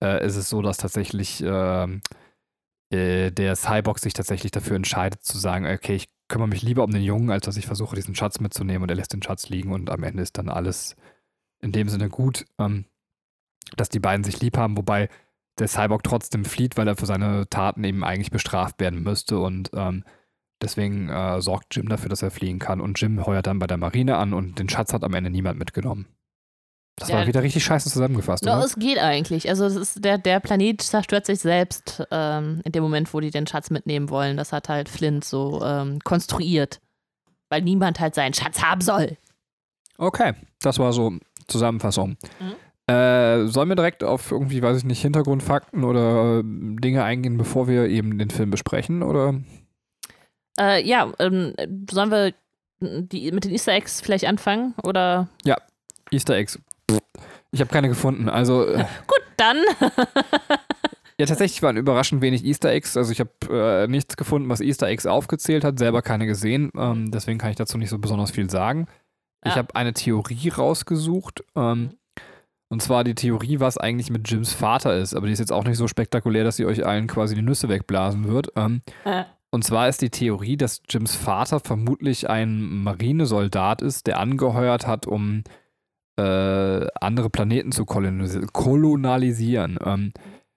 äh, 0.03 0.27
ist 0.27 0.37
es 0.37 0.49
so, 0.49 0.63
dass 0.63 0.79
tatsächlich 0.79 1.43
äh, 1.43 2.01
äh, 2.95 3.31
der 3.31 3.57
Cyborg 3.57 3.99
sich 3.99 4.13
tatsächlich 4.13 4.53
dafür 4.53 4.77
entscheidet 4.77 5.25
zu 5.25 5.39
sagen, 5.39 5.67
okay, 5.67 5.97
ich 5.97 6.09
kümmere 6.29 6.49
mich 6.49 6.63
lieber 6.63 6.85
um 6.85 6.91
den 6.91 7.03
Jungen, 7.03 7.31
als 7.31 7.45
dass 7.45 7.57
ich 7.57 7.67
versuche, 7.67 7.97
diesen 7.97 8.15
Schatz 8.15 8.41
mitzunehmen 8.41 8.83
und 8.83 8.91
er 8.91 8.97
lässt 8.97 9.13
den 9.13 9.23
Schatz 9.23 9.49
liegen 9.49 9.73
und 9.73 9.91
am 9.91 10.03
Ende 10.03 10.23
ist 10.23 10.39
dann 10.39 10.49
alles 10.49 10.97
in 11.61 11.73
dem 11.73 11.89
Sinne 11.89 12.09
gut, 12.09 12.47
ähm, 12.59 12.87
dass 13.77 13.89
die 13.89 14.01
beiden 14.01 14.25
sich 14.25 14.41
lieb 14.41 14.57
haben, 14.57 14.77
wobei 14.77 15.09
der 15.59 15.69
Cyborg 15.69 16.03
trotzdem 16.03 16.45
flieht, 16.45 16.77
weil 16.77 16.89
er 16.89 16.97
für 16.97 17.07
seine 17.07 17.49
Taten 17.49 17.85
eben 17.85 18.05
eigentlich 18.05 18.31
bestraft 18.31 18.81
werden 18.81 19.03
müsste 19.03 19.39
und 19.39 19.71
ähm, 19.75 20.05
deswegen 20.63 21.09
äh, 21.09 21.41
sorgt 21.41 21.75
Jim 21.77 21.89
dafür, 21.89 22.09
dass 22.09 22.23
er 22.23 22.31
fliehen 22.31 22.59
kann 22.59 22.81
und 22.81 23.01
Jim 23.01 23.25
heuert 23.27 23.47
dann 23.47 23.59
bei 23.59 23.67
der 23.67 23.77
Marine 23.77 24.17
an 24.17 24.33
und 24.33 24.59
den 24.59 24.69
Schatz 24.69 24.93
hat 24.93 25.05
am 25.05 25.15
Ende 25.15 25.31
niemand 25.31 25.59
mitgenommen. 25.59 26.07
Das 26.97 27.09
ja, 27.09 27.17
war 27.17 27.27
wieder 27.27 27.43
richtig 27.43 27.65
scheiße 27.65 27.91
zusammengefasst, 27.91 28.45
no, 28.45 28.53
oder? 28.53 28.65
Es 28.65 28.77
geht 28.77 28.99
eigentlich. 28.99 29.49
Also 29.49 29.67
ist 29.67 30.05
der, 30.05 30.17
der 30.17 30.39
Planet 30.39 30.81
zerstört 30.81 31.27
sich 31.27 31.41
selbst 31.41 32.07
ähm, 32.13 32.61
in 32.65 32.71
dem 32.71 32.85
Moment, 32.85 33.13
wo 33.13 33.19
die 33.19 33.33
den 33.33 33.49
Schatz 33.49 33.71
mitnehmen 33.71 34.11
wollen. 34.11 34.37
Das 34.37 34.53
hat 34.53 34.69
halt 34.69 34.89
Flint 34.89 35.25
so 35.25 35.61
ähm, 35.65 35.99
konstruiert. 36.01 36.81
Weil 37.49 37.63
niemand 37.63 37.99
halt 37.99 38.15
seinen 38.15 38.33
Schatz 38.33 38.63
haben 38.63 38.81
soll. 38.81 39.17
Okay, 39.99 40.35
das 40.61 40.79
war 40.79 40.93
so 40.93 41.13
Zusammenfassung. 41.49 42.17
Mhm. 42.41 42.93
Äh, 42.93 43.47
sollen 43.47 43.69
wir 43.69 43.77
direkt 43.77 44.05
auf 44.05 44.31
irgendwie, 44.31 44.63
weiß 44.63 44.79
ich 44.79 44.85
nicht, 44.85 45.01
Hintergrundfakten 45.03 45.85
oder 45.85 46.41
äh, 46.41 46.43
Dinge 46.45 47.03
eingehen, 47.03 47.39
bevor 47.39 47.67
wir 47.67 47.89
eben 47.89 48.19
den 48.19 48.31
Film 48.31 48.51
besprechen, 48.51 49.03
oder? 49.03 49.41
Äh, 50.61 50.87
ja, 50.87 51.13
ähm, 51.19 51.55
sollen 51.91 52.11
wir 52.11 52.35
die, 52.81 53.33
mit 53.33 53.45
den 53.45 53.53
Easter 53.53 53.73
Eggs 53.73 54.01
vielleicht 54.01 54.27
anfangen, 54.27 54.75
oder? 54.83 55.29
Ja, 55.45 55.57
Easter 56.11 56.37
Eggs. 56.37 56.59
Ich 57.55 57.61
habe 57.61 57.71
keine 57.71 57.89
gefunden, 57.89 58.29
also. 58.29 58.67
Äh, 58.67 58.85
Gut, 59.07 59.23
dann. 59.37 59.59
ja, 61.19 61.27
tatsächlich 61.27 61.63
waren 61.63 61.77
überraschend 61.77 62.21
wenig 62.21 62.45
Easter 62.45 62.71
Eggs. 62.71 62.97
Also 62.97 63.13
ich 63.13 63.21
habe 63.21 63.31
äh, 63.49 63.87
nichts 63.87 64.17
gefunden, 64.17 64.49
was 64.49 64.61
Easter 64.61 64.89
Eggs 64.89 65.07
aufgezählt 65.07 65.63
hat, 65.63 65.79
selber 65.79 66.03
keine 66.03 66.27
gesehen. 66.27 66.73
Ähm, 66.77 67.13
deswegen 67.13 67.39
kann 67.39 67.51
ich 67.51 67.57
dazu 67.57 67.79
nicht 67.79 67.91
so 67.91 67.99
besonders 67.99 68.33
viel 68.33 68.51
sagen. 68.51 68.89
Ja. 69.45 69.53
Ich 69.53 69.57
habe 69.57 69.77
eine 69.77 69.93
Theorie 69.93 70.49
rausgesucht. 70.49 71.45
Ähm, 71.55 71.91
und 72.71 72.83
zwar 72.83 73.05
die 73.05 73.15
Theorie, 73.15 73.61
was 73.61 73.79
eigentlich 73.79 74.11
mit 74.11 74.29
Jims 74.29 74.53
Vater 74.53 74.97
ist. 74.97 75.15
Aber 75.15 75.29
die 75.29 75.33
ist 75.33 75.39
jetzt 75.39 75.53
auch 75.53 75.63
nicht 75.63 75.77
so 75.77 75.87
spektakulär, 75.87 76.43
dass 76.43 76.57
sie 76.57 76.67
euch 76.67 76.85
allen 76.85 77.07
quasi 77.07 77.37
die 77.37 77.43
Nüsse 77.43 77.69
wegblasen 77.69 78.27
wird. 78.27 78.49
Ähm, 78.57 78.81
äh. 79.05 79.23
Und 79.51 79.63
zwar 79.63 79.89
ist 79.89 80.03
die 80.03 80.11
Theorie, 80.11 80.57
dass 80.57 80.83
Jims 80.89 81.15
Vater 81.15 81.61
vermutlich 81.61 82.29
ein 82.29 82.83
Marinesoldat 82.83 83.81
ist, 83.81 84.09
der 84.09 84.19
angeheuert 84.19 84.89
hat, 84.89 85.07
um 85.07 85.45
äh, 86.17 86.87
andere 87.01 87.31
Planeten 87.31 87.73
zu 87.73 87.85
kolonialisieren. 87.85 89.79
Ähm, 89.85 90.13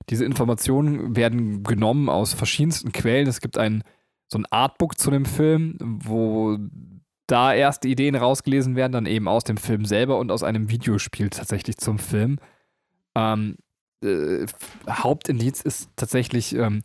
diese 0.09 0.25
Informationen 0.25 1.15
werden 1.15 1.63
genommen 1.63 2.09
aus 2.09 2.33
verschiedensten 2.33 2.91
Quellen. 2.91 3.27
Es 3.27 3.41
gibt 3.41 3.57
ein 3.57 3.83
so 4.29 4.37
ein 4.39 4.45
Artbook 4.49 4.97
zu 4.97 5.09
dem 5.09 5.25
Film, 5.25 5.77
wo 5.79 6.57
da 7.27 7.53
erste 7.53 7.87
Ideen 7.87 8.15
rausgelesen 8.15 8.75
werden, 8.75 8.93
dann 8.93 9.05
eben 9.05 9.27
aus 9.27 9.43
dem 9.43 9.57
Film 9.57 9.85
selber 9.85 10.17
und 10.17 10.31
aus 10.31 10.43
einem 10.43 10.69
Videospiel 10.69 11.29
tatsächlich 11.29 11.77
zum 11.77 11.99
Film. 11.99 12.39
Ähm, 13.15 13.57
äh, 14.03 14.45
Hauptindiz 14.89 15.61
ist 15.61 15.89
tatsächlich, 15.95 16.55
ähm, 16.55 16.81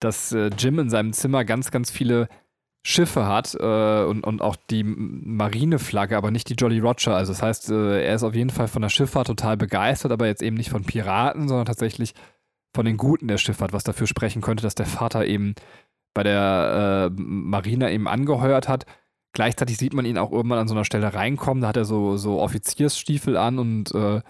dass 0.00 0.32
äh, 0.32 0.50
Jim 0.58 0.78
in 0.78 0.90
seinem 0.90 1.12
Zimmer 1.12 1.44
ganz, 1.44 1.70
ganz 1.70 1.90
viele 1.90 2.28
Schiffe 2.84 3.26
hat 3.26 3.54
äh, 3.54 4.04
und, 4.04 4.24
und 4.24 4.42
auch 4.42 4.56
die 4.56 4.82
Marineflagge, 4.84 6.16
aber 6.16 6.30
nicht 6.30 6.48
die 6.48 6.54
Jolly 6.54 6.80
Roger. 6.80 7.14
Also 7.14 7.32
das 7.32 7.42
heißt, 7.42 7.70
äh, 7.70 8.04
er 8.04 8.14
ist 8.14 8.24
auf 8.24 8.34
jeden 8.34 8.50
Fall 8.50 8.68
von 8.68 8.82
der 8.82 8.88
Schifffahrt 8.88 9.28
total 9.28 9.56
begeistert, 9.56 10.12
aber 10.12 10.26
jetzt 10.26 10.42
eben 10.42 10.56
nicht 10.56 10.70
von 10.70 10.84
Piraten, 10.84 11.48
sondern 11.48 11.66
tatsächlich 11.66 12.14
von 12.74 12.84
den 12.84 12.96
Guten 12.96 13.28
der 13.28 13.38
Schifffahrt, 13.38 13.72
was 13.72 13.84
dafür 13.84 14.06
sprechen 14.06 14.42
könnte, 14.42 14.62
dass 14.62 14.74
der 14.74 14.86
Vater 14.86 15.26
eben 15.26 15.54
bei 16.14 16.22
der 16.22 17.10
äh, 17.10 17.20
Marine 17.20 17.92
eben 17.92 18.08
angeheuert 18.08 18.68
hat 18.68 18.86
Gleichzeitig 19.32 19.78
sieht 19.78 19.94
man 19.94 20.04
ihn 20.04 20.18
auch 20.18 20.30
irgendwann 20.30 20.58
an 20.58 20.68
so 20.68 20.74
einer 20.74 20.84
Stelle 20.84 21.14
reinkommen, 21.14 21.62
da 21.62 21.68
hat 21.68 21.76
er 21.78 21.86
so, 21.86 22.16
so 22.18 22.40
Offiziersstiefel 22.40 23.36
an 23.38 23.58
und 23.58 23.94
äh, 23.94 24.20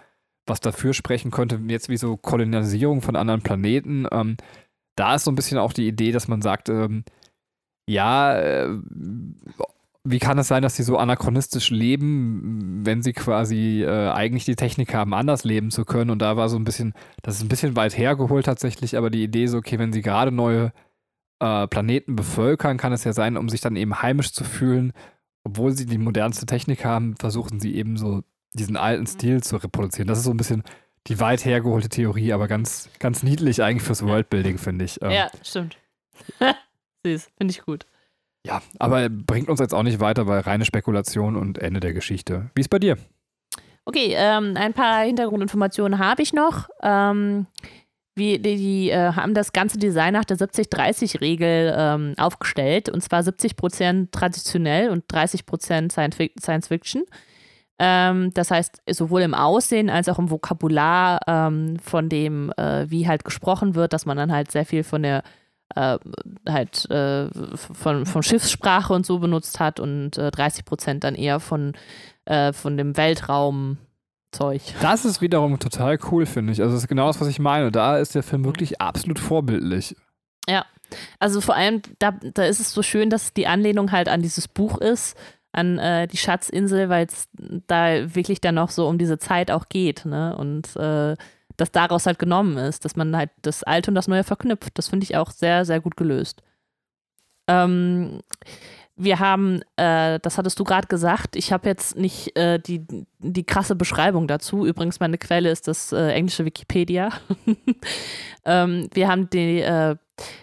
was 0.46 0.60
dafür 0.60 0.94
sprechen 0.94 1.32
könnte, 1.32 1.60
jetzt 1.66 1.88
wie 1.88 1.96
so 1.96 2.16
Kolonialisierung 2.16 3.02
von 3.02 3.16
anderen 3.16 3.42
Planeten. 3.42 4.06
Ähm, 4.12 4.36
da 4.94 5.16
ist 5.16 5.24
so 5.24 5.32
ein 5.32 5.34
bisschen 5.34 5.58
auch 5.58 5.72
die 5.72 5.88
Idee, 5.88 6.12
dass 6.12 6.28
man 6.28 6.40
sagt, 6.40 6.68
ähm, 6.68 7.04
ja, 7.86 8.38
äh, 8.38 8.68
wie 10.04 10.18
kann 10.18 10.38
es 10.38 10.48
sein, 10.48 10.62
dass 10.62 10.76
sie 10.76 10.82
so 10.82 10.96
anachronistisch 10.96 11.70
leben, 11.70 12.80
wenn 12.84 13.02
sie 13.02 13.12
quasi 13.12 13.84
äh, 13.84 14.10
eigentlich 14.10 14.44
die 14.44 14.56
Technik 14.56 14.94
haben, 14.94 15.14
anders 15.14 15.44
leben 15.44 15.70
zu 15.70 15.84
können? 15.84 16.10
Und 16.10 16.20
da 16.20 16.36
war 16.36 16.48
so 16.48 16.56
ein 16.56 16.64
bisschen, 16.64 16.94
das 17.22 17.36
ist 17.36 17.42
ein 17.42 17.48
bisschen 17.48 17.76
weit 17.76 17.96
hergeholt 17.96 18.46
tatsächlich, 18.46 18.96
aber 18.96 19.10
die 19.10 19.22
Idee 19.22 19.46
so, 19.46 19.58
okay, 19.58 19.78
wenn 19.78 19.92
sie 19.92 20.02
gerade 20.02 20.32
neue 20.32 20.72
äh, 21.38 21.68
Planeten 21.68 22.16
bevölkern, 22.16 22.78
kann 22.78 22.92
es 22.92 23.04
ja 23.04 23.12
sein, 23.12 23.36
um 23.36 23.48
sich 23.48 23.60
dann 23.60 23.76
eben 23.76 24.02
heimisch 24.02 24.32
zu 24.32 24.42
fühlen. 24.42 24.92
Obwohl 25.44 25.72
sie 25.72 25.86
die 25.86 25.98
modernste 25.98 26.46
Technik 26.46 26.84
haben, 26.84 27.16
versuchen 27.16 27.60
sie 27.60 27.74
eben 27.74 27.96
so 27.96 28.22
diesen 28.54 28.76
alten 28.76 29.06
Stil 29.06 29.42
zu 29.42 29.56
reproduzieren. 29.56 30.08
Das 30.08 30.18
ist 30.18 30.24
so 30.24 30.30
ein 30.30 30.36
bisschen 30.36 30.62
die 31.08 31.20
weit 31.20 31.44
hergeholte 31.44 31.88
Theorie, 31.88 32.32
aber 32.32 32.48
ganz, 32.48 32.90
ganz 32.98 33.22
niedlich 33.22 33.62
eigentlich 33.62 33.82
fürs 33.82 34.04
Worldbuilding, 34.04 34.58
finde 34.58 34.84
ich. 34.84 35.00
Ähm, 35.02 35.10
ja, 35.10 35.30
stimmt. 35.42 35.76
Süß, 37.04 37.30
finde 37.36 37.52
ich 37.52 37.62
gut. 37.62 37.86
Ja, 38.46 38.60
aber 38.78 39.08
bringt 39.08 39.48
uns 39.48 39.60
jetzt 39.60 39.74
auch 39.74 39.84
nicht 39.84 40.00
weiter, 40.00 40.26
weil 40.26 40.40
reine 40.40 40.64
Spekulation 40.64 41.36
und 41.36 41.58
Ende 41.58 41.80
der 41.80 41.92
Geschichte. 41.92 42.50
Wie 42.54 42.60
ist 42.60 42.70
bei 42.70 42.78
dir? 42.78 42.96
Okay, 43.84 44.14
ähm, 44.16 44.54
ein 44.56 44.74
paar 44.74 45.02
Hintergrundinformationen 45.02 45.98
habe 45.98 46.22
ich 46.22 46.32
noch. 46.32 46.68
Ähm, 46.82 47.46
wie, 48.14 48.38
die, 48.38 48.56
die 48.56 48.90
äh, 48.90 49.12
haben 49.12 49.34
das 49.34 49.52
ganze 49.52 49.78
Design 49.78 50.12
nach 50.12 50.24
der 50.24 50.36
70-30-Regel 50.36 51.74
ähm, 51.76 52.14
aufgestellt. 52.18 52.88
Und 52.88 53.02
zwar 53.02 53.22
70% 53.22 54.10
traditionell 54.12 54.90
und 54.90 55.04
30% 55.06 55.90
Science 56.40 56.68
Fiction. 56.68 57.04
Ähm, 57.78 58.32
das 58.34 58.50
heißt, 58.50 58.82
sowohl 58.90 59.22
im 59.22 59.34
Aussehen 59.34 59.88
als 59.88 60.08
auch 60.08 60.18
im 60.18 60.30
Vokabular 60.30 61.20
ähm, 61.26 61.78
von 61.82 62.08
dem, 62.08 62.52
äh, 62.56 62.88
wie 62.90 63.08
halt 63.08 63.24
gesprochen 63.24 63.74
wird, 63.74 63.92
dass 63.92 64.04
man 64.04 64.16
dann 64.16 64.30
halt 64.30 64.52
sehr 64.52 64.66
viel 64.66 64.84
von 64.84 65.02
der 65.02 65.22
äh, 65.74 65.98
halt 66.48 66.90
äh, 66.90 67.28
von, 67.56 68.06
von 68.06 68.22
Schiffssprache 68.22 68.92
und 68.92 69.06
so 69.06 69.18
benutzt 69.18 69.60
hat 69.60 69.80
und 69.80 70.18
30% 70.18 70.90
äh, 70.90 70.98
dann 70.98 71.14
eher 71.14 71.40
von, 71.40 71.72
äh, 72.24 72.52
von 72.52 72.76
dem 72.76 72.96
Weltraum 72.96 73.78
Zeug. 74.32 74.62
Das 74.80 75.04
ist 75.04 75.20
wiederum 75.20 75.58
total 75.58 75.98
cool, 76.10 76.26
finde 76.26 76.52
ich. 76.52 76.62
Also, 76.62 76.74
das 76.74 76.84
ist 76.84 76.88
genau 76.88 77.06
das, 77.06 77.20
was 77.20 77.28
ich 77.28 77.38
meine. 77.38 77.70
Da 77.70 77.98
ist 77.98 78.14
der 78.14 78.22
Film 78.22 78.44
wirklich 78.44 78.80
absolut 78.80 79.18
vorbildlich. 79.18 79.94
Ja. 80.48 80.64
Also, 81.18 81.40
vor 81.40 81.54
allem, 81.54 81.82
da, 81.98 82.12
da 82.12 82.44
ist 82.44 82.58
es 82.58 82.72
so 82.72 82.82
schön, 82.82 83.10
dass 83.10 83.34
die 83.34 83.46
Anlehnung 83.46 83.92
halt 83.92 84.08
an 84.08 84.22
dieses 84.22 84.48
Buch 84.48 84.78
ist, 84.78 85.16
an 85.52 85.78
äh, 85.78 86.08
die 86.08 86.16
Schatzinsel, 86.16 86.88
weil 86.88 87.06
es 87.06 87.28
da 87.66 88.14
wirklich 88.14 88.40
dann 88.40 88.54
noch 88.54 88.70
so 88.70 88.88
um 88.88 88.98
diese 88.98 89.18
Zeit 89.18 89.50
auch 89.50 89.68
geht. 89.68 90.06
Ne? 90.06 90.34
Und 90.36 90.74
äh, 90.76 91.14
das 91.56 91.72
daraus 91.72 92.06
halt 92.06 92.18
genommen 92.18 92.56
ist, 92.56 92.84
dass 92.84 92.96
man 92.96 93.16
halt 93.16 93.30
das 93.42 93.62
Alte 93.62 93.90
und 93.90 93.94
das 93.94 94.08
Neue 94.08 94.24
verknüpft. 94.24 94.78
Das 94.78 94.88
finde 94.88 95.04
ich 95.04 95.16
auch 95.16 95.30
sehr, 95.30 95.64
sehr 95.64 95.80
gut 95.80 95.96
gelöst. 95.96 96.42
Ähm, 97.48 98.20
wir 98.96 99.20
haben, 99.20 99.62
äh, 99.76 100.18
das 100.20 100.36
hattest 100.36 100.60
du 100.60 100.64
gerade 100.64 100.86
gesagt, 100.86 101.34
ich 101.36 101.50
habe 101.52 101.66
jetzt 101.68 101.96
nicht 101.96 102.36
äh, 102.36 102.58
die, 102.58 102.86
die 103.18 103.44
krasse 103.44 103.74
Beschreibung 103.74 104.28
dazu. 104.28 104.66
Übrigens, 104.66 105.00
meine 105.00 105.16
Quelle 105.16 105.50
ist 105.50 105.66
das 105.66 105.92
äh, 105.92 106.08
englische 106.08 106.44
Wikipedia. 106.44 107.08
ähm, 108.44 108.88
wir 108.92 109.08
haben 109.08 109.30
die, 109.30 109.62
äh, 109.62 109.96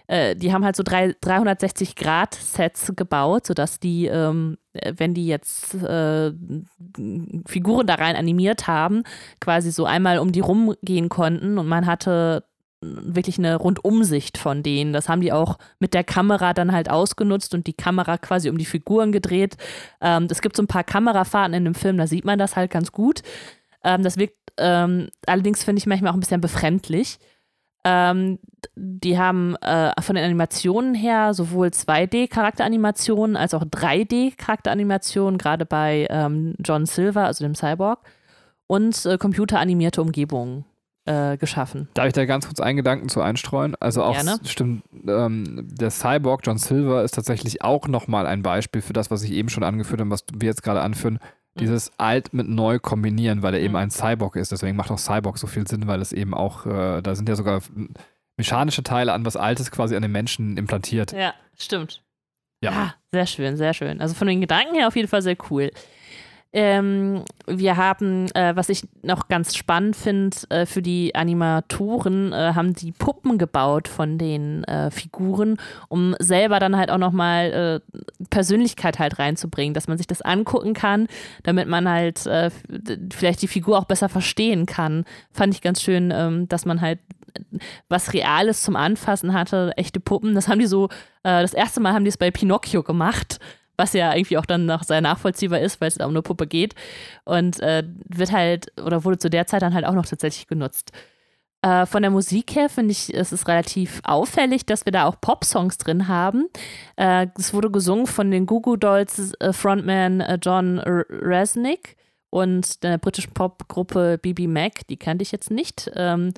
äh, 0.08 0.36
die 0.36 0.52
haben 0.52 0.66
halt 0.66 0.76
so 0.76 0.82
360-Grad-Sets 0.84 2.94
gebaut, 2.96 3.46
sodass 3.46 3.80
die, 3.80 4.08
ähm, 4.08 4.58
wenn 4.74 5.14
die 5.14 5.28
jetzt 5.28 5.76
äh, 5.76 6.32
Figuren 7.46 7.86
da 7.86 7.94
rein 7.96 8.16
animiert 8.16 8.66
haben, 8.68 9.04
quasi 9.40 9.72
so 9.72 9.86
einmal 9.86 10.18
um 10.18 10.32
die 10.32 10.40
rumgehen 10.40 11.10
konnten 11.10 11.60
und 11.60 11.68
man 11.68 11.86
hatte 11.86 12.46
wirklich 12.82 13.38
eine 13.38 13.56
Rundumsicht 13.56 14.38
von 14.38 14.64
denen. 14.64 14.94
Das 14.94 15.10
haben 15.10 15.22
die 15.22 15.34
auch 15.34 15.58
mit 15.80 15.94
der 15.94 16.04
Kamera 16.04 16.54
dann 16.54 16.72
halt 16.72 16.90
ausgenutzt 16.90 17.54
und 17.54 17.68
die 17.68 17.74
Kamera 17.74 18.18
quasi 18.18 18.50
um 18.50 18.58
die 18.58 18.66
Figuren 18.66 19.12
gedreht. 19.12 19.58
Ähm, 20.02 20.28
es 20.30 20.42
gibt 20.42 20.56
so 20.56 20.64
ein 20.64 20.68
paar 20.68 20.84
Kamerafahrten 20.84 21.54
in 21.54 21.66
dem 21.66 21.76
Film, 21.76 21.98
da 21.98 22.08
sieht 22.08 22.26
man 22.26 22.40
das 22.40 22.56
halt 22.56 22.72
ganz 22.72 22.92
gut. 22.92 23.22
Ähm, 23.84 24.04
das 24.04 24.18
wirkt 24.18 24.38
ähm, 24.58 25.10
allerdings, 25.26 25.64
finde 25.64 25.80
ich, 25.80 25.86
manchmal 25.88 26.12
auch 26.12 26.16
ein 26.16 26.20
bisschen 26.20 26.42
befremdlich. 26.42 27.18
Ähm, 27.86 28.40
die 28.76 29.18
haben 29.18 29.56
äh, 29.58 29.94
von 30.02 30.16
den 30.16 30.26
Animationen 30.26 30.94
her 30.94 31.34
sowohl 31.34 31.68
2D-Charakteranimationen 31.68 33.38
als 33.38 33.54
auch 33.54 33.64
3D-Charakteranimationen, 33.64 35.38
gerade 35.38 35.66
bei 35.66 36.08
ähm, 36.10 36.56
John 36.60 36.86
Silver, 36.86 37.26
also 37.26 37.46
dem 37.46 37.56
Cyborg, 37.56 38.00
und 38.68 39.06
äh, 39.06 39.18
computeranimierte 39.18 40.02
Umgebungen 40.02 40.66
äh, 41.10 41.38
geschaffen. 41.38 41.90
Darf 41.96 42.06
ich 42.06 42.14
da 42.14 42.26
ganz 42.26 42.46
kurz 42.46 42.60
einen 42.60 42.78
Gedanken 42.78 43.10
zu 43.10 43.22
einstreuen? 43.22 43.76
Also 43.80 44.04
auch 44.04 44.14
Gerne. 44.14 44.40
stimmt, 44.46 44.84
ähm, 45.08 45.68
der 45.68 45.90
Cyborg 45.90 46.42
John 46.44 46.60
Silver 46.60 47.04
ist 47.04 47.16
tatsächlich 47.16 47.64
auch 47.64 47.88
nochmal 47.88 48.28
ein 48.28 48.44
Beispiel 48.44 48.82
für 48.82 48.94
das, 48.94 49.10
was 49.10 49.24
ich 49.24 49.32
eben 49.32 49.50
schon 49.50 49.64
angeführt 49.64 50.02
habe, 50.02 50.12
was 50.12 50.24
wir 50.32 50.48
jetzt 50.48 50.62
gerade 50.62 50.82
anführen. 50.82 51.16
Mhm. 51.56 51.60
Dieses 51.60 51.92
alt 51.98 52.32
mit 52.34 52.48
neu 52.48 52.78
kombinieren, 52.78 53.42
weil 53.42 53.56
er 53.56 53.60
eben 53.60 53.76
ein 53.76 53.90
Cyborg 53.90 54.36
ist. 54.36 54.52
Deswegen 54.52 54.78
macht 54.78 54.92
auch 54.92 55.00
Cyborg 55.00 55.40
so 55.40 55.48
viel 55.48 55.68
Sinn, 55.68 55.88
weil 55.88 56.00
es 56.00 56.14
eben 56.14 56.36
auch, 56.36 56.68
äh, 56.68 57.02
da 57.02 57.16
sind 57.16 57.28
ja 57.28 57.36
sogar 57.36 57.62
mechanische 58.38 58.84
Teile 58.84 59.14
an 59.14 59.26
was 59.26 59.36
Altes 59.36 59.72
quasi 59.72 59.96
an 59.96 60.04
den 60.04 60.12
Menschen 60.12 60.58
implantiert. 60.58 61.12
Ja, 61.12 61.34
stimmt. 61.58 62.04
Ja. 62.62 62.72
Ah, 62.72 62.96
sehr 63.12 63.26
schön, 63.26 63.58
sehr 63.58 63.74
schön. 63.74 64.00
Also 64.00 64.14
von 64.14 64.28
den 64.28 64.42
Gedanken 64.42 64.76
her 64.76 64.88
auf 64.88 64.96
jeden 64.96 65.08
Fall 65.08 65.24
sehr 65.24 65.38
cool. 65.50 65.72
Ähm, 66.52 67.26
wir 67.46 67.78
haben, 67.78 68.26
äh, 68.34 68.56
was 68.56 68.70
ich 68.70 68.88
noch 69.04 69.28
ganz 69.28 69.56
spannend 69.56 69.96
finde, 69.96 70.36
äh, 70.50 70.66
für 70.66 70.82
die 70.82 71.14
Animatoren 71.14 72.34
äh, 72.34 72.54
haben 72.56 72.74
die 72.74 72.92
Puppen 72.92 73.38
gebaut 73.38 73.88
von 73.88 74.18
den 74.18 74.64
äh, 74.64 74.90
Figuren, 74.90 75.58
um 75.90 76.16
selber 76.18 76.60
dann 76.60 76.76
halt 76.76 76.90
auch 76.90 76.98
nochmal 76.98 77.82
äh, 77.86 78.00
Persönlichkeit 78.32 78.98
halt 78.98 79.20
reinzubringen, 79.20 79.76
dass 79.76 79.88
man 79.88 79.98
sich 79.98 80.08
das 80.08 80.24
angucken 80.24 80.74
kann, 80.74 81.08
damit 81.44 81.68
man 81.68 81.88
halt 81.88 82.26
äh, 82.26 82.50
vielleicht 83.14 83.44
die 83.44 83.48
Figur 83.48 83.78
auch 83.78 83.86
besser 83.86 84.10
verstehen 84.10 84.66
kann. 84.66 85.06
Fand 85.32 85.54
ich 85.54 85.62
ganz 85.62 85.84
schön, 85.84 86.12
ähm, 86.12 86.50
dass 86.50 86.66
man 86.66 86.82
halt 86.82 86.98
was 87.90 88.12
Reales 88.14 88.64
zum 88.64 88.76
Anfassen 88.76 89.34
hatte, 89.34 89.72
echte 89.78 90.00
Puppen. 90.00 90.34
Das 90.34 90.48
haben 90.48 90.60
die 90.60 90.66
so, 90.66 90.86
äh, 91.22 91.42
das 91.42 91.54
erste 91.54 91.80
Mal 91.80 91.94
haben 91.94 92.06
die 92.06 92.10
es 92.10 92.18
bei 92.18 92.32
Pinocchio 92.32 92.82
gemacht 92.82 93.40
was 93.80 93.94
ja 93.94 94.14
irgendwie 94.14 94.38
auch 94.38 94.46
dann 94.46 94.66
noch 94.66 94.84
sehr 94.84 95.02
nachvollziehbar 95.02 95.60
ist, 95.62 95.82
weil 95.82 95.88
es 95.88 95.98
um 95.98 96.10
eine 96.10 96.22
Puppe 96.22 96.46
geht. 96.46 96.76
Und 97.26 97.60
äh, 97.62 97.84
wird 98.08 98.32
halt, 98.32 98.72
oder 98.80 99.04
wurde 99.04 99.18
zu 99.18 99.30
der 99.30 99.48
Zeit 99.48 99.64
dann 99.64 99.74
halt 99.74 99.86
auch 99.86 99.96
noch 99.96 100.06
tatsächlich 100.06 100.48
genutzt. 100.48 100.92
Äh, 101.62 101.86
von 101.86 102.02
der 102.02 102.12
Musik 102.12 102.56
her 102.56 102.70
finde 102.70 102.92
ich, 102.92 103.14
es 103.14 103.32
ist 103.32 103.48
relativ 103.48 104.02
auffällig, 104.04 104.66
dass 104.66 104.86
wir 104.86 104.92
da 104.92 105.06
auch 105.06 105.20
Pop-Songs 105.20 105.78
drin 105.78 106.08
haben. 106.08 106.48
Äh, 106.96 107.28
es 107.38 107.54
wurde 107.54 107.72
gesungen 107.72 108.06
von 108.06 108.32
den 108.32 108.46
Goo 108.46 108.62
Goo 108.62 108.78
Dolls 108.78 109.34
äh, 109.40 109.52
Frontman 109.52 110.22
äh, 110.22 110.38
John 110.42 110.80
Resnick 110.80 111.98
und 112.30 112.84
der 112.84 112.98
britischen 112.98 113.34
Popgruppe 113.34 114.20
BB 114.20 114.48
Mac, 114.48 114.88
die 114.88 114.98
kannte 114.98 115.24
ich 115.24 115.32
jetzt 115.32 115.52
nicht. 115.52 115.92
Ähm, 115.96 116.34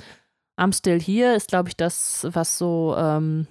I'm 0.58 0.76
Still 0.76 1.00
Here 1.00 1.36
ist, 1.36 1.50
glaube 1.50 1.70
ich, 1.70 1.78
das, 1.78 2.28
was 2.32 2.58
so 2.58 2.96
ähm, 2.98 3.48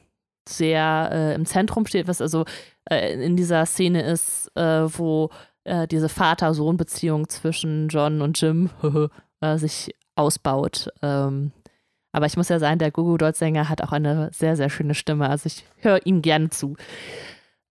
sehr 0.49 1.11
äh, 1.13 1.35
im 1.35 1.47
Zentrum 1.47 1.87
steht, 1.87 2.09
was 2.09 2.21
also 2.21 2.45
äh, 2.91 3.15
in 3.15 3.37
dieser 3.37 3.67
Szene 3.67 4.03
ist, 4.03 4.51
äh, 4.57 4.87
wo 4.87 5.31
äh, 5.65 5.87
diese 5.87 6.09
Vater-Sohn-Beziehung 6.09 7.29
zwischen 7.29 7.89
John 7.89 8.23
und 8.23 8.41
Jim 8.41 8.71
äh, 9.41 9.59
sich 9.59 9.95
ausbaut. 10.17 10.89
Ähm, 11.03 11.53
aber 12.13 12.27
ich 12.27 12.37
muss 12.37 12.49
ja 12.49 12.59
sagen, 12.59 12.79
der 12.79 12.91
Gugu 12.91 13.17
Dolls-Sänger 13.17 13.69
hat 13.69 13.83
auch 13.83 13.93
eine 13.93 14.31
sehr, 14.33 14.57
sehr 14.57 14.71
schöne 14.71 14.95
Stimme. 14.95 15.29
Also 15.29 15.47
ich 15.47 15.65
höre 15.77 16.05
ihm 16.05 16.23
gerne 16.23 16.51
zu. 16.51 16.77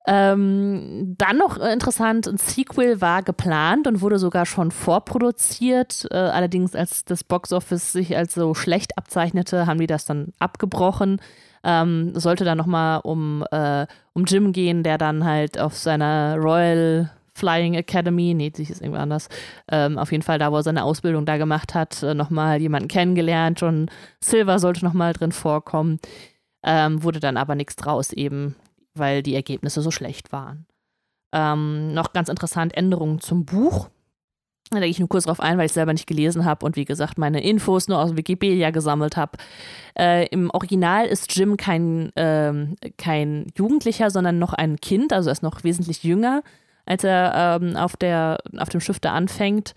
Ähm, 0.08 1.16
dann 1.18 1.38
noch 1.38 1.58
interessant, 1.58 2.26
ein 2.28 2.38
Sequel 2.38 3.02
war 3.02 3.22
geplant 3.22 3.86
und 3.86 4.02
wurde 4.02 4.18
sogar 4.18 4.46
schon 4.46 4.72
vorproduziert. 4.72 6.08
Äh, 6.10 6.16
allerdings, 6.16 6.74
als 6.74 7.04
das 7.06 7.24
Boxoffice 7.24 7.92
sich 7.92 8.16
als 8.18 8.34
so 8.34 8.54
schlecht 8.54 8.98
abzeichnete, 8.98 9.68
haben 9.68 9.80
die 9.80 9.88
das 9.88 10.06
dann 10.06 10.34
abgebrochen. 10.40 11.22
Ähm, 11.64 12.18
sollte 12.18 12.46
dann 12.46 12.58
nochmal 12.58 13.02
um, 13.04 13.44
äh, 13.52 13.86
um 14.14 14.26
Jim 14.26 14.54
gehen, 14.54 14.84
der 14.84 14.98
dann 14.98 15.26
halt 15.26 15.60
auf 15.60 15.76
seiner 15.76 16.38
Royal 16.38 17.12
Flying 17.34 17.74
Academy, 17.76 18.34
nee, 18.34 18.52
sich 18.54 18.70
ist 18.70 18.82
irgendwie 18.82 19.00
anders, 19.00 19.30
ähm, 19.72 19.98
auf 19.98 20.12
jeden 20.12 20.24
Fall 20.24 20.40
da, 20.40 20.52
wo 20.52 20.58
er 20.58 20.64
seine 20.64 20.84
Ausbildung 20.84 21.26
da 21.26 21.38
gemacht 21.38 21.74
hat, 21.74 22.04
äh, 22.04 22.14
nochmal 22.14 22.62
jemanden 22.62 22.90
kennengelernt. 22.90 23.62
John 23.62 23.90
Silver 24.22 24.60
sollte 24.60 24.84
nochmal 24.86 25.14
drin 25.14 25.32
vorkommen. 25.32 26.00
Ähm, 26.64 27.02
wurde 27.04 27.22
dann 27.22 27.38
aber 27.38 27.56
nichts 27.56 27.78
draus 27.78 28.12
eben, 28.12 28.56
weil 28.94 29.24
die 29.24 29.36
Ergebnisse 29.36 29.82
so 29.82 29.92
schlecht 29.92 30.34
waren. 30.34 30.66
Ähm, 31.34 31.94
noch 31.94 32.12
ganz 32.12 32.28
interessant, 32.28 32.76
Änderungen 32.76 33.22
zum 33.22 33.46
Buch. 33.46 33.90
Da 34.72 34.80
gehe 34.80 34.90
ich 34.90 35.00
nur 35.00 35.10
kurz 35.10 35.24
drauf 35.24 35.40
ein, 35.40 35.58
weil 35.58 35.66
ich 35.66 35.74
selber 35.74 35.94
nicht 35.94 36.06
gelesen 36.06 36.46
habe 36.46 36.64
und 36.64 36.76
wie 36.76 36.86
gesagt 36.86 37.18
meine 37.18 37.42
Infos 37.42 37.88
nur 37.88 37.98
aus 38.00 38.16
Wikipedia 38.16 38.70
gesammelt 38.70 39.18
habe. 39.18 39.38
Äh, 39.98 40.28
Im 40.28 40.52
Original 40.52 41.08
ist 41.08 41.36
Jim 41.36 41.58
kein, 41.58 42.12
ähm, 42.16 42.76
kein 42.98 43.48
Jugendlicher, 43.58 44.12
sondern 44.12 44.38
noch 44.38 44.54
ein 44.54 44.78
Kind, 44.78 45.12
also 45.12 45.30
er 45.30 45.34
ist 45.34 45.42
noch 45.42 45.64
wesentlich 45.64 46.04
jünger, 46.04 46.44
als 46.86 47.04
er 47.04 47.60
ähm, 47.62 47.76
auf, 47.78 47.98
der, 47.98 48.38
auf 48.58 48.70
dem 48.70 48.80
Schiff 48.80 49.00
da 49.00 49.14
anfängt. 49.14 49.74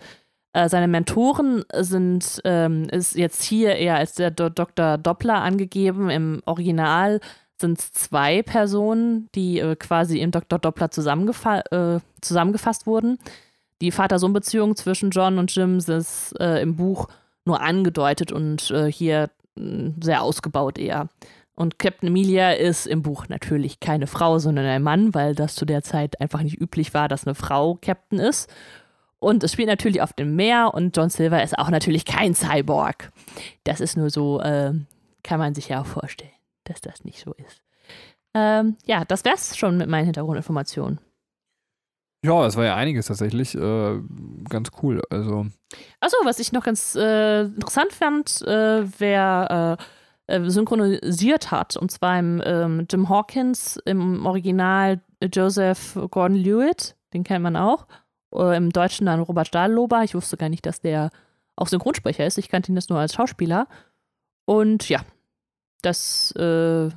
Äh, 0.53 0.69
seine 0.69 0.87
Mentoren 0.87 1.63
sind 1.75 2.39
ähm, 2.45 2.87
ist 2.91 3.15
jetzt 3.15 3.41
hier 3.41 3.75
eher 3.75 3.95
als 3.95 4.13
der 4.13 4.29
Do 4.29 4.49
Dr. 4.49 4.99
Doppler 4.99 5.41
angegeben. 5.41 6.11
Im 6.11 6.43
Original 6.45 7.19
sind 7.59 7.79
es 7.79 7.91
zwei 7.91 8.43
Personen, 8.43 9.29
die 9.33 9.59
äh, 9.59 9.75
quasi 9.75 10.19
im 10.19 10.29
Dr. 10.29 10.59
Doppler 10.59 10.85
äh, 10.85 11.99
zusammengefasst 12.21 12.85
wurden. 12.85 13.17
Die 13.81 13.91
Vater-Sohn-Beziehung 13.91 14.75
zwischen 14.75 15.09
John 15.09 15.37
und 15.37 15.53
Jim 15.55 15.77
ist 15.77 16.33
äh, 16.39 16.61
im 16.61 16.75
Buch 16.75 17.07
nur 17.45 17.61
angedeutet 17.61 18.31
und 18.31 18.71
äh, 18.71 18.91
hier 18.91 19.29
mh, 19.55 19.93
sehr 20.01 20.21
ausgebaut 20.21 20.77
eher. 20.77 21.09
Und 21.55 21.77
Captain 21.77 22.07
Emilia 22.07 22.51
ist 22.51 22.87
im 22.87 23.03
Buch 23.03 23.27
natürlich 23.27 23.79
keine 23.79 24.07
Frau, 24.07 24.39
sondern 24.39 24.65
ein 24.65 24.81
Mann, 24.81 25.13
weil 25.13 25.35
das 25.35 25.55
zu 25.55 25.65
der 25.65 25.83
Zeit 25.83 26.19
einfach 26.19 26.41
nicht 26.41 26.59
üblich 26.59 26.93
war, 26.93 27.07
dass 27.07 27.27
eine 27.27 27.35
Frau 27.35 27.77
Captain 27.79 28.19
ist. 28.19 28.49
Und 29.19 29.43
es 29.43 29.53
spielt 29.53 29.69
natürlich 29.69 30.01
auf 30.01 30.13
dem 30.13 30.35
Meer 30.35 30.73
und 30.73 30.97
John 30.97 31.09
Silver 31.09 31.43
ist 31.43 31.57
auch 31.57 31.69
natürlich 31.69 32.05
kein 32.05 32.33
Cyborg. 32.33 33.11
Das 33.63 33.79
ist 33.81 33.95
nur 33.95 34.09
so, 34.09 34.41
äh, 34.41 34.73
kann 35.23 35.39
man 35.39 35.53
sich 35.53 35.69
ja 35.69 35.81
auch 35.81 35.85
vorstellen, 35.85 36.31
dass 36.65 36.81
das 36.81 37.05
nicht 37.05 37.19
so 37.23 37.33
ist. 37.33 37.61
Ähm, 38.33 38.75
ja, 38.85 39.05
das 39.05 39.23
wär's 39.23 39.55
schon 39.55 39.77
mit 39.77 39.87
meinen 39.87 40.05
Hintergrundinformationen. 40.05 40.99
Ja, 42.23 42.45
es 42.45 42.55
war 42.55 42.63
ja 42.63 42.75
einiges 42.75 43.07
tatsächlich. 43.07 43.53
Äh, 43.53 43.99
ganz 44.49 44.69
cool. 44.81 45.01
Also. 45.09 45.45
Achso, 45.99 46.17
was 46.23 46.39
ich 46.39 46.53
noch 46.53 46.63
ganz 46.63 46.95
äh, 46.95 47.41
interessant 47.41 47.91
fand, 47.91 48.41
äh, 48.43 48.85
wer 48.97 49.77
äh, 50.27 50.35
äh, 50.37 50.49
synchronisiert 50.49 51.51
hat, 51.51 51.75
und 51.75 51.91
zwar 51.91 52.17
im, 52.17 52.41
ähm, 52.45 52.87
Jim 52.89 53.09
Hawkins 53.09 53.77
im 53.85 54.25
Original 54.25 55.01
Joseph 55.33 55.99
Gordon-Lewitt, 56.11 56.95
den 57.13 57.25
kennt 57.25 57.43
man 57.43 57.57
auch. 57.57 57.87
Äh, 58.33 58.55
Im 58.55 58.71
Deutschen 58.71 59.05
dann 59.05 59.19
Robert 59.19 59.47
Stahllober. 59.47 60.03
Ich 60.03 60.15
wusste 60.15 60.37
gar 60.37 60.49
nicht, 60.49 60.65
dass 60.65 60.79
der 60.79 61.09
auch 61.57 61.67
Synchronsprecher 61.67 62.25
ist. 62.25 62.37
Ich 62.37 62.49
kannte 62.49 62.71
ihn 62.71 62.75
das 62.75 62.89
nur 62.89 62.99
als 62.99 63.13
Schauspieler. 63.13 63.67
Und 64.45 64.87
ja, 64.87 65.01
das 65.81 66.31
äh, 66.37 66.89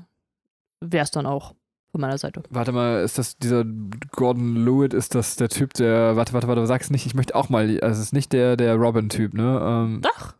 wäre 0.80 1.04
es 1.04 1.10
dann 1.10 1.26
auch 1.26 1.54
von 1.96 2.02
meiner 2.02 2.18
Seite. 2.18 2.42
Warte 2.50 2.72
mal, 2.72 3.02
ist 3.02 3.16
das 3.18 3.38
dieser 3.38 3.64
Gordon 4.12 4.54
Lewitt, 4.56 4.92
ist 4.94 5.14
das 5.14 5.36
der 5.36 5.48
Typ, 5.48 5.72
der, 5.74 6.16
warte, 6.16 6.32
warte, 6.34 6.46
warte, 6.46 6.66
sag's 6.66 6.90
nicht, 6.90 7.06
ich 7.06 7.14
möchte 7.14 7.34
auch 7.34 7.48
mal, 7.48 7.62
also 7.80 7.98
es 8.00 8.06
ist 8.08 8.12
nicht 8.12 8.32
der, 8.32 8.56
der 8.56 8.74
Robin-Typ, 8.76 9.32
ne? 9.34 9.60
Ähm, 9.62 10.02
Doch, 10.02 10.34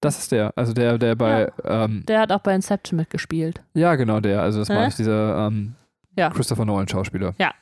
das 0.00 0.18
ist 0.18 0.32
der, 0.32 0.52
also 0.56 0.72
der, 0.72 0.98
der 0.98 1.14
bei, 1.14 1.52
ähm, 1.64 2.04
der 2.06 2.20
hat 2.20 2.32
auch 2.32 2.40
bei 2.40 2.54
Inception 2.54 2.96
mitgespielt. 2.96 3.62
ja, 3.74 3.94
genau, 3.96 4.20
der, 4.20 4.42
also 4.42 4.60
das 4.60 4.68
Hä? 4.68 4.74
meine 4.74 4.88
ich, 4.88 4.96
dieser 4.96 5.46
ähm, 5.46 5.74
Ja. 6.16 6.30
Christopher 6.30 6.64
Nolan-Schauspieler. 6.64 7.34
Ja. 7.38 7.52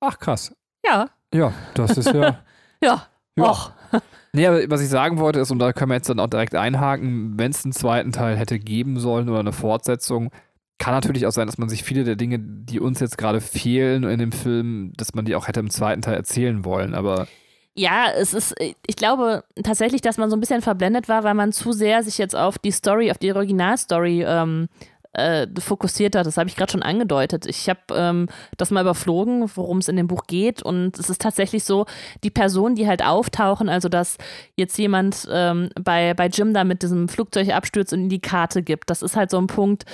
Ach, 0.00 0.18
krass. 0.18 0.54
Ja, 0.84 1.08
Ja, 1.34 1.52
das 1.74 1.96
ist 1.98 2.12
ja. 2.12 2.38
ja. 2.82 3.06
Ja. 3.36 3.44
Och. 3.50 3.72
Nee, 4.34 4.46
aber 4.46 4.62
was 4.70 4.80
ich 4.80 4.88
sagen 4.88 5.18
wollte 5.18 5.40
ist, 5.40 5.50
und 5.50 5.58
da 5.58 5.74
können 5.74 5.90
wir 5.90 5.96
jetzt 5.96 6.08
dann 6.08 6.18
auch 6.18 6.26
direkt 6.26 6.54
einhaken, 6.54 7.38
wenn 7.38 7.50
es 7.50 7.66
einen 7.66 7.74
zweiten 7.74 8.12
Teil 8.12 8.34
hätte 8.38 8.58
geben 8.58 8.98
sollen 8.98 9.28
oder 9.28 9.40
eine 9.40 9.52
Fortsetzung, 9.52 10.30
kann 10.78 10.94
natürlich 10.94 11.26
auch 11.26 11.32
sein, 11.32 11.46
dass 11.46 11.58
man 11.58 11.68
sich 11.68 11.84
viele 11.84 12.04
der 12.04 12.16
Dinge, 12.16 12.38
die 12.40 12.80
uns 12.80 13.00
jetzt 13.00 13.18
gerade 13.18 13.40
fehlen 13.40 14.04
in 14.04 14.18
dem 14.18 14.32
Film, 14.32 14.92
dass 14.96 15.14
man 15.14 15.24
die 15.24 15.34
auch 15.34 15.48
hätte 15.48 15.60
im 15.60 15.70
zweiten 15.70 16.02
Teil 16.02 16.16
erzählen 16.16 16.64
wollen, 16.64 16.94
aber. 16.94 17.28
Ja, 17.74 18.06
es 18.14 18.34
ist, 18.34 18.54
ich 18.58 18.96
glaube 18.96 19.44
tatsächlich, 19.62 20.02
dass 20.02 20.18
man 20.18 20.28
so 20.28 20.36
ein 20.36 20.40
bisschen 20.40 20.60
verblendet 20.60 21.08
war, 21.08 21.24
weil 21.24 21.34
man 21.34 21.52
zu 21.52 21.72
sehr 21.72 22.02
sich 22.02 22.18
jetzt 22.18 22.36
auf 22.36 22.58
die 22.58 22.70
Story, 22.70 23.10
auf 23.10 23.18
die 23.18 23.32
Originalstory 23.32 24.24
ähm, 24.26 24.68
äh, 25.12 25.46
fokussiert 25.58 26.16
hat. 26.16 26.26
Das 26.26 26.36
habe 26.36 26.48
ich 26.48 26.56
gerade 26.56 26.72
schon 26.72 26.82
angedeutet. 26.82 27.46
Ich 27.46 27.68
habe 27.68 27.80
ähm, 27.94 28.28
das 28.56 28.70
mal 28.70 28.80
überflogen, 28.80 29.50
worum 29.54 29.78
es 29.78 29.88
in 29.88 29.96
dem 29.96 30.06
Buch 30.06 30.24
geht. 30.26 30.62
Und 30.62 30.98
es 30.98 31.10
ist 31.10 31.20
tatsächlich 31.20 31.64
so, 31.64 31.86
die 32.24 32.30
Personen, 32.30 32.74
die 32.74 32.86
halt 32.86 33.04
auftauchen, 33.04 33.68
also 33.68 33.88
dass 33.88 34.16
jetzt 34.56 34.78
jemand 34.78 35.28
ähm, 35.30 35.68
bei, 35.80 36.14
bei 36.14 36.26
Jim 36.28 36.54
da 36.54 36.64
mit 36.64 36.82
diesem 36.82 37.08
Flugzeug 37.08 37.50
abstürzt 37.50 37.92
und 37.92 38.00
ihm 38.00 38.08
die 38.08 38.20
Karte 38.20 38.62
gibt, 38.62 38.90
das 38.90 39.02
ist 39.02 39.16
halt 39.16 39.30
so 39.30 39.38
ein 39.38 39.46
Punkt, 39.46 39.84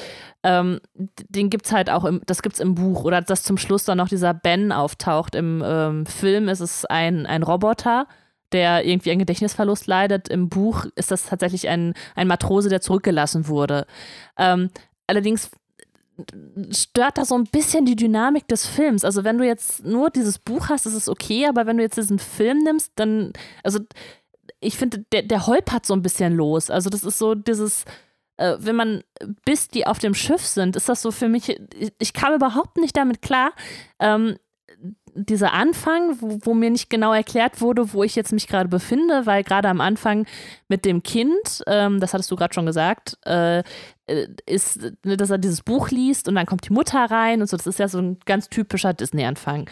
ähm, 0.44 0.80
den 0.94 1.50
gibt 1.50 1.66
es 1.66 1.72
halt 1.72 1.90
auch, 1.90 2.04
im, 2.04 2.22
das 2.26 2.42
gibt 2.42 2.54
es 2.54 2.60
im 2.60 2.74
Buch. 2.74 3.04
Oder 3.04 3.20
dass 3.20 3.42
zum 3.42 3.58
Schluss 3.58 3.84
dann 3.84 3.98
noch 3.98 4.08
dieser 4.08 4.34
Ben 4.34 4.72
auftaucht. 4.72 5.34
Im 5.34 5.62
ähm, 5.66 6.06
Film 6.06 6.48
ist 6.48 6.60
es 6.60 6.84
ein, 6.84 7.26
ein 7.26 7.42
Roboter 7.42 8.06
der 8.52 8.86
irgendwie 8.86 9.10
einen 9.10 9.18
Gedächtnisverlust 9.18 9.86
leidet. 9.86 10.28
Im 10.28 10.48
Buch 10.48 10.86
ist 10.94 11.10
das 11.10 11.26
tatsächlich 11.26 11.68
ein, 11.68 11.94
ein 12.14 12.28
Matrose, 12.28 12.68
der 12.68 12.80
zurückgelassen 12.80 13.48
wurde. 13.48 13.86
Ähm, 14.38 14.70
Allerdings 15.08 15.50
stört 16.70 17.18
da 17.18 17.24
so 17.24 17.36
ein 17.36 17.44
bisschen 17.44 17.84
die 17.84 17.96
Dynamik 17.96 18.48
des 18.48 18.66
Films. 18.66 19.04
Also 19.04 19.24
wenn 19.24 19.38
du 19.38 19.44
jetzt 19.44 19.84
nur 19.84 20.10
dieses 20.10 20.38
Buch 20.38 20.68
hast, 20.68 20.86
ist 20.86 20.94
es 20.94 21.08
okay, 21.08 21.46
aber 21.46 21.66
wenn 21.66 21.76
du 21.76 21.82
jetzt 21.82 21.96
diesen 21.96 22.18
Film 22.18 22.58
nimmst, 22.58 22.92
dann, 22.96 23.32
also 23.62 23.80
ich 24.60 24.76
finde, 24.76 25.04
der, 25.12 25.22
der 25.22 25.46
holpert 25.46 25.86
so 25.86 25.94
ein 25.94 26.02
bisschen 26.02 26.34
los. 26.34 26.70
Also 26.70 26.90
das 26.90 27.04
ist 27.04 27.18
so 27.18 27.34
dieses, 27.34 27.84
äh, 28.36 28.56
wenn 28.58 28.76
man, 28.76 29.04
bis 29.44 29.68
die 29.68 29.86
auf 29.86 29.98
dem 29.98 30.14
Schiff 30.14 30.44
sind, 30.44 30.74
ist 30.74 30.88
das 30.88 31.02
so 31.02 31.12
für 31.12 31.28
mich, 31.28 31.48
ich, 31.48 31.92
ich 31.98 32.12
kam 32.12 32.34
überhaupt 32.34 32.76
nicht 32.78 32.96
damit 32.96 33.22
klar, 33.22 33.52
ähm, 34.00 34.36
dieser 35.14 35.52
Anfang, 35.52 36.20
wo, 36.20 36.38
wo, 36.42 36.54
mir 36.54 36.70
nicht 36.70 36.90
genau 36.90 37.12
erklärt 37.12 37.60
wurde, 37.60 37.92
wo 37.92 38.04
ich 38.04 38.14
jetzt 38.14 38.32
mich 38.32 38.46
gerade 38.46 38.68
befinde, 38.68 39.26
weil 39.26 39.42
gerade 39.42 39.68
am 39.68 39.80
Anfang 39.80 40.26
mit 40.68 40.84
dem 40.84 41.02
Kind, 41.02 41.62
ähm, 41.66 41.98
das 41.98 42.12
hattest 42.12 42.30
du 42.30 42.36
gerade 42.36 42.54
schon 42.54 42.66
gesagt, 42.66 43.18
äh, 43.24 43.62
ist, 44.46 44.80
ne, 45.04 45.16
dass 45.16 45.30
er 45.30 45.38
dieses 45.38 45.62
Buch 45.62 45.90
liest 45.90 46.28
und 46.28 46.34
dann 46.34 46.46
kommt 46.46 46.68
die 46.68 46.72
Mutter 46.72 47.04
rein 47.10 47.40
und 47.40 47.48
so. 47.48 47.56
Das 47.56 47.66
ist 47.66 47.78
ja 47.78 47.88
so 47.88 47.98
ein 47.98 48.18
ganz 48.24 48.48
typischer 48.48 48.94
Disney-Anfang. 48.94 49.68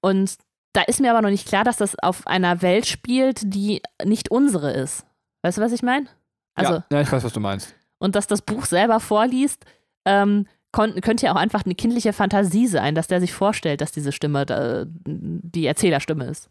Und 0.00 0.36
da 0.72 0.82
ist 0.82 1.00
mir 1.00 1.10
aber 1.10 1.22
noch 1.22 1.30
nicht 1.30 1.48
klar, 1.48 1.64
dass 1.64 1.76
das 1.76 1.98
auf 1.98 2.26
einer 2.26 2.62
Welt 2.62 2.86
spielt, 2.86 3.42
die 3.42 3.82
nicht 4.04 4.30
unsere 4.30 4.72
ist. 4.72 5.04
Weißt 5.42 5.58
du, 5.58 5.62
was 5.62 5.72
ich 5.72 5.82
meine? 5.82 6.06
Also, 6.54 6.74
ja, 6.74 6.84
ja, 6.92 7.00
ich 7.00 7.12
weiß, 7.12 7.24
was 7.24 7.32
du 7.32 7.40
meinst. 7.40 7.74
Und 7.98 8.16
dass 8.16 8.26
das 8.26 8.42
Buch 8.42 8.64
selber 8.64 9.00
vorliest, 9.00 9.64
ähm, 10.04 10.46
könnte 10.72 11.26
ja 11.26 11.32
auch 11.32 11.36
einfach 11.36 11.64
eine 11.64 11.74
kindliche 11.74 12.12
Fantasie 12.12 12.66
sein, 12.66 12.94
dass 12.94 13.06
der 13.06 13.20
sich 13.20 13.32
vorstellt, 13.32 13.80
dass 13.80 13.92
diese 13.92 14.12
Stimme 14.12 14.46
da, 14.46 14.84
die 14.86 15.66
Erzählerstimme 15.66 16.24
ist. 16.24 16.48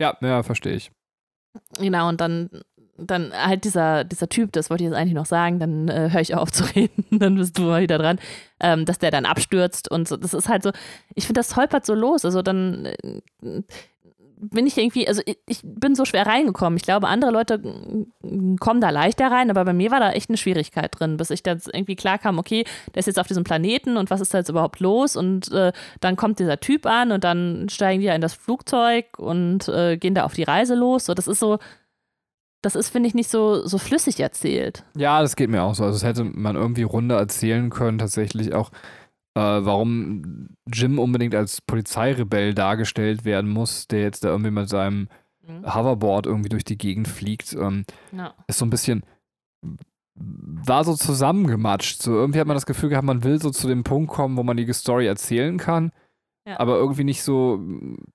Ja, 0.00 0.16
ja, 0.20 0.42
verstehe 0.42 0.74
ich. 0.74 0.90
Genau, 1.78 2.08
und 2.08 2.20
dann, 2.20 2.50
dann 2.96 3.32
halt 3.32 3.64
dieser, 3.64 4.04
dieser 4.04 4.28
Typ, 4.28 4.52
das 4.52 4.70
wollte 4.70 4.84
ich 4.84 4.90
jetzt 4.90 4.98
eigentlich 4.98 5.14
noch 5.14 5.26
sagen, 5.26 5.58
dann 5.58 5.88
äh, 5.88 6.10
höre 6.10 6.20
ich 6.20 6.34
auf 6.34 6.50
zu 6.52 6.64
reden, 6.74 7.04
dann 7.10 7.36
bist 7.36 7.58
du 7.58 7.62
mal 7.62 7.82
wieder 7.82 7.98
dran, 7.98 8.18
ähm, 8.60 8.84
dass 8.84 8.98
der 8.98 9.10
dann 9.10 9.24
abstürzt 9.24 9.90
und 9.90 10.08
so. 10.08 10.16
Das 10.16 10.34
ist 10.34 10.48
halt 10.48 10.62
so, 10.62 10.72
ich 11.14 11.26
finde, 11.26 11.40
das 11.40 11.56
holpert 11.56 11.86
so 11.86 11.94
los. 11.94 12.24
Also 12.24 12.42
dann, 12.42 12.86
äh, 12.86 13.62
bin 14.50 14.66
ich 14.66 14.76
irgendwie, 14.76 15.06
also 15.06 15.22
ich, 15.24 15.38
ich, 15.46 15.60
bin 15.62 15.94
so 15.94 16.04
schwer 16.04 16.26
reingekommen. 16.26 16.76
Ich 16.76 16.82
glaube, 16.82 17.06
andere 17.06 17.30
Leute 17.30 17.60
kommen 18.58 18.80
da 18.80 18.90
leichter 18.90 19.30
rein, 19.30 19.50
aber 19.50 19.64
bei 19.64 19.72
mir 19.72 19.92
war 19.92 20.00
da 20.00 20.10
echt 20.10 20.30
eine 20.30 20.36
Schwierigkeit 20.36 20.90
drin, 20.98 21.16
bis 21.16 21.30
ich 21.30 21.44
dann 21.44 21.60
irgendwie 21.72 21.94
klar 21.94 22.18
kam, 22.18 22.38
okay, 22.38 22.64
der 22.94 23.00
ist 23.00 23.06
jetzt 23.06 23.20
auf 23.20 23.28
diesem 23.28 23.44
Planeten 23.44 23.96
und 23.96 24.10
was 24.10 24.20
ist 24.20 24.34
da 24.34 24.38
jetzt 24.38 24.48
überhaupt 24.48 24.80
los? 24.80 25.14
Und 25.14 25.52
äh, 25.52 25.72
dann 26.00 26.16
kommt 26.16 26.40
dieser 26.40 26.58
Typ 26.58 26.86
an 26.86 27.12
und 27.12 27.22
dann 27.22 27.68
steigen 27.68 28.00
die 28.00 28.06
ja 28.06 28.14
in 28.14 28.20
das 28.20 28.34
Flugzeug 28.34 29.16
und 29.18 29.68
äh, 29.68 29.96
gehen 29.96 30.14
da 30.14 30.24
auf 30.24 30.34
die 30.34 30.42
Reise 30.42 30.74
los. 30.74 31.06
So, 31.06 31.14
das 31.14 31.28
ist 31.28 31.38
so, 31.38 31.58
das 32.62 32.76
ist, 32.76 32.90
finde 32.90 33.08
ich, 33.08 33.14
nicht 33.14 33.30
so, 33.30 33.66
so 33.66 33.78
flüssig 33.78 34.20
erzählt. 34.20 34.84
Ja, 34.96 35.20
das 35.20 35.36
geht 35.36 35.50
mir 35.50 35.62
auch 35.62 35.74
so. 35.74 35.84
Also, 35.84 35.96
das 35.96 36.04
hätte 36.04 36.24
man 36.24 36.56
irgendwie 36.56 36.84
runder 36.84 37.18
erzählen 37.18 37.70
können, 37.70 37.98
tatsächlich 37.98 38.54
auch 38.54 38.70
äh, 39.34 39.40
warum 39.40 40.48
Jim 40.72 40.98
unbedingt 40.98 41.34
als 41.34 41.60
Polizeirebell 41.62 42.54
dargestellt 42.54 43.24
werden 43.24 43.50
muss, 43.50 43.88
der 43.88 44.02
jetzt 44.02 44.24
da 44.24 44.28
irgendwie 44.28 44.50
mit 44.50 44.68
seinem 44.68 45.08
mhm. 45.46 45.74
Hoverboard 45.74 46.26
irgendwie 46.26 46.50
durch 46.50 46.64
die 46.64 46.78
Gegend 46.78 47.08
fliegt. 47.08 47.54
Ähm, 47.54 47.84
no. 48.10 48.30
Ist 48.46 48.58
so 48.58 48.66
ein 48.66 48.70
bisschen, 48.70 49.04
war 50.14 50.84
so 50.84 50.94
zusammengematscht. 50.94 52.02
So 52.02 52.14
irgendwie 52.14 52.40
hat 52.40 52.46
man 52.46 52.56
das 52.56 52.66
Gefühl 52.66 52.90
gehabt, 52.90 53.06
man 53.06 53.24
will 53.24 53.40
so 53.40 53.50
zu 53.50 53.68
dem 53.68 53.84
Punkt 53.84 54.12
kommen, 54.12 54.36
wo 54.36 54.42
man 54.42 54.56
die 54.56 54.70
Story 54.72 55.06
erzählen 55.06 55.56
kann. 55.56 55.92
Ja. 56.44 56.58
Aber 56.58 56.76
irgendwie 56.76 57.04
nicht 57.04 57.22
so 57.22 57.60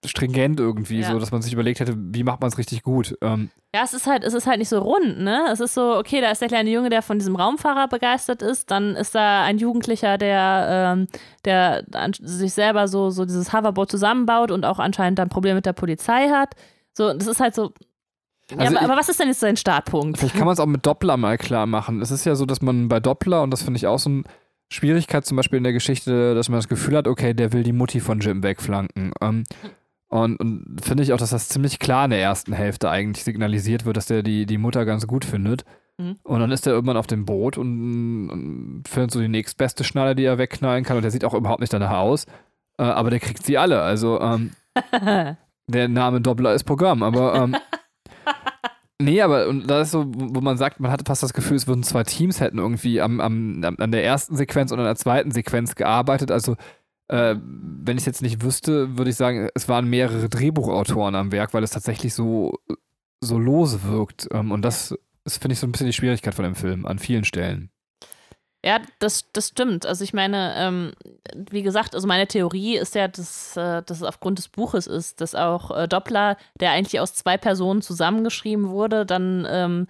stringent 0.05 0.59
irgendwie, 0.59 0.99
ja. 0.99 1.11
so 1.11 1.19
dass 1.19 1.31
man 1.31 1.41
sich 1.41 1.53
überlegt 1.53 1.79
hätte, 1.79 1.95
wie 1.97 2.23
macht 2.23 2.41
man 2.41 2.49
es 2.49 2.57
richtig 2.57 2.83
gut. 2.83 3.17
Ähm, 3.21 3.51
ja, 3.73 3.83
es 3.83 3.93
ist 3.93 4.05
halt, 4.05 4.25
es 4.25 4.33
ist 4.33 4.47
halt 4.47 4.59
nicht 4.59 4.67
so 4.67 4.79
rund, 4.79 5.19
ne? 5.19 5.45
Es 5.49 5.61
ist 5.61 5.73
so, 5.73 5.95
okay, 5.95 6.19
da 6.19 6.31
ist 6.31 6.41
der 6.41 6.49
kleine 6.49 6.69
Junge, 6.69 6.89
der 6.89 7.01
von 7.01 7.19
diesem 7.19 7.37
Raumfahrer 7.37 7.87
begeistert 7.87 8.41
ist, 8.41 8.69
dann 8.69 8.95
ist 8.95 9.15
da 9.15 9.43
ein 9.43 9.59
Jugendlicher, 9.59 10.17
der, 10.17 10.67
ähm, 10.69 11.07
der 11.45 11.85
sich 12.19 12.51
selber 12.51 12.89
so, 12.89 13.11
so 13.11 13.23
dieses 13.23 13.53
Hoverboard 13.53 13.89
zusammenbaut 13.89 14.51
und 14.51 14.65
auch 14.65 14.79
anscheinend 14.79 15.19
dann 15.19 15.29
Probleme 15.29 15.55
mit 15.55 15.65
der 15.65 15.73
Polizei 15.73 16.27
hat. 16.27 16.53
So, 16.93 17.13
das 17.13 17.27
ist 17.27 17.39
halt 17.39 17.55
so. 17.55 17.73
Also 18.51 18.63
ja, 18.63 18.69
aber, 18.69 18.79
ich, 18.79 18.81
aber, 18.81 18.97
was 18.97 19.09
ist 19.09 19.19
denn 19.19 19.27
jetzt 19.27 19.39
sein 19.39 19.57
Startpunkt? 19.57 20.17
Vielleicht 20.17 20.35
kann 20.35 20.45
man 20.45 20.53
es 20.53 20.59
auch 20.59 20.65
mit 20.65 20.85
Doppler 20.85 21.15
mal 21.15 21.37
klar 21.37 21.65
machen. 21.65 22.01
Es 22.01 22.11
ist 22.11 22.25
ja 22.25 22.35
so, 22.35 22.45
dass 22.45 22.61
man 22.61 22.89
bei 22.89 22.99
Doppler, 22.99 23.41
und 23.43 23.51
das 23.51 23.61
finde 23.61 23.77
ich 23.77 23.87
auch 23.87 23.99
so 23.99 24.09
ein 24.09 24.23
Schwierigkeit 24.71 25.25
zum 25.25 25.37
Beispiel 25.37 25.57
in 25.57 25.63
der 25.63 25.73
Geschichte, 25.73 26.35
dass 26.35 26.49
man 26.49 26.57
das 26.57 26.67
Gefühl 26.67 26.97
hat, 26.97 27.07
okay, 27.07 27.33
der 27.33 27.53
will 27.53 27.63
die 27.63 27.73
Mutti 27.73 27.99
von 27.99 28.19
Jim 28.19 28.43
wegflanken. 28.43 29.11
Ähm, 29.21 29.43
und, 30.09 30.37
und 30.39 30.79
finde 30.81 31.03
ich 31.03 31.13
auch, 31.13 31.17
dass 31.17 31.31
das 31.31 31.49
ziemlich 31.49 31.79
klar 31.79 32.05
in 32.05 32.11
der 32.11 32.21
ersten 32.21 32.53
Hälfte 32.53 32.89
eigentlich 32.89 33.23
signalisiert 33.23 33.85
wird, 33.85 33.97
dass 33.97 34.05
der 34.05 34.23
die, 34.23 34.45
die 34.45 34.57
Mutter 34.57 34.85
ganz 34.85 35.05
gut 35.05 35.25
findet. 35.25 35.65
Mhm. 35.97 36.17
Und 36.23 36.39
dann 36.39 36.51
ist 36.51 36.65
er 36.67 36.73
irgendwann 36.73 36.97
auf 36.97 37.07
dem 37.07 37.25
Boot 37.25 37.57
und, 37.57 38.29
und 38.29 38.83
findet 38.87 39.11
so 39.11 39.19
die 39.19 39.27
nächstbeste 39.27 39.83
Schnalle, 39.83 40.15
die 40.15 40.23
er 40.23 40.37
wegknallen 40.37 40.83
kann. 40.83 40.97
Und 40.97 41.03
der 41.03 41.11
sieht 41.11 41.25
auch 41.25 41.33
überhaupt 41.33 41.59
nicht 41.61 41.73
danach 41.73 41.91
aus. 41.91 42.25
Äh, 42.77 42.83
aber 42.83 43.09
der 43.09 43.19
kriegt 43.19 43.43
sie 43.43 43.57
alle. 43.57 43.81
Also 43.81 44.21
ähm, 44.21 44.51
der 45.67 45.87
Name 45.87 46.21
Doppler 46.21 46.53
ist 46.53 46.63
Programm. 46.63 47.03
Aber 47.03 47.35
ähm, 47.35 47.55
Nee, 48.99 49.21
aber 49.21 49.47
und 49.47 49.67
da 49.67 49.81
ist 49.81 49.91
so, 49.91 50.05
wo 50.07 50.41
man 50.41 50.57
sagt, 50.57 50.79
man 50.79 50.91
hatte 50.91 51.05
fast 51.05 51.21
das 51.21 51.33
Gefühl, 51.33 51.57
es 51.57 51.67
würden 51.67 51.83
zwei 51.83 52.03
Teams 52.03 52.39
hätten 52.39 52.57
irgendwie 52.57 52.99
am, 52.99 53.21
am, 53.21 53.63
an 53.63 53.91
der 53.91 54.03
ersten 54.03 54.35
Sequenz 54.35 54.71
und 54.71 54.79
an 54.79 54.85
der 54.85 54.95
zweiten 54.95 55.29
Sequenz 55.31 55.75
gearbeitet. 55.75 56.31
Also, 56.31 56.55
äh, 57.09 57.35
wenn 57.39 57.97
ich 57.97 58.01
es 58.01 58.07
jetzt 58.07 58.21
nicht 58.23 58.41
wüsste, 58.41 58.97
würde 58.97 59.11
ich 59.11 59.15
sagen, 59.15 59.49
es 59.53 59.69
waren 59.69 59.87
mehrere 59.87 60.29
Drehbuchautoren 60.29 61.13
am 61.13 61.31
Werk, 61.31 61.53
weil 61.53 61.63
es 61.63 61.71
tatsächlich 61.71 62.15
so, 62.15 62.57
so 63.21 63.37
lose 63.37 63.83
wirkt. 63.83 64.27
Ähm, 64.31 64.51
und 64.51 64.63
das 64.63 64.97
ist, 65.25 65.41
finde 65.41 65.53
ich, 65.53 65.59
so 65.59 65.67
ein 65.67 65.71
bisschen 65.71 65.87
die 65.87 65.93
Schwierigkeit 65.93 66.33
von 66.33 66.45
dem 66.45 66.55
Film 66.55 66.87
an 66.87 66.97
vielen 66.97 67.23
Stellen. 67.23 67.69
Ja, 68.65 68.81
das, 68.99 69.31
das 69.33 69.49
stimmt. 69.49 69.85
Also 69.85 70.03
ich 70.03 70.13
meine, 70.13 70.53
ähm, 70.57 70.93
wie 71.49 71.61
gesagt, 71.61 71.93
also 71.93 72.07
meine 72.07 72.27
Theorie 72.27 72.77
ist 72.77 72.95
ja, 72.95 73.07
dass, 73.07 73.55
äh, 73.55 73.83
dass 73.83 73.97
es 73.97 74.03
aufgrund 74.03 74.39
des 74.39 74.49
Buches 74.49 74.87
ist, 74.87 75.21
dass 75.21 75.35
auch 75.35 75.71
äh, 75.71 75.87
Doppler, 75.87 76.37
der 76.59 76.71
eigentlich 76.71 76.99
aus 76.99 77.13
zwei 77.13 77.37
Personen 77.37 77.81
zusammengeschrieben 77.81 78.69
wurde, 78.69 79.05
dann 79.05 79.47
ähm, 79.49 79.87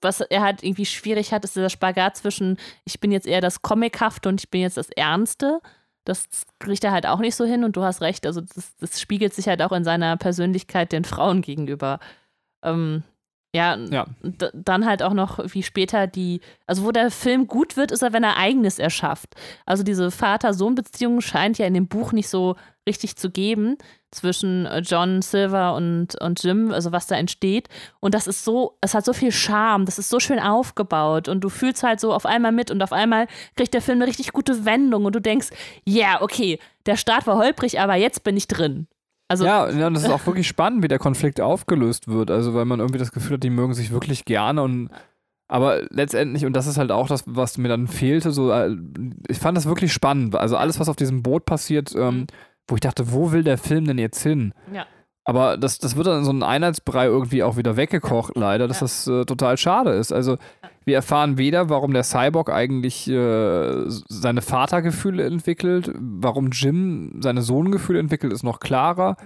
was 0.00 0.20
er 0.20 0.42
halt 0.42 0.62
irgendwie 0.62 0.86
schwierig 0.86 1.32
hat, 1.32 1.44
ist 1.44 1.56
dieser 1.56 1.70
Spagat 1.70 2.16
zwischen, 2.16 2.58
ich 2.84 3.00
bin 3.00 3.10
jetzt 3.10 3.26
eher 3.26 3.40
das 3.40 3.62
Comichafte 3.62 4.28
und 4.28 4.40
ich 4.40 4.50
bin 4.50 4.60
jetzt 4.60 4.76
das 4.76 4.90
Ernste. 4.90 5.60
Das 6.04 6.28
kriegt 6.60 6.84
er 6.84 6.92
halt 6.92 7.06
auch 7.06 7.18
nicht 7.18 7.34
so 7.34 7.44
hin 7.44 7.64
und 7.64 7.76
du 7.76 7.82
hast 7.82 8.00
recht, 8.00 8.26
also 8.26 8.40
das, 8.40 8.76
das 8.76 9.00
spiegelt 9.00 9.34
sich 9.34 9.48
halt 9.48 9.60
auch 9.62 9.72
in 9.72 9.84
seiner 9.84 10.16
Persönlichkeit 10.16 10.92
den 10.92 11.04
Frauen 11.04 11.42
gegenüber. 11.42 11.98
Ähm, 12.62 13.02
ja, 13.56 13.76
ja. 13.90 14.06
dann 14.52 14.84
halt 14.84 15.02
auch 15.02 15.14
noch, 15.14 15.38
wie 15.52 15.62
später 15.62 16.06
die, 16.06 16.40
also 16.66 16.84
wo 16.84 16.92
der 16.92 17.10
Film 17.10 17.46
gut 17.46 17.78
wird, 17.78 17.90
ist 17.90 18.02
er, 18.02 18.12
wenn 18.12 18.22
er 18.22 18.36
eigenes 18.36 18.78
erschafft. 18.78 19.34
Also 19.64 19.82
diese 19.82 20.10
Vater-Sohn-Beziehung 20.10 21.22
scheint 21.22 21.56
ja 21.56 21.66
in 21.66 21.72
dem 21.72 21.88
Buch 21.88 22.12
nicht 22.12 22.28
so 22.28 22.56
richtig 22.86 23.16
zu 23.16 23.30
geben 23.30 23.78
zwischen 24.10 24.66
äh, 24.66 24.80
John 24.80 25.22
Silver 25.22 25.74
und, 25.74 26.20
und 26.20 26.42
Jim, 26.44 26.70
also 26.70 26.92
was 26.92 27.06
da 27.06 27.16
entsteht. 27.16 27.68
Und 27.98 28.14
das 28.14 28.26
ist 28.26 28.44
so, 28.44 28.76
es 28.82 28.94
hat 28.94 29.06
so 29.06 29.14
viel 29.14 29.32
Charme, 29.32 29.86
das 29.86 29.98
ist 29.98 30.10
so 30.10 30.20
schön 30.20 30.38
aufgebaut 30.38 31.28
und 31.28 31.40
du 31.40 31.48
fühlst 31.48 31.82
halt 31.82 31.98
so 31.98 32.12
auf 32.12 32.26
einmal 32.26 32.52
mit 32.52 32.70
und 32.70 32.82
auf 32.82 32.92
einmal 32.92 33.26
kriegt 33.56 33.72
der 33.72 33.82
Film 33.82 33.98
eine 33.98 34.06
richtig 34.06 34.32
gute 34.32 34.66
Wendung 34.66 35.06
und 35.06 35.14
du 35.14 35.20
denkst, 35.20 35.48
ja, 35.84 36.12
yeah, 36.12 36.22
okay, 36.22 36.58
der 36.84 36.96
Start 36.96 37.26
war 37.26 37.38
holprig, 37.38 37.80
aber 37.80 37.94
jetzt 37.94 38.22
bin 38.22 38.36
ich 38.36 38.48
drin. 38.48 38.86
Also 39.28 39.44
ja, 39.44 39.68
ja, 39.70 39.88
und 39.88 39.94
das 39.94 40.04
ist 40.04 40.10
auch 40.10 40.24
wirklich 40.26 40.46
spannend, 40.46 40.82
wie 40.82 40.88
der 40.88 40.98
Konflikt 40.98 41.40
aufgelöst 41.40 42.08
wird. 42.08 42.30
Also, 42.30 42.54
weil 42.54 42.64
man 42.64 42.80
irgendwie 42.80 42.98
das 42.98 43.12
Gefühl 43.12 43.34
hat, 43.34 43.42
die 43.42 43.50
mögen 43.50 43.74
sich 43.74 43.90
wirklich 43.90 44.24
gerne 44.24 44.62
und 44.62 44.90
aber 45.48 45.82
letztendlich, 45.90 46.44
und 46.44 46.54
das 46.54 46.66
ist 46.66 46.76
halt 46.76 46.90
auch 46.90 47.06
das, 47.06 47.22
was 47.26 47.56
mir 47.56 47.68
dann 47.68 47.86
fehlte, 47.86 48.32
so, 48.32 48.50
äh, 48.50 48.76
ich 49.28 49.38
fand 49.38 49.56
das 49.56 49.66
wirklich 49.66 49.92
spannend. 49.92 50.34
Also 50.34 50.56
alles, 50.56 50.80
was 50.80 50.88
auf 50.88 50.96
diesem 50.96 51.22
Boot 51.22 51.44
passiert, 51.44 51.94
ähm, 51.96 52.26
wo 52.66 52.74
ich 52.74 52.80
dachte, 52.80 53.12
wo 53.12 53.30
will 53.30 53.44
der 53.44 53.58
Film 53.58 53.84
denn 53.84 53.98
jetzt 53.98 54.22
hin? 54.22 54.52
Ja. 54.72 54.86
Aber 55.28 55.56
das, 55.56 55.78
das 55.78 55.96
wird 55.96 56.06
dann 56.06 56.18
in 56.20 56.24
so 56.24 56.32
ein 56.32 56.44
Einheitsbrei 56.44 57.06
irgendwie 57.06 57.42
auch 57.42 57.56
wieder 57.56 57.76
weggekocht, 57.76 58.36
leider, 58.36 58.68
dass 58.68 58.78
Ja. 58.78 58.84
das 58.84 59.06
äh, 59.08 59.24
total 59.24 59.56
schade 59.56 59.90
ist. 59.90 60.12
Also, 60.12 60.38
wir 60.84 60.94
erfahren 60.94 61.36
weder, 61.36 61.68
warum 61.68 61.92
der 61.92 62.04
Cyborg 62.04 62.48
eigentlich 62.48 63.08
äh, 63.10 63.84
seine 64.08 64.40
Vatergefühle 64.40 65.24
entwickelt, 65.24 65.90
warum 65.98 66.50
Jim 66.52 67.20
seine 67.20 67.42
Sohngefühle 67.42 67.98
entwickelt, 67.98 68.32
ist 68.32 68.44
noch 68.44 68.60
klarer. 68.60 69.16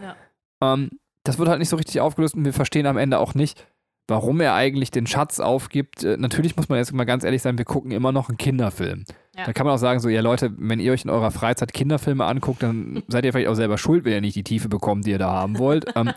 Ja. 0.60 0.72
Ähm, 0.74 0.88
das 1.24 1.38
wird 1.38 1.50
halt 1.50 1.58
nicht 1.58 1.68
so 1.68 1.76
richtig 1.76 2.00
aufgelöst 2.00 2.34
und 2.34 2.46
wir 2.46 2.54
verstehen 2.54 2.86
am 2.86 2.96
Ende 2.96 3.18
auch 3.18 3.34
nicht, 3.34 3.66
warum 4.10 4.40
er 4.40 4.54
eigentlich 4.54 4.90
den 4.90 5.06
Schatz 5.06 5.40
aufgibt. 5.40 6.04
Äh, 6.04 6.16
natürlich 6.18 6.56
muss 6.56 6.68
man 6.68 6.78
jetzt 6.78 6.92
mal 6.92 7.04
ganz 7.04 7.24
ehrlich 7.24 7.40
sein, 7.40 7.56
wir 7.56 7.64
gucken 7.64 7.90
immer 7.92 8.12
noch 8.12 8.28
einen 8.28 8.36
Kinderfilm. 8.38 9.04
Ja. 9.36 9.44
Da 9.46 9.52
kann 9.54 9.64
man 9.66 9.74
auch 9.76 9.78
sagen, 9.78 10.00
so, 10.00 10.08
ja 10.10 10.20
Leute, 10.20 10.52
wenn 10.58 10.80
ihr 10.80 10.92
euch 10.92 11.04
in 11.04 11.10
eurer 11.10 11.30
Freizeit 11.30 11.72
Kinderfilme 11.72 12.24
anguckt, 12.26 12.62
dann 12.62 13.02
seid 13.08 13.24
ihr 13.24 13.32
vielleicht 13.32 13.48
auch 13.48 13.54
selber 13.54 13.78
schuld, 13.78 14.04
wenn 14.04 14.12
ihr 14.12 14.20
nicht 14.20 14.36
die 14.36 14.44
Tiefe 14.44 14.68
bekommt, 14.68 15.06
die 15.06 15.12
ihr 15.12 15.18
da 15.18 15.30
haben 15.32 15.58
wollt. 15.58 15.86
Ähm, 15.96 16.10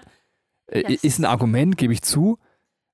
äh, 0.67 0.83
Das- 0.83 1.03
ist 1.03 1.19
ein 1.19 1.25
Argument, 1.25 1.77
gebe 1.77 1.93
ich 1.93 2.01
zu. 2.01 2.37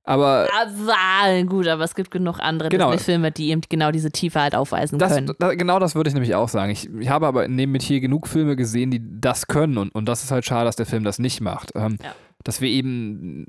Aber 0.04 0.48
Aber, 0.60 1.44
gut, 1.44 1.68
aber 1.68 1.84
es 1.84 1.94
gibt 1.94 2.10
genug 2.10 2.40
andere 2.40 2.70
Genau. 2.70 2.92
Disney-Filme, 2.92 3.32
die 3.32 3.50
eben 3.50 3.62
genau 3.70 3.92
diese 3.92 4.12
Tiefe 4.12 4.42
halt 4.42 4.56
aufweisen 4.56 4.98
das, 4.98 5.14
können. 5.14 5.32
da, 5.38 5.54
genau 5.54 5.78
das 5.78 5.94
würde 5.94 6.08
ich 6.08 6.14
nämlich 6.16 6.34
auch 6.34 6.50
sagen. 6.50 6.72
Ich, 6.72 6.90
ich 7.00 7.10
habe 7.10 7.28
aber 7.28 7.48
neben 7.48 7.72
mit 7.72 7.84
hier 7.84 8.00
genug 8.00 8.28
Filme 8.28 8.56
gesehen, 8.56 8.90
die 8.90 9.02
das 9.22 9.46
können 9.48 9.78
und, 9.78 9.94
und 9.94 10.06
das 10.08 10.24
ist 10.24 10.32
halt 10.32 10.46
schade, 10.46 10.66
dass 10.66 10.78
der 10.78 10.88
Film 10.88 11.04
das 11.04 11.20
nicht 11.20 11.42
macht. 11.42 11.74
Ähm, 11.76 11.98
Ja. 12.04 12.14
Dass 12.44 12.60
wir 12.62 12.70
eben 12.70 13.46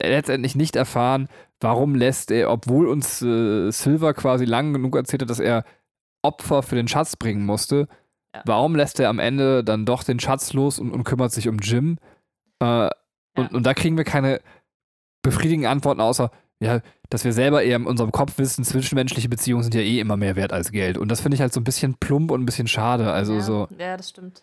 letztendlich 0.00 0.54
nicht 0.54 0.76
erfahren, 0.76 1.28
warum 1.60 1.94
lässt 1.94 2.30
er, 2.30 2.50
obwohl 2.50 2.88
uns 2.88 3.22
äh, 3.22 3.70
Silver 3.70 4.14
quasi 4.14 4.44
lang 4.44 4.72
genug 4.72 4.96
erzählt 4.96 5.22
hat, 5.22 5.30
dass 5.30 5.40
er 5.40 5.64
Opfer 6.22 6.62
für 6.62 6.74
den 6.76 6.88
Schatz 6.88 7.16
bringen 7.16 7.44
musste, 7.44 7.86
Ja. 8.34 8.42
warum 8.46 8.76
lässt 8.76 8.98
er 9.00 9.08
am 9.08 9.18
Ende 9.18 9.62
dann 9.62 9.84
doch 9.84 10.02
den 10.04 10.20
Schatz 10.20 10.52
los 10.52 10.78
und, 10.78 10.90
und 10.90 11.04
kümmert 11.04 11.32
sich 11.32 11.48
um 11.48 11.58
Jim? 11.58 11.98
Äh, 12.60 12.88
und, 13.36 13.52
und 13.52 13.66
da 13.66 13.74
kriegen 13.74 13.96
wir 13.96 14.04
keine 14.04 14.40
befriedigenden 15.22 15.70
Antworten, 15.70 16.00
außer, 16.00 16.30
ja, 16.60 16.80
dass 17.10 17.24
wir 17.24 17.32
selber 17.32 17.62
eher 17.62 17.76
in 17.76 17.86
unserem 17.86 18.12
Kopf 18.12 18.38
wissen, 18.38 18.64
zwischenmenschliche 18.64 19.28
Beziehungen 19.28 19.62
sind 19.64 19.74
ja 19.74 19.80
eh 19.80 20.00
immer 20.00 20.16
mehr 20.16 20.36
wert 20.36 20.52
als 20.52 20.70
Geld. 20.70 20.96
Und 20.98 21.08
das 21.10 21.20
finde 21.20 21.34
ich 21.34 21.40
halt 21.40 21.52
so 21.52 21.60
ein 21.60 21.64
bisschen 21.64 21.94
plump 21.94 22.30
und 22.30 22.42
ein 22.42 22.46
bisschen 22.46 22.68
schade. 22.68 23.12
Also 23.12 23.34
ja, 23.34 23.40
so. 23.40 23.68
Ja, 23.78 23.96
das 23.96 24.10
stimmt. 24.10 24.42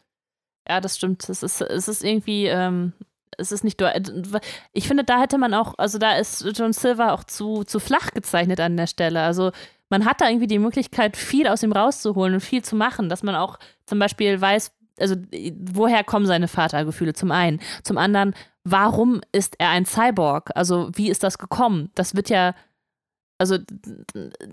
Ja, 0.68 0.82
das 0.82 0.98
stimmt. 0.98 1.28
Es 1.30 1.42
ist, 1.42 1.62
es 1.62 1.88
ist 1.88 2.04
irgendwie, 2.04 2.46
ähm, 2.48 2.94
es 3.38 3.52
ist 3.52 3.64
nicht 3.64 3.82
deu- 3.82 4.42
Ich 4.74 4.88
finde, 4.88 5.04
da 5.04 5.20
hätte 5.20 5.38
man 5.38 5.54
auch, 5.54 5.74
also 5.78 5.98
da 5.98 6.14
ist 6.18 6.46
John 6.56 6.74
Silver 6.74 7.14
auch 7.14 7.24
zu, 7.24 7.64
zu 7.64 7.80
flach 7.80 8.12
gezeichnet 8.12 8.60
an 8.60 8.78
der 8.78 8.88
Stelle. 8.88 9.22
Also 9.22 9.52
man 9.90 10.06
hat 10.06 10.22
da 10.22 10.30
irgendwie 10.30 10.48
die 10.48 10.60
Möglichkeit, 10.60 11.18
viel 11.18 11.48
aus 11.48 11.64
ihm 11.64 11.74
rauszuholen 11.74 12.36
und 12.36 12.40
viel 12.40 12.64
zu 12.64 12.76
machen, 12.76 13.10
dass 13.10 13.24
man 13.24 13.36
auch 13.36 13.60
zum 13.86 14.00
Beispiel 14.00 14.40
weiß, 14.40 14.72
also 15.00 15.16
woher 15.74 16.04
kommen 16.04 16.26
seine 16.26 16.48
Vatergefühle 16.48 17.14
zum 17.14 17.32
einen. 17.32 17.60
Zum 17.84 17.98
anderen, 17.98 18.34
warum 18.64 19.22
ist 19.32 19.56
er 19.60 19.70
ein 19.70 19.86
Cyborg? 19.86 20.52
Also 20.56 20.90
wie 20.94 21.10
ist 21.10 21.24
das 21.24 21.38
gekommen? 21.38 21.92
Das 21.96 22.16
wird 22.16 22.30
ja, 22.30 22.54
also 23.38 23.58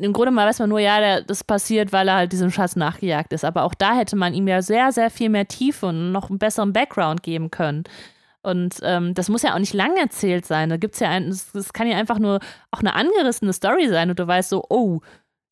im 0.00 0.12
Grunde 0.12 0.30
mal 0.30 0.48
weiß 0.48 0.60
man 0.60 0.70
nur, 0.70 0.80
ja, 0.80 0.98
der, 0.98 1.22
das 1.22 1.44
passiert, 1.44 1.92
weil 1.92 2.08
er 2.08 2.14
halt 2.14 2.32
diesem 2.32 2.50
Schatz 2.50 2.74
nachgejagt 2.74 3.32
ist. 3.32 3.44
Aber 3.44 3.64
auch 3.64 3.74
da 3.74 3.94
hätte 3.94 4.16
man 4.16 4.32
ihm 4.34 4.48
ja 4.48 4.62
sehr, 4.62 4.92
sehr 4.92 5.10
viel 5.10 5.28
mehr 5.28 5.46
Tiefe 5.46 5.86
und 5.86 6.10
noch 6.10 6.30
einen 6.30 6.38
besseren 6.38 6.72
Background 6.72 7.22
geben 7.22 7.50
können. 7.50 7.84
Und 8.42 8.76
ähm, 8.82 9.14
das 9.14 9.28
muss 9.28 9.42
ja 9.42 9.54
auch 9.54 9.58
nicht 9.58 9.74
lang 9.74 9.96
erzählt 9.96 10.46
sein. 10.46 10.68
Da 10.68 10.76
gibt's 10.76 11.00
ja 11.00 11.10
ein, 11.10 11.28
das, 11.28 11.52
das 11.52 11.72
kann 11.72 11.88
ja 11.88 11.96
einfach 11.96 12.18
nur 12.18 12.40
auch 12.70 12.80
eine 12.80 12.94
angerissene 12.94 13.52
Story 13.52 13.88
sein 13.88 14.10
und 14.10 14.18
du 14.18 14.26
weißt 14.26 14.50
so, 14.50 14.64
oh, 14.68 15.00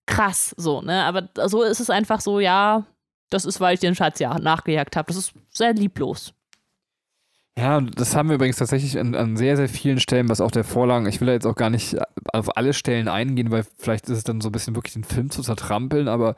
krass, 0.06 0.54
so, 0.56 0.82
ne? 0.82 1.04
Aber 1.04 1.28
so 1.48 1.62
ist 1.62 1.80
es 1.80 1.90
einfach 1.90 2.20
so, 2.20 2.38
ja, 2.40 2.86
das 3.30 3.44
ist, 3.44 3.60
weil 3.60 3.74
ich 3.74 3.80
den 3.80 3.94
Schatz 3.94 4.20
ja 4.20 4.38
nachgejagt 4.38 4.96
habe. 4.96 5.08
Das 5.08 5.16
ist 5.16 5.32
sehr 5.50 5.74
lieblos. 5.74 6.32
Ja, 7.58 7.80
das 7.80 8.14
haben 8.14 8.28
wir 8.28 8.34
übrigens 8.36 8.58
tatsächlich 8.58 8.98
an, 8.98 9.14
an 9.14 9.36
sehr, 9.36 9.56
sehr 9.56 9.68
vielen 9.68 9.98
Stellen, 9.98 10.28
was 10.28 10.42
auch 10.42 10.50
der 10.50 10.62
Vorlagen, 10.62 11.06
ich 11.06 11.20
will 11.20 11.26
da 11.26 11.32
jetzt 11.32 11.46
auch 11.46 11.54
gar 11.54 11.70
nicht 11.70 11.96
auf 12.32 12.54
alle 12.56 12.74
Stellen 12.74 13.08
eingehen, 13.08 13.50
weil 13.50 13.64
vielleicht 13.78 14.10
ist 14.10 14.18
es 14.18 14.24
dann 14.24 14.42
so 14.42 14.50
ein 14.50 14.52
bisschen 14.52 14.76
wirklich 14.76 14.92
den 14.92 15.04
Film 15.04 15.30
zu 15.30 15.42
zertrampeln, 15.42 16.06
aber 16.06 16.36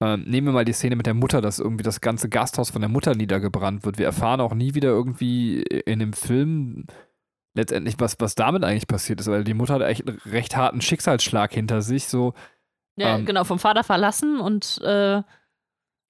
ähm, 0.00 0.24
nehmen 0.26 0.48
wir 0.48 0.52
mal 0.52 0.64
die 0.64 0.72
Szene 0.72 0.96
mit 0.96 1.06
der 1.06 1.14
Mutter, 1.14 1.40
dass 1.40 1.58
irgendwie 1.58 1.82
das 1.82 2.00
ganze 2.00 2.28
Gasthaus 2.28 2.70
von 2.70 2.82
der 2.82 2.90
Mutter 2.90 3.14
niedergebrannt 3.14 3.84
wird. 3.84 3.98
Wir 3.98 4.06
erfahren 4.06 4.40
auch 4.40 4.54
nie 4.54 4.74
wieder 4.74 4.88
irgendwie 4.88 5.62
in 5.62 5.98
dem 5.98 6.12
Film 6.12 6.86
letztendlich, 7.54 7.94
was, 7.98 8.16
was 8.18 8.34
damit 8.34 8.64
eigentlich 8.64 8.86
passiert 8.86 9.20
ist, 9.20 9.28
weil 9.28 9.44
die 9.44 9.54
Mutter 9.54 9.74
hat 9.74 9.82
echt 9.82 10.06
einen 10.06 10.18
recht 10.26 10.56
harten 10.56 10.80
Schicksalsschlag 10.82 11.52
hinter 11.52 11.80
sich, 11.80 12.06
so. 12.06 12.34
Ja, 12.96 13.16
Ähm. 13.16 13.24
genau, 13.26 13.44
vom 13.44 13.58
Vater 13.58 13.84
verlassen 13.84 14.40
und 14.40 14.78
äh, 14.82 15.22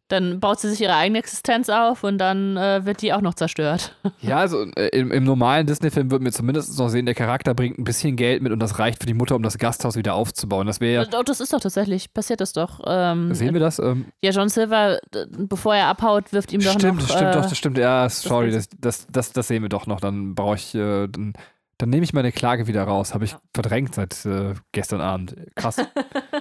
dann 0.09 0.39
baut 0.41 0.61
sie 0.61 0.71
sich 0.71 0.81
ihre 0.81 0.95
eigene 0.95 1.19
Existenz 1.19 1.69
auf 1.69 2.05
und 2.05 2.19
dann 2.19 2.57
äh, 2.57 2.85
wird 2.85 3.03
die 3.03 3.13
auch 3.13 3.21
noch 3.21 3.35
zerstört. 3.35 3.95
Ja, 4.21 4.39
also 4.39 4.65
äh, 4.77 4.89
im, 4.89 5.13
im 5.13 5.25
normalen 5.25 5.67
Disney-Film 5.67 6.11
würden 6.11 6.25
wir 6.25 6.33
zumindest 6.33 6.79
noch 6.79 6.89
sehen, 6.89 7.07
der 7.07 7.15
Charakter 7.15 7.55
bringt 7.55 7.79
ein 7.79 7.85
bisschen 7.85 8.17
Geld 8.17 8.43
mit 8.43 8.51
und 8.51 8.59
das 8.61 8.79
reicht 8.79 9.01
für 9.01 9.07
die 9.07 9.15
Mutter, 9.15 9.37
um 9.37 9.43
das 9.43 9.59
Gasthaus 9.59 9.95
wieder 9.97 10.15
aufzubauen. 10.15 10.67
Das 10.67 10.81
wäre 10.81 11.05
ja. 11.05 11.23
Das 11.23 11.41
ist 11.41 11.53
doch 11.53 11.61
tatsächlich, 11.61 12.13
passiert 12.13 12.41
das 12.41 12.53
doch. 12.53 12.81
Ähm, 12.87 13.35
Sehen 13.35 13.53
wir 13.53 13.61
das? 13.61 13.79
Ähm, 13.79 14.07
ja, 14.23 14.31
John 14.31 14.49
Silver, 14.49 14.99
bevor 15.39 15.75
er 15.77 15.87
abhaut, 15.89 16.33
wirft 16.33 16.53
ihm 16.53 16.61
doch 16.61 16.73
stimmt, 16.73 17.01
noch. 17.01 17.07
das 17.07 17.17
stimmt 17.17 17.31
äh, 17.31 17.35
doch, 17.35 17.43
das 17.43 17.59
stimmt. 17.59 17.79
Ja, 17.79 18.09
sorry, 18.09 18.51
das, 18.51 18.69
das, 18.79 19.07
das, 19.11 19.33
das 19.33 19.49
sehen 19.49 19.63
wir 19.63 19.69
doch 19.69 19.87
noch. 19.87 20.01
Dann 20.01 20.35
brauche 20.35 20.57
ich, 20.57 20.75
äh, 20.75 21.07
dann, 21.09 21.35
dann 21.79 21.91
nehme 21.91 22.05
ich 22.05 22.13
meine 22.13 22.33
Klage 22.33 22.67
wieder 22.67 22.83
raus. 22.85 23.13
Habe 23.15 23.25
ich 23.25 23.33
Ja. 23.33 23.41
verdrängt 23.55 23.95
seit 23.95 24.25
äh, 24.25 24.55
gestern 24.73 25.01
Abend. 25.01 25.37
Krass. 25.55 25.77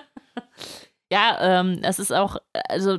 Ja, 1.11 1.37
ähm, 1.59 1.79
es 1.83 1.99
ist 1.99 2.11
auch, 2.11 2.37
also 2.67 2.97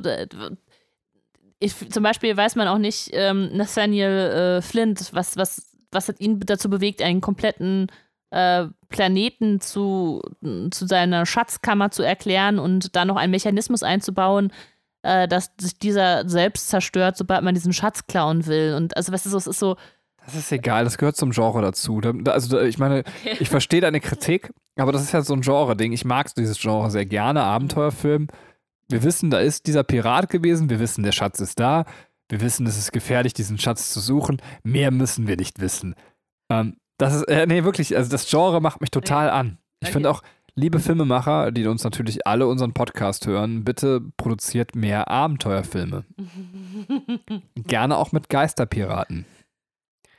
ich, 1.59 1.89
zum 1.91 2.03
Beispiel 2.03 2.35
weiß 2.35 2.55
man 2.55 2.67
auch 2.67 2.77
nicht, 2.77 3.09
ähm, 3.13 3.49
Nathaniel 3.55 4.59
äh, 4.59 4.61
Flint, 4.61 5.09
was, 5.13 5.37
was, 5.37 5.75
was 5.91 6.07
hat 6.07 6.19
ihn 6.19 6.39
dazu 6.39 6.69
bewegt, 6.69 7.01
einen 7.01 7.21
kompletten 7.21 7.87
äh, 8.29 8.65
Planeten 8.89 9.59
zu, 9.59 10.21
zu 10.71 10.87
seiner 10.87 11.25
Schatzkammer 11.25 11.91
zu 11.91 12.03
erklären 12.03 12.59
und 12.59 12.95
da 12.95 13.05
noch 13.05 13.15
einen 13.17 13.31
Mechanismus 13.31 13.83
einzubauen, 13.83 14.51
äh, 15.01 15.27
dass 15.27 15.51
sich 15.59 15.77
dieser 15.79 16.27
selbst 16.29 16.69
zerstört, 16.69 17.17
sobald 17.17 17.43
man 17.43 17.55
diesen 17.55 17.73
Schatz 17.73 18.07
klauen 18.07 18.45
will. 18.45 18.73
Und 18.75 18.95
also, 18.95 19.11
weißt 19.11 19.25
du, 19.25 19.35
es 19.35 19.47
ist 19.47 19.59
so, 19.59 19.77
Das 20.27 20.35
ist 20.35 20.51
egal, 20.51 20.83
das 20.83 20.97
gehört 20.97 21.15
zum 21.15 21.31
Genre 21.31 21.61
dazu. 21.61 22.01
Da, 22.01 22.11
da, 22.11 22.31
also, 22.33 22.59
ich 22.59 22.77
meine, 22.77 23.05
ich 23.39 23.47
verstehe 23.47 23.79
deine 23.79 24.01
Kritik, 24.01 24.51
aber 24.75 24.91
das 24.91 25.01
ist 25.01 25.13
ja 25.13 25.21
so 25.21 25.33
ein 25.33 25.39
Genre-Ding. 25.39 25.93
Ich 25.93 26.03
mag 26.03 26.35
dieses 26.35 26.59
Genre 26.59 26.91
sehr 26.91 27.05
gerne, 27.05 27.43
Abenteuerfilm. 27.43 28.27
Wir 28.89 29.03
wissen, 29.03 29.29
da 29.29 29.39
ist 29.39 29.67
dieser 29.67 29.85
Pirat 29.85 30.29
gewesen, 30.29 30.69
wir 30.69 30.81
wissen, 30.81 31.05
der 31.05 31.13
Schatz 31.13 31.39
ist 31.39 31.61
da, 31.61 31.85
wir 32.27 32.41
wissen, 32.41 32.67
es 32.67 32.77
ist 32.77 32.91
gefährlich, 32.91 33.33
diesen 33.33 33.57
Schatz 33.57 33.93
zu 33.93 34.01
suchen. 34.01 34.41
Mehr 34.63 34.91
müssen 34.91 35.27
wir 35.27 35.37
nicht 35.37 35.61
wissen. 35.61 35.95
Ähm, 36.51 36.75
das 36.97 37.15
ist, 37.15 37.23
äh, 37.29 37.47
nee, 37.47 37.63
wirklich, 37.63 37.95
also 37.95 38.11
das 38.11 38.29
Genre 38.29 38.59
macht 38.59 38.81
mich 38.81 38.91
total 38.91 39.29
an. 39.29 39.59
Ich 39.79 39.91
finde 39.91 40.09
auch, 40.09 40.23
liebe 40.55 40.79
Filmemacher, 40.79 41.53
die 41.53 41.65
uns 41.67 41.85
natürlich 41.85 42.27
alle 42.27 42.47
unseren 42.47 42.73
Podcast 42.73 43.27
hören, 43.27 43.63
bitte 43.63 44.01
produziert 44.17 44.75
mehr 44.75 45.07
Abenteuerfilme. 45.09 46.03
Gerne 47.55 47.95
auch 47.95 48.11
mit 48.11 48.27
Geisterpiraten 48.27 49.25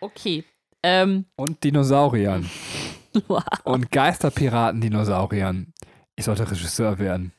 okay. 0.00 0.44
Ähm, 0.82 1.26
und 1.36 1.62
Dinosauriern. 1.64 2.48
wow. 3.28 3.42
Und 3.64 3.90
Geisterpiraten, 3.90 4.80
Dinosauriern. 4.80 5.72
Ich 6.16 6.24
sollte 6.24 6.50
Regisseur 6.50 6.98
werden. 6.98 7.32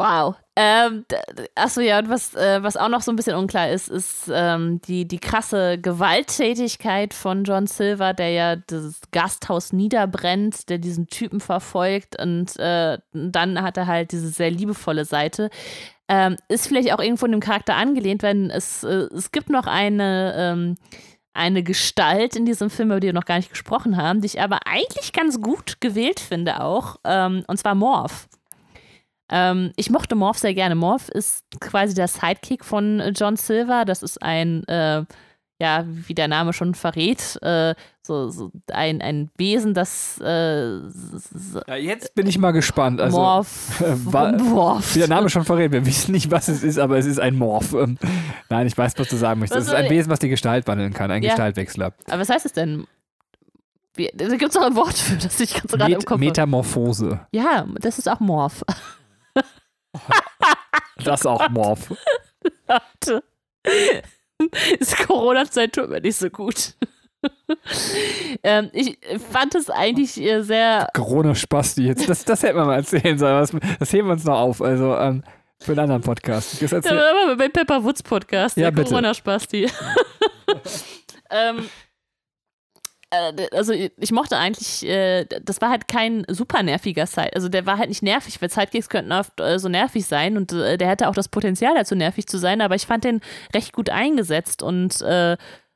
Wow. 0.00 0.36
Ähm, 0.56 1.04
achso, 1.54 1.82
ja, 1.82 1.98
und 1.98 2.08
was, 2.08 2.34
äh, 2.34 2.62
was 2.62 2.78
auch 2.78 2.88
noch 2.88 3.02
so 3.02 3.12
ein 3.12 3.16
bisschen 3.16 3.36
unklar 3.36 3.68
ist, 3.68 3.90
ist 3.90 4.30
ähm, 4.32 4.80
die, 4.80 5.06
die 5.06 5.18
krasse 5.18 5.76
Gewalttätigkeit 5.76 7.12
von 7.12 7.44
John 7.44 7.66
Silver, 7.66 8.14
der 8.14 8.30
ja 8.30 8.56
das 8.56 9.02
Gasthaus 9.10 9.74
niederbrennt, 9.74 10.70
der 10.70 10.78
diesen 10.78 11.06
Typen 11.08 11.40
verfolgt 11.40 12.18
und 12.18 12.58
äh, 12.58 12.96
dann 13.12 13.60
hat 13.60 13.76
er 13.76 13.86
halt 13.86 14.12
diese 14.12 14.28
sehr 14.28 14.50
liebevolle 14.50 15.04
Seite. 15.04 15.50
Ähm, 16.12 16.36
ist 16.48 16.66
vielleicht 16.66 16.92
auch 16.92 16.98
irgendwo 16.98 17.26
in 17.26 17.30
dem 17.30 17.40
Charakter 17.40 17.76
angelehnt, 17.76 18.24
wenn 18.24 18.50
es, 18.50 18.82
äh, 18.82 19.06
es 19.14 19.30
gibt 19.30 19.48
noch 19.48 19.68
eine, 19.68 20.34
ähm, 20.36 20.76
eine 21.34 21.62
Gestalt 21.62 22.34
in 22.34 22.44
diesem 22.44 22.68
Film, 22.68 22.90
über 22.90 22.98
die 22.98 23.06
wir 23.06 23.12
noch 23.12 23.26
gar 23.26 23.36
nicht 23.36 23.50
gesprochen 23.50 23.96
haben, 23.96 24.20
die 24.20 24.26
ich 24.26 24.40
aber 24.40 24.58
eigentlich 24.66 25.12
ganz 25.12 25.40
gut 25.40 25.80
gewählt 25.80 26.18
finde 26.18 26.62
auch, 26.62 26.96
ähm, 27.04 27.44
und 27.46 27.58
zwar 27.58 27.76
Morph. 27.76 28.28
Ähm, 29.30 29.70
ich 29.76 29.90
mochte 29.90 30.16
Morph 30.16 30.38
sehr 30.38 30.54
gerne. 30.54 30.74
Morph 30.74 31.08
ist 31.10 31.44
quasi 31.60 31.94
der 31.94 32.08
Sidekick 32.08 32.64
von 32.64 32.98
äh, 32.98 33.10
John 33.10 33.36
Silver. 33.36 33.84
Das 33.84 34.02
ist 34.02 34.20
ein, 34.20 34.64
äh, 34.64 35.04
ja, 35.60 35.84
wie 35.86 36.14
der 36.14 36.26
Name 36.26 36.52
schon 36.52 36.74
verrät, 36.74 37.38
äh, 37.42 37.76
so, 38.02 38.28
so 38.30 38.50
ein, 38.72 39.02
ein 39.02 39.30
Wesen, 39.36 39.74
das 39.74 40.18
äh, 40.24 40.78
Ja, 41.68 41.76
jetzt 41.76 42.14
bin 42.14 42.26
ich 42.26 42.38
mal 42.38 42.52
gespannt. 42.52 43.00
Also, 43.00 43.18
Morph. 43.18 43.80
äh, 43.80 43.94
Morph. 43.96 44.94
wie 44.94 45.00
der 45.00 45.08
Name 45.08 45.28
schon 45.28 45.44
verrät, 45.44 45.70
wir 45.72 45.84
wissen 45.86 46.12
nicht, 46.12 46.30
was 46.30 46.48
es 46.48 46.62
ist, 46.62 46.78
aber 46.78 46.98
es 46.98 47.06
ist 47.06 47.20
ein 47.20 47.36
Morph. 47.36 47.72
Ähm, 47.74 47.98
nein, 48.48 48.66
ich 48.66 48.76
weiß, 48.76 48.94
was 48.98 49.08
du 49.08 49.16
sagen 49.16 49.40
möchtest. 49.40 49.62
Es 49.62 49.68
ist 49.68 49.74
ein 49.74 49.90
Wesen, 49.90 50.10
was 50.10 50.18
die 50.18 50.28
Gestalt 50.28 50.66
wandeln 50.66 50.92
kann, 50.94 51.10
ein 51.10 51.22
Ja. 51.22 51.30
Gestaltwechsler. 51.30 51.92
Aber 52.06 52.18
was 52.20 52.30
heißt 52.30 52.46
es 52.46 52.52
denn? 52.52 52.86
Da 54.14 54.28
gibt 54.36 54.50
es 54.50 54.56
auch 54.56 54.62
ein 54.64 54.76
Wort 54.76 54.96
für, 54.96 55.16
das 55.16 55.38
ich 55.40 55.52
ganz 55.52 55.72
gerade 55.72 55.84
im 55.92 55.98
Met 55.98 56.06
Kopf 56.06 56.10
habe. 56.16 56.24
Metamorphose. 56.24 57.26
Ja, 57.32 57.66
das 57.80 57.98
ist 57.98 58.08
auch 58.08 58.20
Morph. 58.20 58.64
Das 61.02 61.24
auch 61.26 61.48
Morph. 61.48 61.92
Warte. 62.66 63.22
ist 64.78 64.98
Corona-Zeit 65.06 65.72
tut 65.74 65.88
mir 65.90 66.00
nicht 66.00 66.16
so 66.16 66.28
gut. 66.30 66.74
Ähm, 68.42 68.70
ich 68.72 68.98
fand 69.30 69.54
es 69.54 69.70
eigentlich 69.70 70.20
äh, 70.20 70.42
sehr. 70.42 70.88
Corona-Spasti 70.94 71.86
jetzt. 71.86 72.08
Das, 72.08 72.24
das 72.24 72.42
hätten 72.42 72.56
wir 72.56 72.64
mal 72.64 72.76
erzählen 72.76 73.18
sollen. 73.18 73.38
Das, 73.38 73.52
das 73.78 73.92
heben 73.92 74.08
wir 74.08 74.12
uns 74.12 74.24
noch 74.24 74.38
auf. 74.38 74.62
Also 74.62 74.96
ähm, 74.96 75.22
für 75.58 75.72
einen 75.72 75.80
anderen 75.80 76.02
Podcast. 76.02 76.62
Das 76.62 76.70
ja, 76.70 76.78
aber 77.24 77.36
beim 77.36 77.52
Pepper 77.52 77.84
Woods 77.84 78.02
Podcast. 78.02 78.56
Ja, 78.56 78.70
der 78.70 78.84
Corona-Spasti. 78.84 79.68
ähm, 81.30 81.68
äh, 83.10 83.48
also 83.52 83.72
ich 83.72 84.12
mochte 84.12 84.36
eigentlich, 84.36 84.86
äh, 84.88 85.26
das 85.42 85.60
war 85.60 85.70
halt 85.70 85.88
kein 85.88 86.24
super 86.28 86.62
nerviger 86.62 87.06
Side. 87.06 87.34
Also 87.34 87.48
der 87.48 87.66
war 87.66 87.76
halt 87.76 87.88
nicht 87.88 88.02
nervig, 88.02 88.40
weil 88.40 88.50
Sidekicks 88.50 88.88
könnten 88.88 89.12
oft 89.12 89.32
so 89.56 89.68
nervig 89.68 90.06
sein 90.06 90.36
und 90.36 90.52
der 90.52 90.88
hatte 90.88 91.08
auch 91.08 91.14
das 91.14 91.28
Potenzial 91.28 91.74
dazu 91.74 91.94
nervig 91.94 92.26
zu 92.26 92.38
sein, 92.38 92.60
aber 92.60 92.74
ich 92.74 92.86
fand 92.86 93.04
den 93.04 93.20
recht 93.54 93.72
gut 93.72 93.90
eingesetzt 93.90 94.62
und 94.62 95.04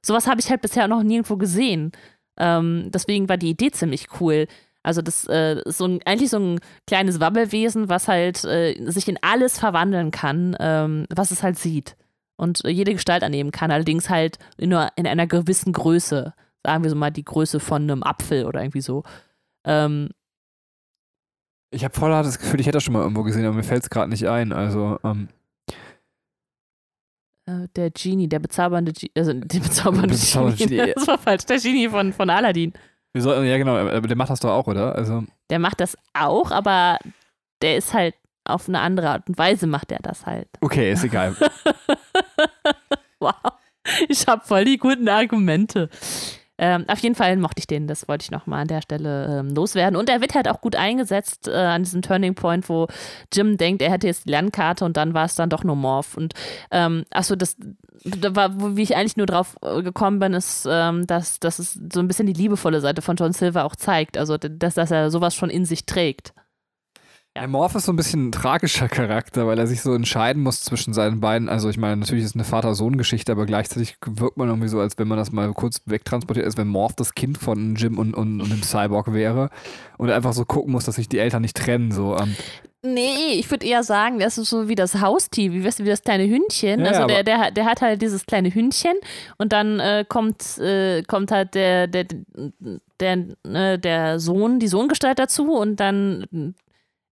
sowas 0.04 0.26
habe 0.26 0.40
ich 0.40 0.50
halt 0.50 0.62
bisher 0.62 0.88
noch 0.88 1.02
nirgendwo 1.02 1.36
gesehen. 1.36 1.92
Ähm, 2.38 2.90
deswegen 2.92 3.28
war 3.28 3.36
die 3.36 3.50
Idee 3.50 3.70
ziemlich 3.70 4.08
cool. 4.20 4.46
Also 4.82 5.00
das 5.00 5.26
äh, 5.28 5.60
ist 5.64 5.78
so 5.78 5.86
ein, 5.86 6.00
eigentlich 6.04 6.30
so 6.30 6.38
ein 6.38 6.60
kleines 6.86 7.20
Wabbelwesen, 7.20 7.88
was 7.88 8.08
halt 8.08 8.44
äh, 8.44 8.74
sich 8.90 9.08
in 9.08 9.18
alles 9.22 9.58
verwandeln 9.58 10.10
kann, 10.10 10.56
ähm, 10.60 11.06
was 11.14 11.30
es 11.30 11.42
halt 11.42 11.58
sieht. 11.58 11.96
Und 12.36 12.62
jede 12.66 12.92
Gestalt 12.92 13.22
annehmen 13.22 13.52
kann, 13.52 13.70
allerdings 13.70 14.10
halt 14.10 14.38
nur 14.60 14.88
in 14.96 15.06
einer 15.06 15.26
gewissen 15.26 15.72
Größe 15.72 16.34
sagen 16.64 16.82
wir 16.82 16.90
so 16.90 16.96
mal, 16.96 17.10
die 17.10 17.24
Größe 17.24 17.60
von 17.60 17.82
einem 17.82 18.02
Apfel 18.02 18.46
oder 18.46 18.62
irgendwie 18.62 18.80
so. 18.80 19.04
Ähm, 19.64 20.10
ich 21.70 21.84
habe 21.84 21.94
voll 21.94 22.10
das 22.10 22.38
Gefühl, 22.38 22.60
ich 22.60 22.66
hätte 22.66 22.76
das 22.76 22.84
schon 22.84 22.94
mal 22.94 23.02
irgendwo 23.02 23.22
gesehen, 23.22 23.44
aber 23.44 23.56
mir 23.56 23.62
fällt 23.62 23.82
es 23.82 23.90
gerade 23.90 24.10
nicht 24.10 24.28
ein. 24.28 24.52
Also, 24.52 24.98
ähm, 25.04 25.28
äh, 25.28 25.43
der 27.46 27.90
Genie, 27.90 28.28
der 28.28 28.38
bezaubernde 28.38 28.92
Genie, 28.92 29.12
also 29.16 29.32
der 29.34 29.60
bezaubernde, 29.60 30.08
bezaubernde 30.08 30.56
Genie, 30.56 30.92
das 30.96 31.06
war 31.06 31.18
falsch, 31.18 31.44
der 31.46 31.58
Genie 31.58 31.88
von, 31.88 32.12
von 32.12 32.30
Aladdin. 32.30 32.72
Soll, 33.16 33.46
ja, 33.46 33.58
genau, 33.58 33.76
aber 33.76 34.08
der 34.08 34.16
macht 34.16 34.30
das 34.30 34.40
doch 34.40 34.50
auch, 34.50 34.66
oder? 34.66 34.96
Also. 34.96 35.24
Der 35.48 35.60
macht 35.60 35.80
das 35.80 35.96
auch, 36.14 36.50
aber 36.50 36.98
der 37.62 37.76
ist 37.76 37.94
halt 37.94 38.14
auf 38.44 38.68
eine 38.68 38.80
andere 38.80 39.10
Art 39.10 39.28
und 39.28 39.38
Weise 39.38 39.66
macht 39.66 39.92
er 39.92 40.00
das 40.02 40.26
halt. 40.26 40.48
Okay, 40.60 40.92
ist 40.92 41.04
egal. 41.04 41.36
wow. 43.20 43.34
Ich 44.08 44.26
habe 44.26 44.44
voll 44.44 44.64
die 44.64 44.78
guten 44.78 45.08
Argumente. 45.08 45.88
Ähm, 46.56 46.84
auf 46.86 47.00
jeden 47.00 47.14
Fall 47.14 47.36
mochte 47.36 47.58
ich 47.58 47.66
den, 47.66 47.88
das 47.88 48.06
wollte 48.06 48.24
ich 48.24 48.30
nochmal 48.30 48.62
an 48.62 48.68
der 48.68 48.80
Stelle 48.80 49.40
ähm, 49.40 49.54
loswerden. 49.54 49.96
Und 49.96 50.08
er 50.08 50.20
wird 50.20 50.34
halt 50.34 50.48
auch 50.48 50.60
gut 50.60 50.76
eingesetzt 50.76 51.48
äh, 51.48 51.52
an 51.52 51.82
diesem 51.82 52.02
Turning 52.02 52.34
Point, 52.34 52.68
wo 52.68 52.86
Jim 53.32 53.56
denkt, 53.56 53.82
er 53.82 53.90
hätte 53.90 54.06
jetzt 54.06 54.26
die 54.26 54.30
Lernkarte 54.30 54.84
und 54.84 54.96
dann 54.96 55.14
war 55.14 55.24
es 55.24 55.34
dann 55.34 55.50
doch 55.50 55.64
nur 55.64 55.76
Morph. 55.76 56.16
Und 56.16 56.34
ähm, 56.70 57.04
achso, 57.10 57.34
das, 57.34 57.56
da 58.04 58.36
war, 58.36 58.76
wie 58.76 58.82
ich 58.82 58.96
eigentlich 58.96 59.16
nur 59.16 59.26
drauf 59.26 59.56
äh, 59.62 59.82
gekommen 59.82 60.20
bin, 60.20 60.32
ist, 60.32 60.66
ähm, 60.70 61.06
dass, 61.06 61.40
dass 61.40 61.58
es 61.58 61.78
so 61.92 62.00
ein 62.00 62.06
bisschen 62.06 62.26
die 62.26 62.32
liebevolle 62.32 62.80
Seite 62.80 63.02
von 63.02 63.16
John 63.16 63.32
Silver 63.32 63.64
auch 63.64 63.74
zeigt. 63.74 64.16
Also, 64.16 64.38
dass, 64.38 64.74
dass 64.74 64.90
er 64.92 65.10
sowas 65.10 65.34
schon 65.34 65.50
in 65.50 65.64
sich 65.64 65.86
trägt. 65.86 66.34
Ja. 67.36 67.48
Morph 67.48 67.74
ist 67.74 67.86
so 67.86 67.92
ein 67.92 67.96
bisschen 67.96 68.28
ein 68.28 68.32
tragischer 68.32 68.88
Charakter, 68.88 69.46
weil 69.46 69.58
er 69.58 69.66
sich 69.66 69.82
so 69.82 69.92
entscheiden 69.92 70.42
muss 70.42 70.60
zwischen 70.62 70.94
seinen 70.94 71.20
beiden. 71.20 71.48
Also 71.48 71.68
ich 71.68 71.76
meine, 71.76 71.96
natürlich 71.96 72.22
ist 72.22 72.30
es 72.30 72.36
eine 72.36 72.44
Vater-Sohn-Geschichte, 72.44 73.32
aber 73.32 73.44
gleichzeitig 73.44 73.96
wirkt 74.06 74.36
man 74.36 74.48
irgendwie 74.48 74.68
so, 74.68 74.78
als 74.78 74.98
wenn 74.98 75.08
man 75.08 75.18
das 75.18 75.32
mal 75.32 75.52
kurz 75.52 75.80
wegtransportiert, 75.86 76.46
als 76.46 76.56
wenn 76.56 76.68
Morph 76.68 76.94
das 76.94 77.14
Kind 77.14 77.36
von 77.38 77.74
Jim 77.74 77.98
und, 77.98 78.14
und, 78.14 78.40
und 78.40 78.50
dem 78.50 78.62
Cyborg 78.62 79.12
wäre 79.12 79.50
und 79.98 80.10
er 80.10 80.16
einfach 80.16 80.32
so 80.32 80.44
gucken 80.44 80.72
muss, 80.72 80.84
dass 80.84 80.94
sich 80.94 81.08
die 81.08 81.18
Eltern 81.18 81.42
nicht 81.42 81.56
trennen. 81.56 81.90
So. 81.90 82.16
Ähm. 82.16 82.36
Nee, 82.82 83.32
ich 83.32 83.50
würde 83.50 83.66
eher 83.66 83.82
sagen, 83.82 84.20
das 84.20 84.38
ist 84.38 84.50
so 84.50 84.68
wie 84.68 84.76
das 84.76 85.00
Haustier, 85.00 85.52
wie, 85.52 85.64
weißt 85.64 85.80
du, 85.80 85.84
wie 85.84 85.88
das 85.88 86.02
kleine 86.02 86.28
Hündchen. 86.28 86.80
Ja, 86.80 86.92
also 86.92 87.06
der, 87.06 87.24
der, 87.24 87.50
der 87.50 87.64
hat 87.64 87.80
halt 87.82 88.00
dieses 88.00 88.26
kleine 88.26 88.54
Hündchen 88.54 88.94
und 89.38 89.52
dann 89.52 89.80
äh, 89.80 90.04
kommt, 90.08 90.58
äh, 90.58 91.02
kommt 91.02 91.32
halt 91.32 91.54
der, 91.54 91.88
der, 91.88 92.04
der, 93.00 93.26
äh, 93.42 93.78
der 93.78 94.20
Sohn, 94.20 94.60
die 94.60 94.68
Sohngestalt 94.68 95.18
dazu 95.18 95.54
und 95.54 95.80
dann 95.80 96.54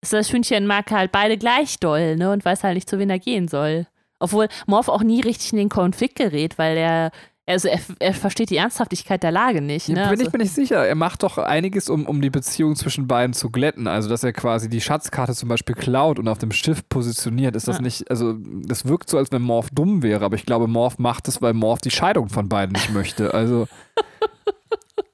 das 0.09 0.33
Hündchen 0.33 0.65
mag 0.65 0.89
halt 0.91 1.11
beide 1.11 1.37
gleich 1.37 1.79
doll, 1.79 2.15
ne? 2.15 2.31
Und 2.31 2.43
weiß 2.43 2.63
halt 2.63 2.75
nicht, 2.75 2.89
zu 2.89 2.97
wen 2.97 3.09
er 3.09 3.19
gehen 3.19 3.47
soll. 3.47 3.85
Obwohl 4.19 4.47
Morph 4.67 4.89
auch 4.89 5.03
nie 5.03 5.21
richtig 5.21 5.51
in 5.51 5.57
den 5.57 5.69
Konflikt 5.69 6.15
gerät, 6.15 6.57
weil 6.57 6.77
er, 6.77 7.11
also 7.47 7.67
er, 7.67 7.79
er 7.99 8.13
versteht 8.13 8.51
die 8.51 8.57
Ernsthaftigkeit 8.57 9.23
der 9.23 9.31
Lage 9.31 9.61
nicht. 9.61 9.89
Ne? 9.89 9.95
Bin 9.95 10.03
also, 10.03 10.25
ich 10.25 10.31
mir 10.31 10.39
nicht 10.39 10.53
sicher. 10.53 10.85
Er 10.85 10.95
macht 10.95 11.23
doch 11.23 11.37
einiges, 11.37 11.89
um, 11.89 12.05
um 12.05 12.21
die 12.21 12.29
Beziehung 12.29 12.75
zwischen 12.75 13.07
beiden 13.07 13.33
zu 13.33 13.49
glätten. 13.49 13.87
Also, 13.87 14.09
dass 14.09 14.23
er 14.23 14.33
quasi 14.33 14.69
die 14.69 14.81
Schatzkarte 14.81 15.33
zum 15.33 15.49
Beispiel 15.49 15.75
klaut 15.75 16.19
und 16.19 16.27
auf 16.27 16.37
dem 16.37 16.51
Schiff 16.51 16.87
positioniert, 16.87 17.55
ist 17.55 17.67
das 17.67 17.77
ja. 17.77 17.81
nicht, 17.81 18.09
also 18.09 18.35
das 18.37 18.85
wirkt 18.85 19.09
so, 19.09 19.17
als 19.17 19.31
wenn 19.31 19.41
Morph 19.41 19.69
dumm 19.71 20.03
wäre, 20.03 20.23
aber 20.25 20.35
ich 20.35 20.45
glaube, 20.45 20.67
Morph 20.67 20.99
macht 20.99 21.27
es, 21.27 21.41
weil 21.41 21.53
Morph 21.53 21.81
die 21.81 21.91
Scheidung 21.91 22.29
von 22.29 22.49
beiden 22.49 22.73
nicht 22.73 22.91
möchte. 22.91 23.33
Also. 23.33 23.67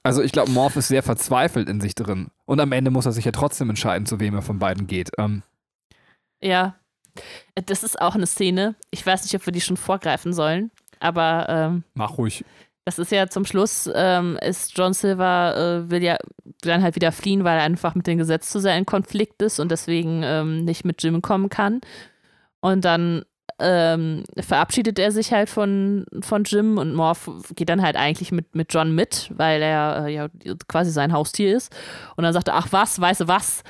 Also 0.02 0.22
ich 0.22 0.32
glaube, 0.32 0.50
Morph 0.52 0.76
ist 0.76 0.88
sehr 0.88 1.02
verzweifelt 1.02 1.68
in 1.68 1.80
sich 1.80 1.94
drin. 1.94 2.28
Und 2.46 2.60
am 2.60 2.72
Ende 2.72 2.90
muss 2.90 3.06
er 3.06 3.12
sich 3.12 3.24
ja 3.24 3.32
trotzdem 3.32 3.68
entscheiden, 3.68 4.06
zu 4.06 4.20
wem 4.20 4.34
er 4.34 4.42
von 4.42 4.58
beiden 4.58 4.86
geht. 4.86 5.10
Ähm. 5.18 5.42
Ja. 6.40 6.76
Das 7.66 7.82
ist 7.82 8.00
auch 8.00 8.14
eine 8.14 8.26
Szene. 8.26 8.76
Ich 8.90 9.04
weiß 9.04 9.24
nicht, 9.24 9.34
ob 9.34 9.44
wir 9.44 9.52
die 9.52 9.60
schon 9.60 9.76
vorgreifen 9.76 10.32
sollen, 10.32 10.70
aber 11.00 11.46
ähm, 11.48 11.84
Mach 11.94 12.16
ruhig. 12.16 12.44
Das 12.84 12.98
ist 12.98 13.12
ja 13.12 13.28
zum 13.28 13.44
Schluss, 13.44 13.90
ähm, 13.94 14.38
ist 14.40 14.78
John 14.78 14.94
Silver, 14.94 15.56
äh, 15.84 15.90
will 15.90 16.02
ja 16.02 16.16
dann 16.62 16.82
halt 16.82 16.94
wieder 16.94 17.12
fliehen, 17.12 17.44
weil 17.44 17.58
er 17.58 17.64
einfach 17.64 17.94
mit 17.94 18.06
dem 18.06 18.18
Gesetz 18.18 18.50
zu 18.50 18.60
sehr 18.60 18.78
in 18.78 18.86
Konflikt 18.86 19.42
ist 19.42 19.60
und 19.60 19.70
deswegen 19.70 20.22
ähm, 20.24 20.64
nicht 20.64 20.84
mit 20.84 21.02
Jim 21.02 21.20
kommen 21.20 21.50
kann. 21.50 21.80
Und 22.60 22.84
dann 22.84 23.24
ähm, 23.60 24.24
verabschiedet 24.38 24.98
er 24.98 25.10
sich 25.10 25.32
halt 25.32 25.48
von, 25.50 26.06
von 26.20 26.44
Jim 26.44 26.78
und 26.78 26.94
Morph 26.94 27.30
geht 27.56 27.68
dann 27.68 27.82
halt 27.82 27.96
eigentlich 27.96 28.30
mit, 28.30 28.54
mit 28.54 28.72
John 28.72 28.94
mit, 28.94 29.30
weil 29.34 29.62
er 29.62 30.06
äh, 30.06 30.14
ja 30.14 30.28
quasi 30.68 30.90
sein 30.90 31.12
Haustier 31.12 31.56
ist. 31.56 31.74
Und 32.16 32.24
dann 32.24 32.32
sagt 32.32 32.48
er, 32.48 32.54
ach 32.54 32.68
was, 32.70 33.00
weißt 33.00 33.22
du 33.22 33.28
was, 33.28 33.62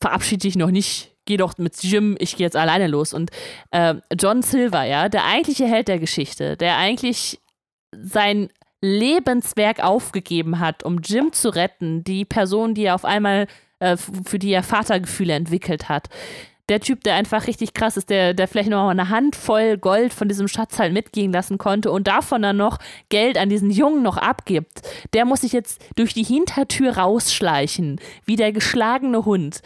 verabschiede 0.00 0.42
dich 0.42 0.56
noch 0.56 0.70
nicht, 0.70 1.14
geh 1.26 1.36
doch 1.36 1.58
mit 1.58 1.82
Jim, 1.82 2.16
ich 2.18 2.36
gehe 2.36 2.46
jetzt 2.46 2.56
alleine 2.56 2.86
los. 2.86 3.12
Und 3.12 3.30
äh, 3.70 3.96
John 4.18 4.42
Silver, 4.42 4.84
ja, 4.84 5.08
der 5.08 5.26
eigentliche 5.26 5.66
Held 5.66 5.88
der 5.88 5.98
Geschichte, 5.98 6.56
der 6.56 6.78
eigentlich 6.78 7.40
sein 7.92 8.48
Lebenswerk 8.80 9.82
aufgegeben 9.82 10.58
hat, 10.58 10.84
um 10.84 11.00
Jim 11.00 11.32
zu 11.32 11.50
retten, 11.50 12.04
die 12.04 12.24
Person, 12.24 12.74
die 12.74 12.84
er 12.84 12.94
auf 12.94 13.04
einmal, 13.04 13.46
äh, 13.80 13.96
für 13.96 14.38
die 14.38 14.52
er 14.52 14.62
Vatergefühle 14.62 15.34
entwickelt 15.34 15.88
hat, 15.88 16.08
der 16.68 16.80
Typ, 16.80 17.02
der 17.04 17.14
einfach 17.14 17.46
richtig 17.46 17.72
krass 17.74 17.96
ist, 17.96 18.10
der, 18.10 18.34
der 18.34 18.46
vielleicht 18.46 18.68
noch 18.68 18.88
eine 18.88 19.08
Handvoll 19.08 19.78
Gold 19.78 20.12
von 20.12 20.28
diesem 20.28 20.48
Schatz 20.48 20.78
halt 20.78 20.92
mitgehen 20.92 21.32
lassen 21.32 21.58
konnte 21.58 21.90
und 21.90 22.06
davon 22.06 22.42
dann 22.42 22.56
noch 22.56 22.78
Geld 23.08 23.38
an 23.38 23.48
diesen 23.48 23.70
Jungen 23.70 24.02
noch 24.02 24.16
abgibt, 24.16 24.82
der 25.14 25.24
muss 25.24 25.40
sich 25.40 25.52
jetzt 25.52 25.82
durch 25.96 26.14
die 26.14 26.24
Hintertür 26.24 26.98
rausschleichen, 26.98 28.00
wie 28.24 28.36
der 28.36 28.52
geschlagene 28.52 29.24
Hund. 29.24 29.60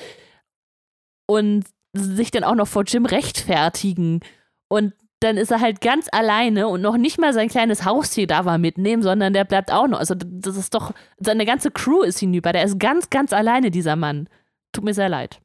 Und 1.27 1.65
sich 1.95 2.31
dann 2.31 2.45
auch 2.45 2.55
noch 2.55 2.69
vor 2.69 2.85
Jim 2.85 3.07
rechtfertigen. 3.07 4.21
Und 4.69 4.95
dann 5.21 5.37
ist 5.37 5.51
er 5.51 5.61
halt 5.61 5.81
ganz 5.81 6.09
alleine 6.11 6.69
und 6.69 6.83
noch 6.83 6.97
nicht 6.97 7.19
mal 7.19 7.33
sein 7.33 7.49
kleines 7.49 7.85
Haustier 7.85 8.27
da 8.27 8.45
war 8.45 8.59
mitnehmen, 8.59 9.03
sondern 9.03 9.33
der 9.33 9.45
bleibt 9.45 9.73
auch 9.73 9.87
noch. 9.87 9.99
Also, 9.99 10.15
das 10.17 10.57
ist 10.57 10.75
doch, 10.75 10.93
seine 11.19 11.47
ganze 11.47 11.71
Crew 11.71 12.03
ist 12.03 12.19
hinüber. 12.19 12.53
Der 12.53 12.65
ist 12.65 12.79
ganz, 12.79 13.11
ganz 13.11 13.33
alleine, 13.33 13.71
dieser 13.71 13.97
Mann. 13.97 14.29
Tut 14.73 14.85
mir 14.85 14.95
sehr 14.95 15.09
leid. 15.09 15.41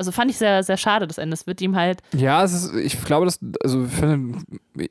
Also 0.00 0.12
fand 0.12 0.30
ich 0.30 0.38
sehr, 0.38 0.62
sehr 0.62 0.78
schade, 0.78 1.06
das 1.06 1.18
Ende. 1.18 1.34
Es 1.34 1.46
wird 1.46 1.60
ihm 1.60 1.76
halt. 1.76 2.00
Ja, 2.14 2.42
es 2.42 2.54
ist, 2.54 2.74
ich 2.74 3.04
glaube, 3.04 3.26
das, 3.26 3.38
also 3.62 3.86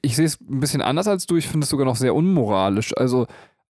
ich 0.03 0.15
sehe 0.15 0.25
es 0.25 0.39
ein 0.39 0.59
bisschen 0.59 0.83
anders 0.83 1.07
als 1.07 1.25
du. 1.25 1.35
Ich 1.35 1.47
finde 1.47 1.63
es 1.63 1.69
sogar 1.71 1.87
noch 1.87 1.95
sehr 1.95 2.13
unmoralisch. 2.13 2.95
Also, 2.95 3.25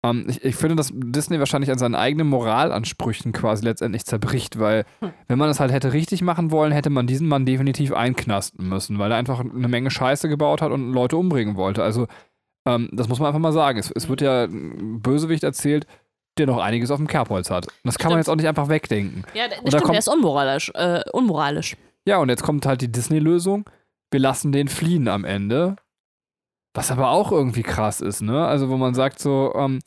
ähm, 0.03 0.24
ich, 0.30 0.43
ich, 0.43 0.57
finde, 0.57 0.76
dass 0.76 0.93
Disney 0.95 1.39
wahrscheinlich 1.39 1.70
an 1.70 1.76
seinen 1.76 1.95
eigenen 1.95 2.26
Moralansprüchen 2.28 3.32
quasi 3.32 3.66
letztendlich 3.66 4.07
zerbricht, 4.07 4.59
weil, 4.59 4.87
hm. 5.01 5.11
wenn 5.28 5.39
man 5.39 5.49
das 5.49 5.61
halt 5.61 5.72
hätte 5.72 5.93
richtig 5.93 6.22
machen 6.22 6.51
wollen, 6.51 6.72
hätte 6.72 6.89
man 6.89 7.07
diesen 7.07 7.28
Mann 7.28 7.45
definitiv 7.45 7.93
einknasten 7.93 8.66
müssen, 8.66 8.99
weil 8.99 9.11
er 9.11 9.18
einfach 9.18 9.41
eine 9.41 9.68
Menge 9.68 9.91
Scheiße 9.91 10.30
gebaut 10.30 10.62
hat 10.62 10.72
und 10.72 10.91
Leute 10.95 11.18
umbringen 11.18 11.57
wollte. 11.57 11.82
Also, 11.82 12.07
ähm, 12.66 12.89
das 12.93 13.09
muss 13.09 13.18
man 13.18 13.28
einfach 13.28 13.41
mal 13.41 13.53
sagen. 13.53 13.78
Es, 13.78 13.91
es 13.91 14.09
wird 14.09 14.22
ja 14.22 14.49
Bösewicht 14.49 15.45
erzählt 15.45 15.87
der 16.39 16.47
noch 16.47 16.59
einiges 16.59 16.91
auf 16.91 16.99
dem 16.99 17.07
Kerbholz 17.07 17.51
hat. 17.51 17.66
das 17.84 17.99
kann 17.99 18.11
man 18.11 18.18
jetzt 18.18 18.28
auch 18.28 18.37
nicht 18.37 18.49
einfach 18.49 18.68
wegdenken. 18.68 19.24
Ja, 19.34 19.49
das 19.49 19.59
stimmt, 19.59 19.82
kommt, 19.82 19.93
der 19.95 19.99
ist 20.01 20.09
unmoralisch, 20.09 20.70
äh, 20.74 21.03
unmoralisch. 21.12 21.76
Ja, 22.07 22.18
und 22.18 22.28
jetzt 22.28 22.43
kommt 22.43 22.66
halt 22.66 22.80
die 22.80 22.93
Disney-Lösung. 22.93 23.68
Wir 24.11 24.20
lassen 24.20 24.53
den 24.53 24.68
fliehen 24.68 25.09
am 25.09 25.24
Ende. 25.24 25.76
Was 26.74 26.91
aber 26.91 27.11
auch 27.11 27.32
irgendwie 27.32 27.62
krass 27.62 28.01
ist, 28.01 28.20
ne? 28.20 28.47
Also, 28.47 28.68
wo 28.68 28.76
man 28.76 28.95
sagt 28.95 29.18
so, 29.18 29.53
ähm, 29.57 29.80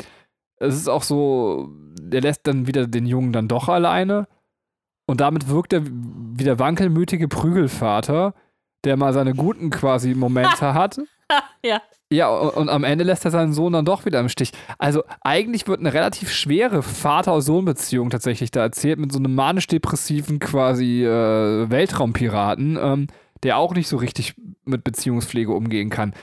es 0.57 0.75
ist 0.75 0.87
auch 0.87 1.03
so, 1.03 1.69
der 2.01 2.21
lässt 2.21 2.47
dann 2.47 2.67
wieder 2.67 2.87
den 2.87 3.05
Jungen 3.05 3.31
dann 3.31 3.47
doch 3.47 3.69
alleine. 3.69 4.27
Und 5.05 5.21
damit 5.21 5.47
wirkt 5.49 5.73
er 5.73 5.83
wie 5.85 6.43
der 6.43 6.59
wankelmütige 6.59 7.27
Prügelvater, 7.27 8.33
der 8.83 8.97
mal 8.97 9.13
seine 9.13 9.33
guten 9.33 9.69
quasi 9.69 10.13
Momente 10.13 10.73
hat. 10.73 10.99
ja. 11.63 11.81
Ja, 12.12 12.30
und, 12.30 12.49
und, 12.55 12.70
am 12.70 12.84
Ende 12.84 13.03
lässt 13.03 13.26
er 13.26 13.32
seinen 13.32 13.53
Sohn 13.53 13.74
dann 13.74 13.86
doch 13.86 14.05
wieder 14.05 14.20
im 14.20 14.30
Stich. 14.30 14.51
Also 14.80 15.03
eigentlich 15.22 15.68
wird 15.68 15.80
eine 15.80 15.93
relativ 15.93 16.32
schwere 16.32 16.82
Vater-Sohn-Beziehung 16.82 18.10
tatsächlich 18.10 18.49
da 18.49 18.62
erzählt, 18.62 18.99
mit 18.99 19.12
so 19.12 19.20
einem 19.20 19.36
manisch-depressiven 19.36 20.39
quasi 20.39 21.05
äh, 21.05 21.70
Weltraumpiraten, 21.70 22.80
ähm, 22.82 23.07
der 23.43 23.57
auch 23.57 23.76
nicht 23.76 23.88
so 23.88 23.97
richtig 23.97 24.34
mit 24.66 24.84
Beziehungspflege 24.84 25.53
umgehen 25.53 25.91
kann. 25.91 26.14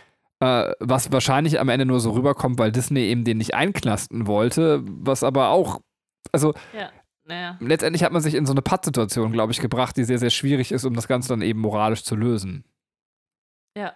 Äh, 0.41 0.73
was 0.81 1.13
wahrscheinlich 1.13 1.61
am 1.61 1.69
Ende 1.69 1.87
nur 1.87 2.01
so 2.01 2.11
rüberkommt, 2.11 2.59
weil 2.59 2.73
Disney 2.73 3.03
eben 3.03 3.23
den 3.25 3.39
nicht 3.39 3.55
einknasten 3.55 4.27
wollte, 4.27 4.83
was 4.85 5.23
aber 5.23 5.51
auch, 5.51 5.81
also 6.33 6.53
Ja. 6.77 6.91
Naja. 7.29 7.57
letztendlich 7.61 8.05
hat 8.05 8.13
man 8.13 8.23
sich 8.23 8.35
in 8.35 8.47
so 8.47 8.53
eine 8.53 8.63
Pattsituation, 8.63 9.33
glaube 9.33 9.53
ich, 9.53 9.61
gebracht, 9.61 9.97
die 9.97 10.05
sehr, 10.05 10.19
sehr 10.19 10.31
schwierig 10.31 10.73
ist, 10.73 10.85
um 10.85 10.95
das 10.95 11.09
Ganze 11.09 11.29
dann 11.29 11.43
eben 11.43 11.61
moralisch 11.61 12.05
zu 12.05 12.17
lösen. 12.17 12.65
Ja. 13.77 13.95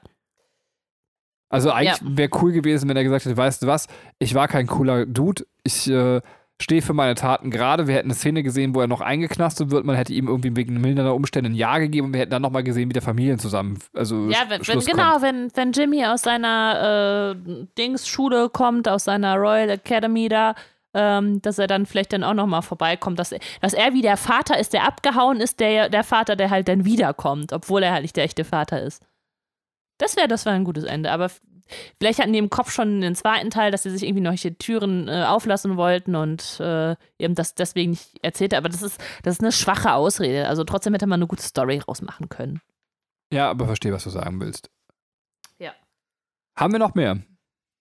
Also 1.50 1.70
eigentlich 1.72 2.00
wäre 2.16 2.30
cool 2.40 2.52
gewesen, 2.52 2.88
wenn 2.88 2.96
er 2.96 3.02
gesagt 3.04 3.24
hätte, 3.26 3.36
weißt 3.36 3.62
du 3.62 3.66
was, 3.66 3.86
ich 4.18 4.34
war 4.34 4.48
kein 4.48 4.66
cooler 4.66 5.04
Dude, 5.04 5.44
ich 5.64 5.90
äh, 5.90 6.20
stehe 6.62 6.80
für 6.82 6.92
meine 6.92 7.14
Taten 7.16 7.50
gerade. 7.50 7.86
Wir 7.88 7.94
hätten 7.96 8.06
eine 8.08 8.14
Szene 8.14 8.42
gesehen, 8.42 8.74
wo 8.74 8.80
er 8.80 8.86
noch 8.86 9.00
eingeknastet 9.00 9.70
wird, 9.70 9.84
man 9.84 9.96
hätte 9.96 10.12
ihm 10.12 10.28
irgendwie 10.28 10.54
wegen 10.54 10.80
milderer 10.80 11.14
Umstände 11.14 11.50
ein 11.50 11.54
Ja 11.54 11.78
gegeben 11.78 12.06
und 12.08 12.12
wir 12.12 12.20
hätten 12.20 12.30
dann 12.30 12.42
nochmal 12.42 12.62
gesehen, 12.62 12.88
wie 12.88 12.92
der 12.92 13.02
Familien 13.02 13.38
zusammen, 13.38 13.78
also 13.94 14.28
Ja, 14.28 14.44
wenn, 14.48 14.66
wenn, 14.66 14.78
genau, 14.80 15.10
kommt. 15.12 15.22
wenn, 15.22 15.48
wenn 15.54 15.72
Jimmy 15.72 16.04
aus 16.06 16.22
seiner 16.22 17.34
äh, 17.48 17.64
Dings-Schule 17.78 18.48
kommt, 18.50 18.88
aus 18.88 19.04
seiner 19.04 19.36
Royal 19.36 19.70
Academy 19.70 20.28
da, 20.28 20.54
ähm, 20.92 21.40
dass 21.42 21.58
er 21.58 21.66
dann 21.66 21.86
vielleicht 21.86 22.12
dann 22.12 22.24
auch 22.24 22.34
nochmal 22.34 22.62
vorbeikommt, 22.62 23.18
dass, 23.18 23.32
er- 23.32 23.40
dass 23.60 23.74
er 23.74 23.92
wie 23.94 24.02
der 24.02 24.16
Vater 24.16 24.58
ist, 24.58 24.72
der 24.72 24.86
abgehauen 24.86 25.40
ist, 25.40 25.60
der, 25.60 25.88
der 25.88 26.04
Vater, 26.04 26.36
der 26.36 26.50
halt 26.50 26.68
dann 26.68 26.84
wiederkommt, 26.84 27.52
obwohl 27.52 27.82
er 27.82 27.92
halt 27.92 28.02
nicht 28.02 28.16
der 28.16 28.24
echte 28.24 28.44
Vater 28.44 28.82
ist. 28.82 29.02
Das 30.00 30.16
wäre 30.16 30.28
das 30.28 30.46
wär 30.46 30.52
ein 30.54 30.64
gutes 30.64 30.84
Ende, 30.84 31.12
aber 31.12 31.30
vielleicht 32.00 32.18
hatten 32.18 32.32
die 32.32 32.38
im 32.38 32.48
Kopf 32.50 32.70
schon 32.72 33.02
den 33.02 33.14
zweiten 33.14 33.50
Teil, 33.50 33.70
dass 33.70 33.82
sie 33.82 33.90
sich 33.90 34.02
irgendwie 34.02 34.22
noch 34.22 34.34
die 34.34 34.54
Türen 34.54 35.08
äh, 35.08 35.24
auflassen 35.26 35.76
wollten 35.76 36.14
und 36.14 36.58
äh, 36.58 36.96
eben 37.18 37.34
das 37.34 37.54
deswegen 37.54 37.90
nicht 37.90 38.18
erzählte, 38.22 38.56
aber 38.56 38.70
das 38.70 38.82
ist, 38.82 38.98
das 39.22 39.34
ist 39.34 39.40
eine 39.42 39.52
schwache 39.52 39.92
Ausrede. 39.92 40.48
Also 40.48 40.64
trotzdem 40.64 40.94
hätte 40.94 41.06
man 41.06 41.20
eine 41.20 41.26
gute 41.26 41.42
Story 41.42 41.78
rausmachen 41.78 42.30
können. 42.30 42.60
Ja, 43.32 43.50
aber 43.50 43.66
verstehe, 43.66 43.92
was 43.92 44.04
du 44.04 44.10
sagen 44.10 44.40
willst. 44.40 44.70
Ja. 45.58 45.72
Haben 46.56 46.72
wir 46.72 46.80
noch 46.80 46.94
mehr? 46.94 47.20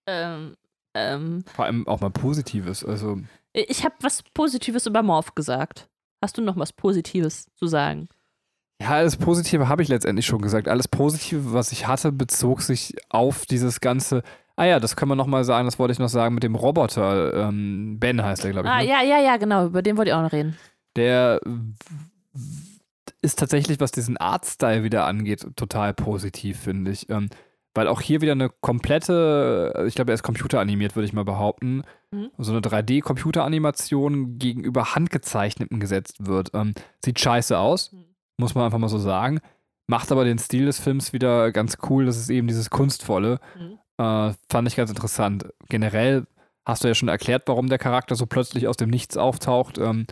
Ähm, 0.06 0.58
ähm, 0.94 1.44
Vor 1.56 1.66
allem 1.66 1.88
auch 1.88 2.02
mal 2.02 2.12
Positives. 2.12 2.84
Also, 2.84 3.22
Ich 3.54 3.86
habe 3.86 3.96
was 4.02 4.24
Positives 4.34 4.86
über 4.86 5.04
Morph 5.04 5.36
gesagt. 5.36 5.90
Hast 6.22 6.38
du 6.38 6.42
noch 6.42 6.58
was 6.58 6.74
Positives 6.74 7.48
zu 7.56 7.68
sagen? 7.68 8.10
Ja, 8.82 8.90
alles 8.90 9.18
Positive 9.18 9.68
habe 9.68 9.82
ich 9.82 9.88
letztendlich 9.90 10.26
schon 10.26 10.42
gesagt. 10.42 10.68
Alles 10.68 10.88
Positive, 10.88 11.54
was 11.54 11.72
ich 11.72 11.88
hatte, 11.88 12.12
bezog 12.12 12.62
sich 12.62 12.96
auf 13.10 13.46
dieses 13.46 13.82
ganze. 13.82 14.24
Ah 14.56 14.66
ja, 14.66 14.80
das 14.80 14.96
können 14.96 15.10
wir 15.12 15.16
nochmal 15.16 15.44
sagen, 15.46 15.66
das 15.66 15.80
wollte 15.80 15.94
ich 15.94 16.00
noch 16.00 16.10
sagen 16.10 16.34
mit 16.36 16.44
dem 16.44 16.56
Roboter. 16.56 17.34
Ähm, 17.34 17.98
ben 18.00 18.22
heißt 18.24 18.44
der, 18.44 18.52
glaube 18.52 18.68
ich. 18.68 18.74
Ah, 18.74 18.80
ne? 18.80 18.88
ja, 18.88 19.02
ja, 19.02 19.20
ja, 19.20 19.38
genau. 19.38 19.68
Über 19.68 19.82
den 19.82 19.96
wollte 19.98 20.12
ich 20.12 20.16
auch 20.16 20.22
noch 20.22 20.34
reden. 20.34 20.58
Der 20.96 21.40
ist 23.22 23.40
tatsächlich, 23.40 23.80
was 23.80 23.92
diesen 23.92 24.18
Artstyle 24.18 24.84
wieder 24.84 25.06
angeht, 25.06 25.46
total 25.56 25.94
positiv, 25.94 26.60
finde 26.60 26.92
ich. 26.92 27.10
Ähm, 27.10 27.30
weil 27.74 27.88
auch 27.88 28.02
hier 28.02 28.20
wieder 28.22 28.32
eine 28.34 28.50
komplette, 28.50 29.86
ich 29.88 29.96
glaube, 29.96 30.12
er 30.12 30.16
ist 30.16 30.24
computeranimiert, 30.24 30.96
würde 30.96 31.06
ich 31.06 31.14
mal 31.14 31.26
behaupten, 31.26 31.84
Mhm. 32.12 32.32
so 32.40 32.52
eine 32.52 32.62
3D-Computeranimation 32.62 34.40
gegenüber 34.40 34.96
handgezeichneten 34.96 35.80
gesetzt 35.80 36.26
wird. 36.26 36.52
Ähm, 36.54 36.74
sieht 37.06 37.20
scheiße 37.20 37.58
aus, 37.58 37.92
Mhm. 37.94 38.06
Muss 38.40 38.56
man 38.56 38.66
einfach 38.66 38.78
mal 38.78 38.90
so 38.90 38.98
sagen. 38.98 39.40
Macht 39.88 40.12
aber 40.12 40.24
den 40.24 40.40
Stil 40.40 40.66
des 40.66 40.80
Films 40.80 41.14
wieder 41.14 41.52
ganz 41.52 41.78
cool. 41.90 42.06
Das 42.06 42.18
ist 42.18 42.30
eben 42.30 42.48
dieses 42.48 42.70
Kunstvolle. 42.70 43.40
Mhm. 43.58 43.80
Äh, 44.04 44.34
fand 44.50 44.68
ich 44.68 44.76
ganz 44.76 44.90
interessant. 44.90 45.46
Generell 45.68 46.26
hast 46.66 46.84
du 46.84 46.88
ja 46.88 46.96
schon 46.96 47.10
erklärt, 47.10 47.44
warum 47.48 47.70
der 47.70 47.80
Charakter 47.80 48.16
so 48.16 48.26
plötzlich 48.26 48.68
aus 48.68 48.78
dem 48.78 48.90
Nichts 48.90 49.18
auftaucht. 49.18 49.78
Ähm, 49.78 50.06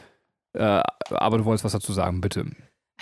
äh, 0.53 0.81
aber 1.09 1.37
du 1.37 1.45
wolltest 1.45 1.63
was 1.63 1.73
dazu 1.73 1.93
sagen, 1.93 2.21
bitte. 2.21 2.45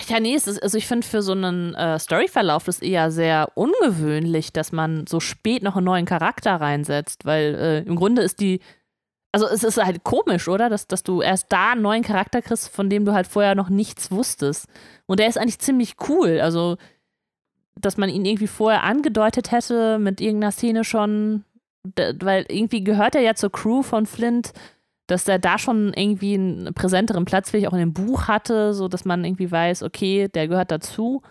Ja, 0.08 0.20
nee, 0.20 0.36
es 0.36 0.46
ist, 0.46 0.62
also 0.62 0.78
ich 0.78 0.88
finde 0.88 1.08
für 1.08 1.22
so 1.22 1.32
einen 1.32 1.74
äh, 1.74 1.98
Storyverlauf 1.98 2.66
das 2.66 2.82
eher 2.82 3.12
sehr 3.12 3.50
ungewöhnlich, 3.56 4.52
dass 4.52 4.74
man 4.74 5.08
so 5.08 5.22
spät 5.22 5.64
noch 5.64 5.78
einen 5.78 5.86
neuen 5.86 6.06
Charakter 6.06 6.56
reinsetzt, 6.60 7.24
weil 7.24 7.56
äh, 7.56 7.80
im 7.88 7.96
Grunde 7.96 8.22
ist 8.22 8.42
die, 8.42 8.60
also 9.36 9.48
es 9.48 9.66
ist 9.66 9.84
halt 9.84 10.06
komisch, 10.06 10.48
oder? 10.48 10.70
Dass, 10.70 10.88
dass 10.88 11.04
du 11.04 11.22
erst 11.22 11.52
da 11.52 11.74
einen 11.74 11.82
neuen 11.82 12.04
Charakter 12.04 12.42
kriegst, 12.42 12.70
von 12.70 12.90
dem 12.90 13.04
du 13.04 13.12
halt 13.12 13.28
vorher 13.28 13.54
noch 13.54 13.68
nichts 13.68 14.10
wusstest. 14.10 14.66
Und 15.08 15.20
der 15.20 15.28
ist 15.28 15.38
eigentlich 15.38 15.60
ziemlich 15.60 15.96
cool, 16.08 16.40
also 16.40 16.78
dass 17.78 17.98
man 17.98 18.08
ihn 18.08 18.24
irgendwie 18.24 18.48
vorher 18.48 18.84
angedeutet 18.84 19.52
hätte 19.52 20.00
mit 20.00 20.22
irgendeiner 20.22 20.54
Szene 20.54 20.86
schon, 20.86 21.44
weil 21.98 22.46
irgendwie 22.48 22.82
gehört 22.86 23.16
er 23.16 23.22
ja 23.22 23.36
zur 23.36 23.52
Crew 23.52 23.82
von 23.84 24.06
Flint, 24.06 24.54
dass 25.08 25.28
er 25.28 25.38
da 25.38 25.60
schon 25.60 25.92
irgendwie 25.94 26.36
einen 26.36 26.74
präsenteren 26.74 27.26
Platz 27.26 27.50
vielleicht 27.50 27.68
auch 27.68 27.74
in 27.74 27.80
dem 27.80 27.94
Buch 27.94 28.30
hatte, 28.30 28.74
so 28.74 28.88
dass 28.88 29.04
man 29.04 29.26
irgendwie 29.26 29.52
weiß, 29.52 29.84
okay, 29.84 30.30
der 30.30 30.48
gehört 30.48 30.72
dazu. 30.72 31.22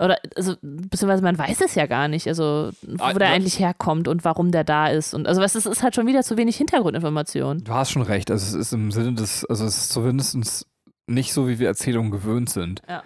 Oder, 0.00 0.18
also, 0.36 0.54
beziehungsweise 0.62 1.22
man 1.24 1.36
weiß 1.38 1.60
es 1.60 1.74
ja 1.74 1.86
gar 1.86 2.06
nicht, 2.06 2.28
also, 2.28 2.70
wo 2.82 3.02
Ah, 3.02 3.12
der 3.14 3.28
ja. 3.28 3.34
eigentlich 3.34 3.58
herkommt 3.58 4.06
und 4.06 4.24
warum 4.24 4.52
der 4.52 4.62
da 4.64 4.86
ist. 4.88 5.12
Und 5.12 5.26
also, 5.26 5.40
was, 5.40 5.54
es 5.56 5.66
ist 5.66 5.82
halt 5.82 5.94
schon 5.96 6.06
wieder 6.06 6.22
zu 6.22 6.36
wenig 6.36 6.56
Hintergrundinformation. 6.56 7.64
Du 7.64 7.72
hast 7.72 7.90
schon 7.90 8.02
recht. 8.02 8.30
Also, 8.30 8.46
es 8.46 8.54
ist 8.66 8.72
im 8.72 8.92
Sinne 8.92 9.14
des, 9.14 9.44
also, 9.44 9.64
es 9.64 9.76
ist 9.76 9.90
zumindest 9.90 10.66
nicht 11.08 11.32
so, 11.32 11.48
wie 11.48 11.58
wir 11.58 11.66
Erzählungen 11.66 12.10
gewöhnt 12.12 12.48
sind. 12.50 12.82
Ja. 12.88 13.02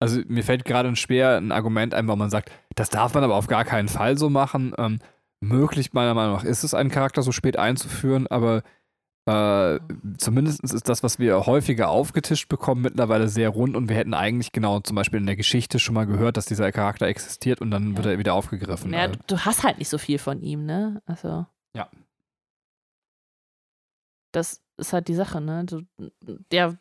Also, 0.00 0.20
mir 0.26 0.42
fällt 0.42 0.64
gerade 0.64 0.88
ein 0.88 0.96
schwer 0.96 1.36
ein 1.36 1.52
Argument 1.52 1.94
ein, 1.94 2.08
wo 2.08 2.16
man 2.16 2.30
sagt, 2.30 2.50
das 2.74 2.90
darf 2.90 3.14
man 3.14 3.22
aber 3.22 3.36
auf 3.36 3.46
gar 3.46 3.64
keinen 3.64 3.88
Fall 3.88 4.18
so 4.18 4.28
machen. 4.28 4.74
Ähm, 4.76 4.98
möglich, 5.40 5.92
meiner 5.92 6.14
Meinung 6.14 6.34
nach, 6.34 6.44
ist 6.44 6.64
es, 6.64 6.74
einen 6.74 6.90
Charakter 6.90 7.22
so 7.22 7.30
spät 7.30 7.56
einzuführen, 7.58 8.26
aber 8.26 8.62
äh, 9.26 9.78
zumindest 10.18 10.62
ist 10.64 10.88
das, 10.88 11.02
was 11.02 11.18
wir 11.18 11.46
häufiger 11.46 11.88
aufgetischt 11.88 12.48
bekommen, 12.48 12.82
mittlerweile 12.82 13.28
sehr 13.28 13.48
rund 13.48 13.74
und 13.76 13.88
wir 13.88 13.96
hätten 13.96 14.12
eigentlich 14.14 14.52
genau 14.52 14.80
zum 14.80 14.96
Beispiel 14.96 15.18
in 15.20 15.26
der 15.26 15.36
Geschichte 15.36 15.78
schon 15.78 15.94
mal 15.94 16.06
gehört, 16.06 16.36
dass 16.36 16.44
dieser 16.46 16.70
Charakter 16.72 17.06
existiert 17.06 17.60
und 17.62 17.70
dann 17.70 17.96
wird 17.96 18.04
Ja. 18.06 18.12
er 18.12 18.18
wieder 18.18 18.34
aufgegriffen. 18.34 18.92
Ja, 18.92 19.06
Äh, 19.06 19.12
du, 19.26 19.38
hast 19.38 19.62
halt 19.64 19.78
nicht 19.78 19.88
so 19.88 19.96
viel 19.98 20.18
von 20.18 20.42
ihm, 20.42 20.66
ne? 20.66 21.00
Also. 21.06 21.46
Ja. 21.74 21.88
Das 24.32 24.60
ist 24.76 24.92
halt 24.92 25.08
die 25.08 25.14
Sache, 25.14 25.40
ne? 25.40 25.64
Du, 25.64 25.82
der, 26.50 26.76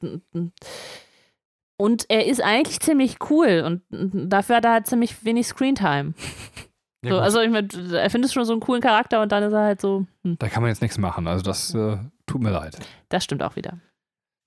und 1.78 2.06
er 2.10 2.26
ist 2.26 2.42
eigentlich 2.42 2.80
ziemlich 2.80 3.18
cool 3.30 3.64
und 3.66 4.32
dafür 4.32 4.58
hat 4.58 4.66
er 4.66 4.72
halt 4.74 4.88
ziemlich 4.88 5.24
wenig 5.24 5.48
Screentime. 5.48 6.14
ja, 7.06 7.12
so, 7.12 7.20
also 7.20 7.42
ich 7.42 7.50
mein, 7.52 7.70
er 7.92 8.10
findet 8.10 8.32
schon 8.34 8.46
so 8.46 8.54
einen 8.54 8.62
coolen 8.62 8.82
Charakter 8.82 9.22
und 9.22 9.32
dann 9.32 9.44
ist 9.44 9.54
er 9.54 9.62
halt 9.64 9.82
so, 9.82 10.06
hm, 10.24 10.38
da 10.40 10.50
kann 10.50 10.62
man 10.64 10.70
jetzt 10.72 10.82
nichts 10.82 10.98
machen. 10.98 11.28
Also, 11.28 11.44
das 11.44 11.74
äh, 11.76 11.98
tut 12.26 12.42
mir 12.42 12.52
leid. 12.52 12.78
das 13.10 13.24
stimmt 13.24 13.44
auch 13.44 13.56
wieder. 13.56 13.80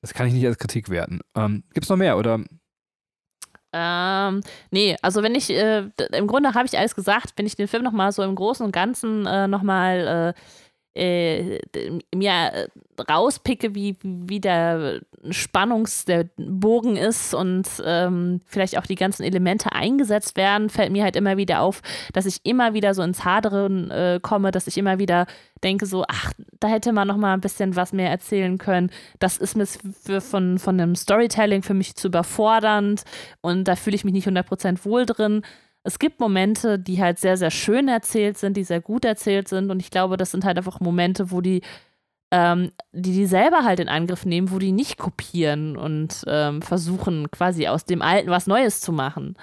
Das 0.03 0.15
kann 0.15 0.27
ich 0.27 0.35
nicht 0.35 0.47
als 0.47 0.59
Kritik 0.59 0.89
werten. 0.89 1.21
Ähm, 1.35 1.65
Gibt 1.73 1.85
es 1.85 1.91
noch 1.91 1.97
mehr 1.97 2.17
oder? 2.17 2.45
Ähm, 3.73 4.41
nee, 4.71 4.97
also 5.03 5.23
wenn 5.23 5.35
ich, 5.35 5.51
äh, 5.51 5.91
im 6.13 6.27
Grunde 6.27 6.55
habe 6.55 6.67
ich 6.67 6.79
alles 6.79 6.95
gesagt, 6.95 7.33
wenn 7.37 7.47
ich 7.47 7.57
den 7.57 7.69
Film 7.69 7.83
nochmal 7.83 8.13
so 8.13 8.23
im 8.23 8.35
Großen 8.35 8.65
und 8.65 8.73
Ganzen 8.73 9.27
äh, 9.27 9.49
nochmal 9.49 10.35
äh, 10.37 10.41
äh, 10.97 11.61
mir 12.15 12.31
äh, 12.31 12.69
rauspicke, 13.11 13.75
wie, 13.75 13.97
wie 14.03 14.41
der 14.41 15.01
Spannungs-, 15.31 16.07
der 16.07 16.29
Bogen 16.37 16.97
ist 16.97 17.35
und 17.35 17.69
ähm, 17.85 18.41
vielleicht 18.47 18.79
auch 18.79 18.87
die 18.87 18.95
ganzen 18.95 19.23
Elemente 19.23 19.73
eingesetzt 19.73 20.37
werden, 20.37 20.71
fällt 20.71 20.93
mir 20.93 21.05
halt 21.05 21.17
immer 21.17 21.37
wieder 21.37 21.61
auf, 21.61 21.83
dass 22.13 22.27
ich 22.27 22.41
immer 22.45 22.75
wieder 22.75 22.95
so 22.95 23.03
ins 23.03 23.25
Haderen 23.25 23.91
äh, 23.91 24.21
komme, 24.23 24.51
dass 24.51 24.67
ich 24.67 24.79
immer 24.79 24.99
wieder 24.99 25.27
denke 25.63 25.87
so, 25.87 26.05
ach, 26.09 26.33
da 26.61 26.69
hätte 26.69 26.93
man 26.93 27.09
noch 27.09 27.17
mal 27.17 27.35
ein 27.35 27.41
bisschen 27.41 27.77
was 27.77 27.93
mehr 27.93 28.11
erzählen 28.11 28.59
können. 28.59 28.91
Das 29.19 29.37
ist 29.39 29.57
mir 29.57 29.67
für, 29.67 30.21
von, 30.21 30.59
von 30.59 30.81
einem 30.81 30.95
Storytelling 30.95 31.63
für 31.63 31.75
mich 31.75 31.95
zu 31.97 32.09
überfordernd 32.09 33.03
und 33.41 33.65
da 33.65 33.77
fühle 33.77 33.97
ich 33.97 34.05
mich 34.05 34.15
nicht 34.15 34.29
100% 34.29 34.85
wohl 34.85 35.07
drin. 35.07 35.43
Es 35.87 35.99
gibt 35.99 36.21
Momente, 36.21 36.79
die 36.79 37.01
halt 37.01 37.19
sehr, 37.19 37.37
sehr 37.37 37.51
schön 37.51 37.89
erzählt 37.89 38.39
sind, 38.39 38.57
die 38.57 38.65
sehr 38.65 38.81
gut 38.81 39.05
erzählt 39.05 39.49
sind 39.49 39.71
und 39.71 39.81
ich 39.81 39.91
glaube, 39.91 40.17
das 40.17 40.33
sind 40.33 40.45
halt 40.45 40.59
einfach 40.59 40.81
Momente, 40.81 41.31
wo 41.31 41.41
die 41.41 41.63
ähm, 42.33 42.73
die 42.93 43.13
die 43.13 43.27
selber 43.27 43.65
halt 43.65 43.81
in 43.81 43.89
Angriff 43.89 44.27
nehmen, 44.27 44.51
wo 44.51 44.59
die 44.59 44.73
nicht 44.73 44.99
kopieren 44.99 45.77
und 45.77 46.25
ähm, 46.27 46.61
versuchen 46.61 47.31
quasi 47.31 47.69
aus 47.69 47.85
dem 47.85 48.03
Alten 48.03 48.31
was 48.31 48.47
Neues 48.49 48.81
zu 48.81 48.93
machen. 48.93 49.37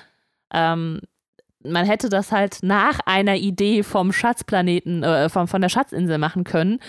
Ähm, 0.54 1.00
man 1.64 1.86
hätte 1.86 2.10
das 2.10 2.32
halt 2.32 2.60
nach 2.62 3.00
einer 3.06 3.36
Idee 3.38 3.84
vom 3.84 4.12
Schatzplaneten, 4.12 5.04
äh, 5.04 5.30
von, 5.30 5.48
von 5.48 5.62
der 5.62 5.70
Schatzinsel 5.70 6.18
machen 6.18 6.44
können, 6.44 6.80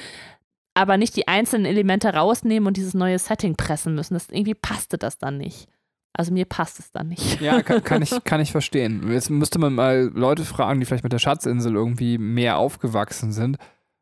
aber 0.75 0.97
nicht 0.97 1.17
die 1.17 1.29
einzelnen 1.29 1.67
Elemente 1.67 2.13
rausnehmen 2.13 2.67
und 2.67 2.77
dieses 2.77 2.95
neue 2.95 3.19
Setting 3.19 3.55
pressen 3.57 3.95
müssen. 3.95 4.15
Das, 4.15 4.29
irgendwie 4.31 4.55
passte 4.55 4.99
das 4.99 5.19
dann 5.19 5.39
nicht. 5.39 5.69
Also 6.17 6.33
mir 6.33 6.45
passt 6.45 6.79
es 6.79 6.93
dann 6.93 7.09
nicht. 7.09 7.41
Ja, 7.41 7.61
kann, 7.63 7.83
kann, 7.83 8.01
ich, 8.01 8.11
kann 8.25 8.41
ich 8.41 8.53
verstehen. 8.53 9.11
Jetzt 9.11 9.31
müsste 9.31 9.59
man 9.59 9.75
mal 9.75 10.11
Leute 10.15 10.45
fragen, 10.45 10.79
die 10.81 10.87
vielleicht 10.87 11.03
mit 11.05 11.13
der 11.13 11.19
Schatzinsel 11.19 11.75
irgendwie 11.75 12.19
mehr 12.19 12.57
aufgewachsen 12.57 13.33
sind, 13.33 13.57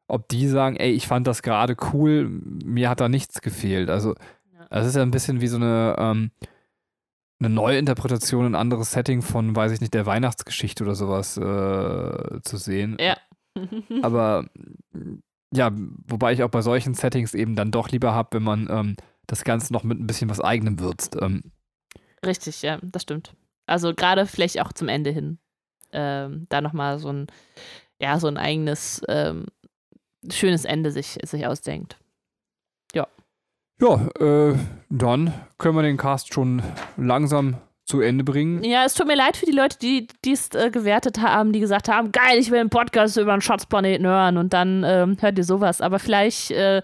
ob 0.08 0.28
die 0.28 0.46
sagen, 0.46 0.76
ey, 0.76 0.92
ich 0.92 1.06
fand 1.06 1.26
das 1.26 1.40
gerade 1.42 1.74
cool, 1.92 2.28
mir 2.28 2.90
hat 2.90 3.00
da 3.00 3.08
nichts 3.08 3.40
gefehlt. 3.40 3.88
Also, 3.88 4.10
Ja. 4.54 4.66
das 4.68 4.86
ist 4.86 4.96
ja 4.96 5.02
ein 5.02 5.10
bisschen 5.10 5.40
wie 5.40 5.46
so 5.48 5.56
eine, 5.56 5.96
ähm, 5.98 6.30
eine 7.40 7.48
Neuinterpretation, 7.48 8.44
ein 8.44 8.54
anderes 8.54 8.92
Setting 8.92 9.22
von, 9.22 9.56
weiß 9.56 9.72
ich 9.72 9.80
nicht, 9.80 9.94
der 9.94 10.04
Weihnachtsgeschichte 10.06 10.84
oder 10.84 10.94
sowas 10.94 11.36
äh, 11.38 12.40
zu 12.42 12.56
sehen. 12.58 12.98
Ja. 13.00 13.16
Aber 14.02 14.44
ja, 15.54 15.70
wobei 16.06 16.32
ich 16.34 16.42
auch 16.42 16.50
bei 16.50 16.62
solchen 16.62 16.94
Settings 16.94 17.32
eben 17.34 17.56
dann 17.56 17.70
doch 17.70 17.88
lieber 17.90 18.12
habe, 18.14 18.28
wenn 18.36 18.42
man 18.42 18.68
ähm, 18.70 18.96
das 19.26 19.44
Ganze 19.44 19.72
noch 19.72 19.82
mit 19.82 19.98
ein 19.98 20.06
bisschen 20.06 20.30
was 20.30 20.40
eigenem 20.40 20.78
würzt. 20.78 21.16
Ähm, 21.20 21.42
Richtig, 22.24 22.62
ja, 22.62 22.78
das 22.82 23.02
stimmt. 23.02 23.34
Also 23.66 23.94
gerade 23.94 24.26
vielleicht 24.26 24.60
auch 24.60 24.72
zum 24.72 24.88
Ende 24.88 25.10
hin. 25.10 25.38
Ähm, 25.92 26.46
da 26.48 26.60
nochmal 26.60 26.98
so 26.98 27.10
ein, 27.10 27.26
ja, 28.00 28.18
so 28.18 28.26
ein 28.26 28.36
eigenes 28.36 29.02
ähm, 29.08 29.46
schönes 30.30 30.64
Ende 30.64 30.90
sich, 30.90 31.18
sich 31.22 31.46
ausdenkt. 31.46 31.96
Ja. 32.94 33.06
Ja, 33.80 34.08
äh, 34.20 34.56
dann 34.88 35.34
können 35.58 35.76
wir 35.76 35.82
den 35.82 35.96
Cast 35.96 36.32
schon 36.32 36.62
langsam 36.96 37.56
zu 37.84 38.00
Ende 38.00 38.22
bringen. 38.22 38.62
Ja, 38.62 38.84
es 38.84 38.94
tut 38.94 39.06
mir 39.06 39.16
leid 39.16 39.36
für 39.36 39.46
die 39.46 39.52
Leute, 39.52 39.76
die 39.80 40.06
es 40.24 40.50
äh, 40.54 40.70
gewertet 40.70 41.20
haben, 41.20 41.52
die 41.52 41.60
gesagt 41.60 41.88
haben, 41.88 42.12
geil, 42.12 42.38
ich 42.38 42.50
will 42.50 42.60
einen 42.60 42.70
Podcast 42.70 43.16
über 43.16 43.32
einen 43.32 43.42
Schatzplaneten 43.42 44.06
hören 44.06 44.36
und 44.38 44.52
dann 44.52 44.84
ähm, 44.86 45.16
hört 45.20 45.36
ihr 45.36 45.44
sowas. 45.44 45.80
Aber 45.80 45.98
vielleicht 45.98 46.52
äh, 46.52 46.80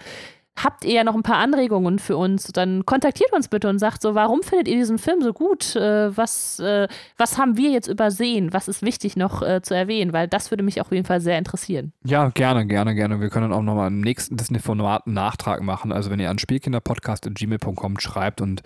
habt 0.65 0.85
ihr 0.85 0.95
ja 0.95 1.05
noch 1.05 1.15
ein 1.15 1.23
paar 1.23 1.39
Anregungen 1.39 1.99
für 1.99 2.17
uns, 2.17 2.47
dann 2.49 2.85
kontaktiert 2.87 3.33
uns 3.33 3.49
bitte 3.49 3.69
und 3.69 3.79
sagt 3.79 4.03
so, 4.03 4.15
warum 4.15 4.43
findet 4.43 4.69
ihr 4.69 4.77
diesen 4.77 4.99
Film 4.99 5.23
so 5.23 5.33
gut? 5.33 5.77
Äh, 5.77 6.17
was, 6.17 6.59
äh, 6.59 6.89
was 7.17 7.39
haben 7.39 7.57
wir 7.57 7.71
jetzt 7.71 7.89
übersehen? 7.89 8.53
Was 8.53 8.69
ist 8.69 8.83
wichtig 8.83 9.17
noch 9.17 9.43
äh, 9.43 9.63
zu 9.63 9.75
erwähnen? 9.75 10.13
Weil 10.13 10.29
das 10.29 10.51
würde 10.51 10.63
mich 10.63 10.81
auf 10.81 10.91
jeden 10.93 11.05
Fall 11.05 11.21
sehr 11.21 11.39
interessieren. 11.39 11.93
Ja, 12.05 12.29
gerne, 12.31 12.67
gerne, 12.67 12.95
gerne. 12.95 13.21
Wir 13.21 13.31
können 13.31 13.53
auch 13.53 13.63
nochmal 13.63 13.89
im 13.89 14.01
nächsten 14.01 14.37
Disney-Format 14.37 15.07
einen 15.07 15.15
Nachtrag 15.15 15.63
machen. 15.63 15.93
Also 15.93 16.11
wenn 16.11 16.21
ihr 16.21 16.31
an 16.31 16.39
spielkinderpodcast.gmail.com 16.39 18.01
schreibt 18.01 18.41
und 18.41 18.63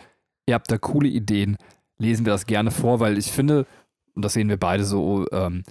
ihr 0.46 0.54
habt 0.54 0.70
da 0.70 0.78
coole 0.78 1.08
Ideen, 1.08 1.56
lesen 1.98 2.26
wir 2.26 2.32
das 2.32 2.46
gerne 2.46 2.70
vor, 2.70 3.00
weil 3.00 3.18
ich 3.18 3.30
finde, 3.30 3.66
und 4.14 4.24
das 4.24 4.32
sehen 4.32 4.48
wir 4.48 4.58
beide 4.58 4.84
so, 4.84 5.26
ähm, 5.32 5.62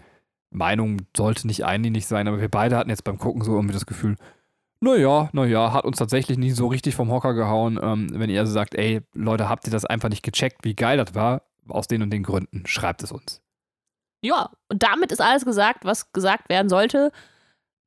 Meinung 0.51 0.97
sollte 1.15 1.47
nicht 1.47 1.65
einlinig 1.65 2.05
sein, 2.05 2.27
aber 2.27 2.41
wir 2.41 2.49
beide 2.49 2.77
hatten 2.77 2.89
jetzt 2.89 3.03
beim 3.03 3.17
Gucken 3.17 3.41
so 3.43 3.55
irgendwie 3.55 3.73
das 3.73 3.85
Gefühl, 3.85 4.17
naja, 4.81 5.29
naja, 5.31 5.73
hat 5.73 5.85
uns 5.85 5.97
tatsächlich 5.97 6.39
nicht 6.39 6.55
so 6.55 6.67
richtig 6.67 6.95
vom 6.95 7.11
Hocker 7.11 7.35
gehauen. 7.35 7.79
Ähm, 7.81 8.09
wenn 8.13 8.31
ihr 8.31 8.39
also 8.39 8.51
sagt, 8.51 8.75
ey, 8.75 9.01
Leute, 9.13 9.47
habt 9.47 9.65
ihr 9.67 9.71
das 9.71 9.85
einfach 9.85 10.09
nicht 10.09 10.23
gecheckt, 10.23 10.63
wie 10.63 10.75
geil 10.75 10.97
das 10.97 11.13
war, 11.13 11.43
aus 11.67 11.87
den 11.87 12.01
und 12.01 12.09
den 12.09 12.23
Gründen, 12.23 12.65
schreibt 12.65 13.03
es 13.03 13.11
uns. 13.11 13.41
Ja, 14.23 14.49
und 14.69 14.81
damit 14.81 15.11
ist 15.11 15.21
alles 15.21 15.45
gesagt, 15.45 15.85
was 15.85 16.11
gesagt 16.13 16.49
werden 16.49 16.69
sollte. 16.69 17.11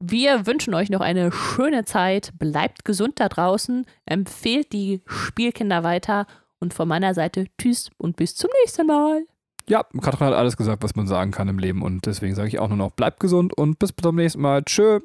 Wir 0.01 0.47
wünschen 0.47 0.75
euch 0.75 0.89
noch 0.91 1.01
eine 1.01 1.33
schöne 1.33 1.85
Zeit. 1.85 2.33
Bleibt 2.39 2.85
gesund 2.85 3.19
da 3.21 3.29
draußen. 3.29 3.87
Empfehlt 4.07 4.73
die 4.73 5.03
Spielkinder 5.07 5.83
weiter. 5.83 6.27
Und 6.61 6.75
von 6.75 6.89
meiner 6.89 7.15
Seite 7.15 7.47
tschüss 7.59 7.91
und 7.99 8.17
bis 8.17 8.37
zum 8.37 8.51
nächsten 8.63 8.87
Mal. 8.87 9.27
Ja, 9.69 9.83
Katrin 10.01 10.29
hat 10.29 10.35
alles 10.35 10.57
gesagt, 10.57 10.83
was 10.83 10.95
man 10.95 11.07
sagen 11.07 11.31
kann 11.31 11.49
im 11.49 11.59
Leben. 11.59 11.83
Und 11.83 12.07
deswegen 12.07 12.35
sage 12.35 12.49
ich 12.49 12.59
auch 12.59 12.69
nur 12.69 12.77
noch, 12.77 12.93
bleibt 12.93 13.21
gesund 13.21 13.57
und 13.57 13.79
bis 13.79 13.95
zum 14.01 14.17
nächsten 14.17 14.43
Mal. 14.43 14.63
Tschö. 14.63 15.01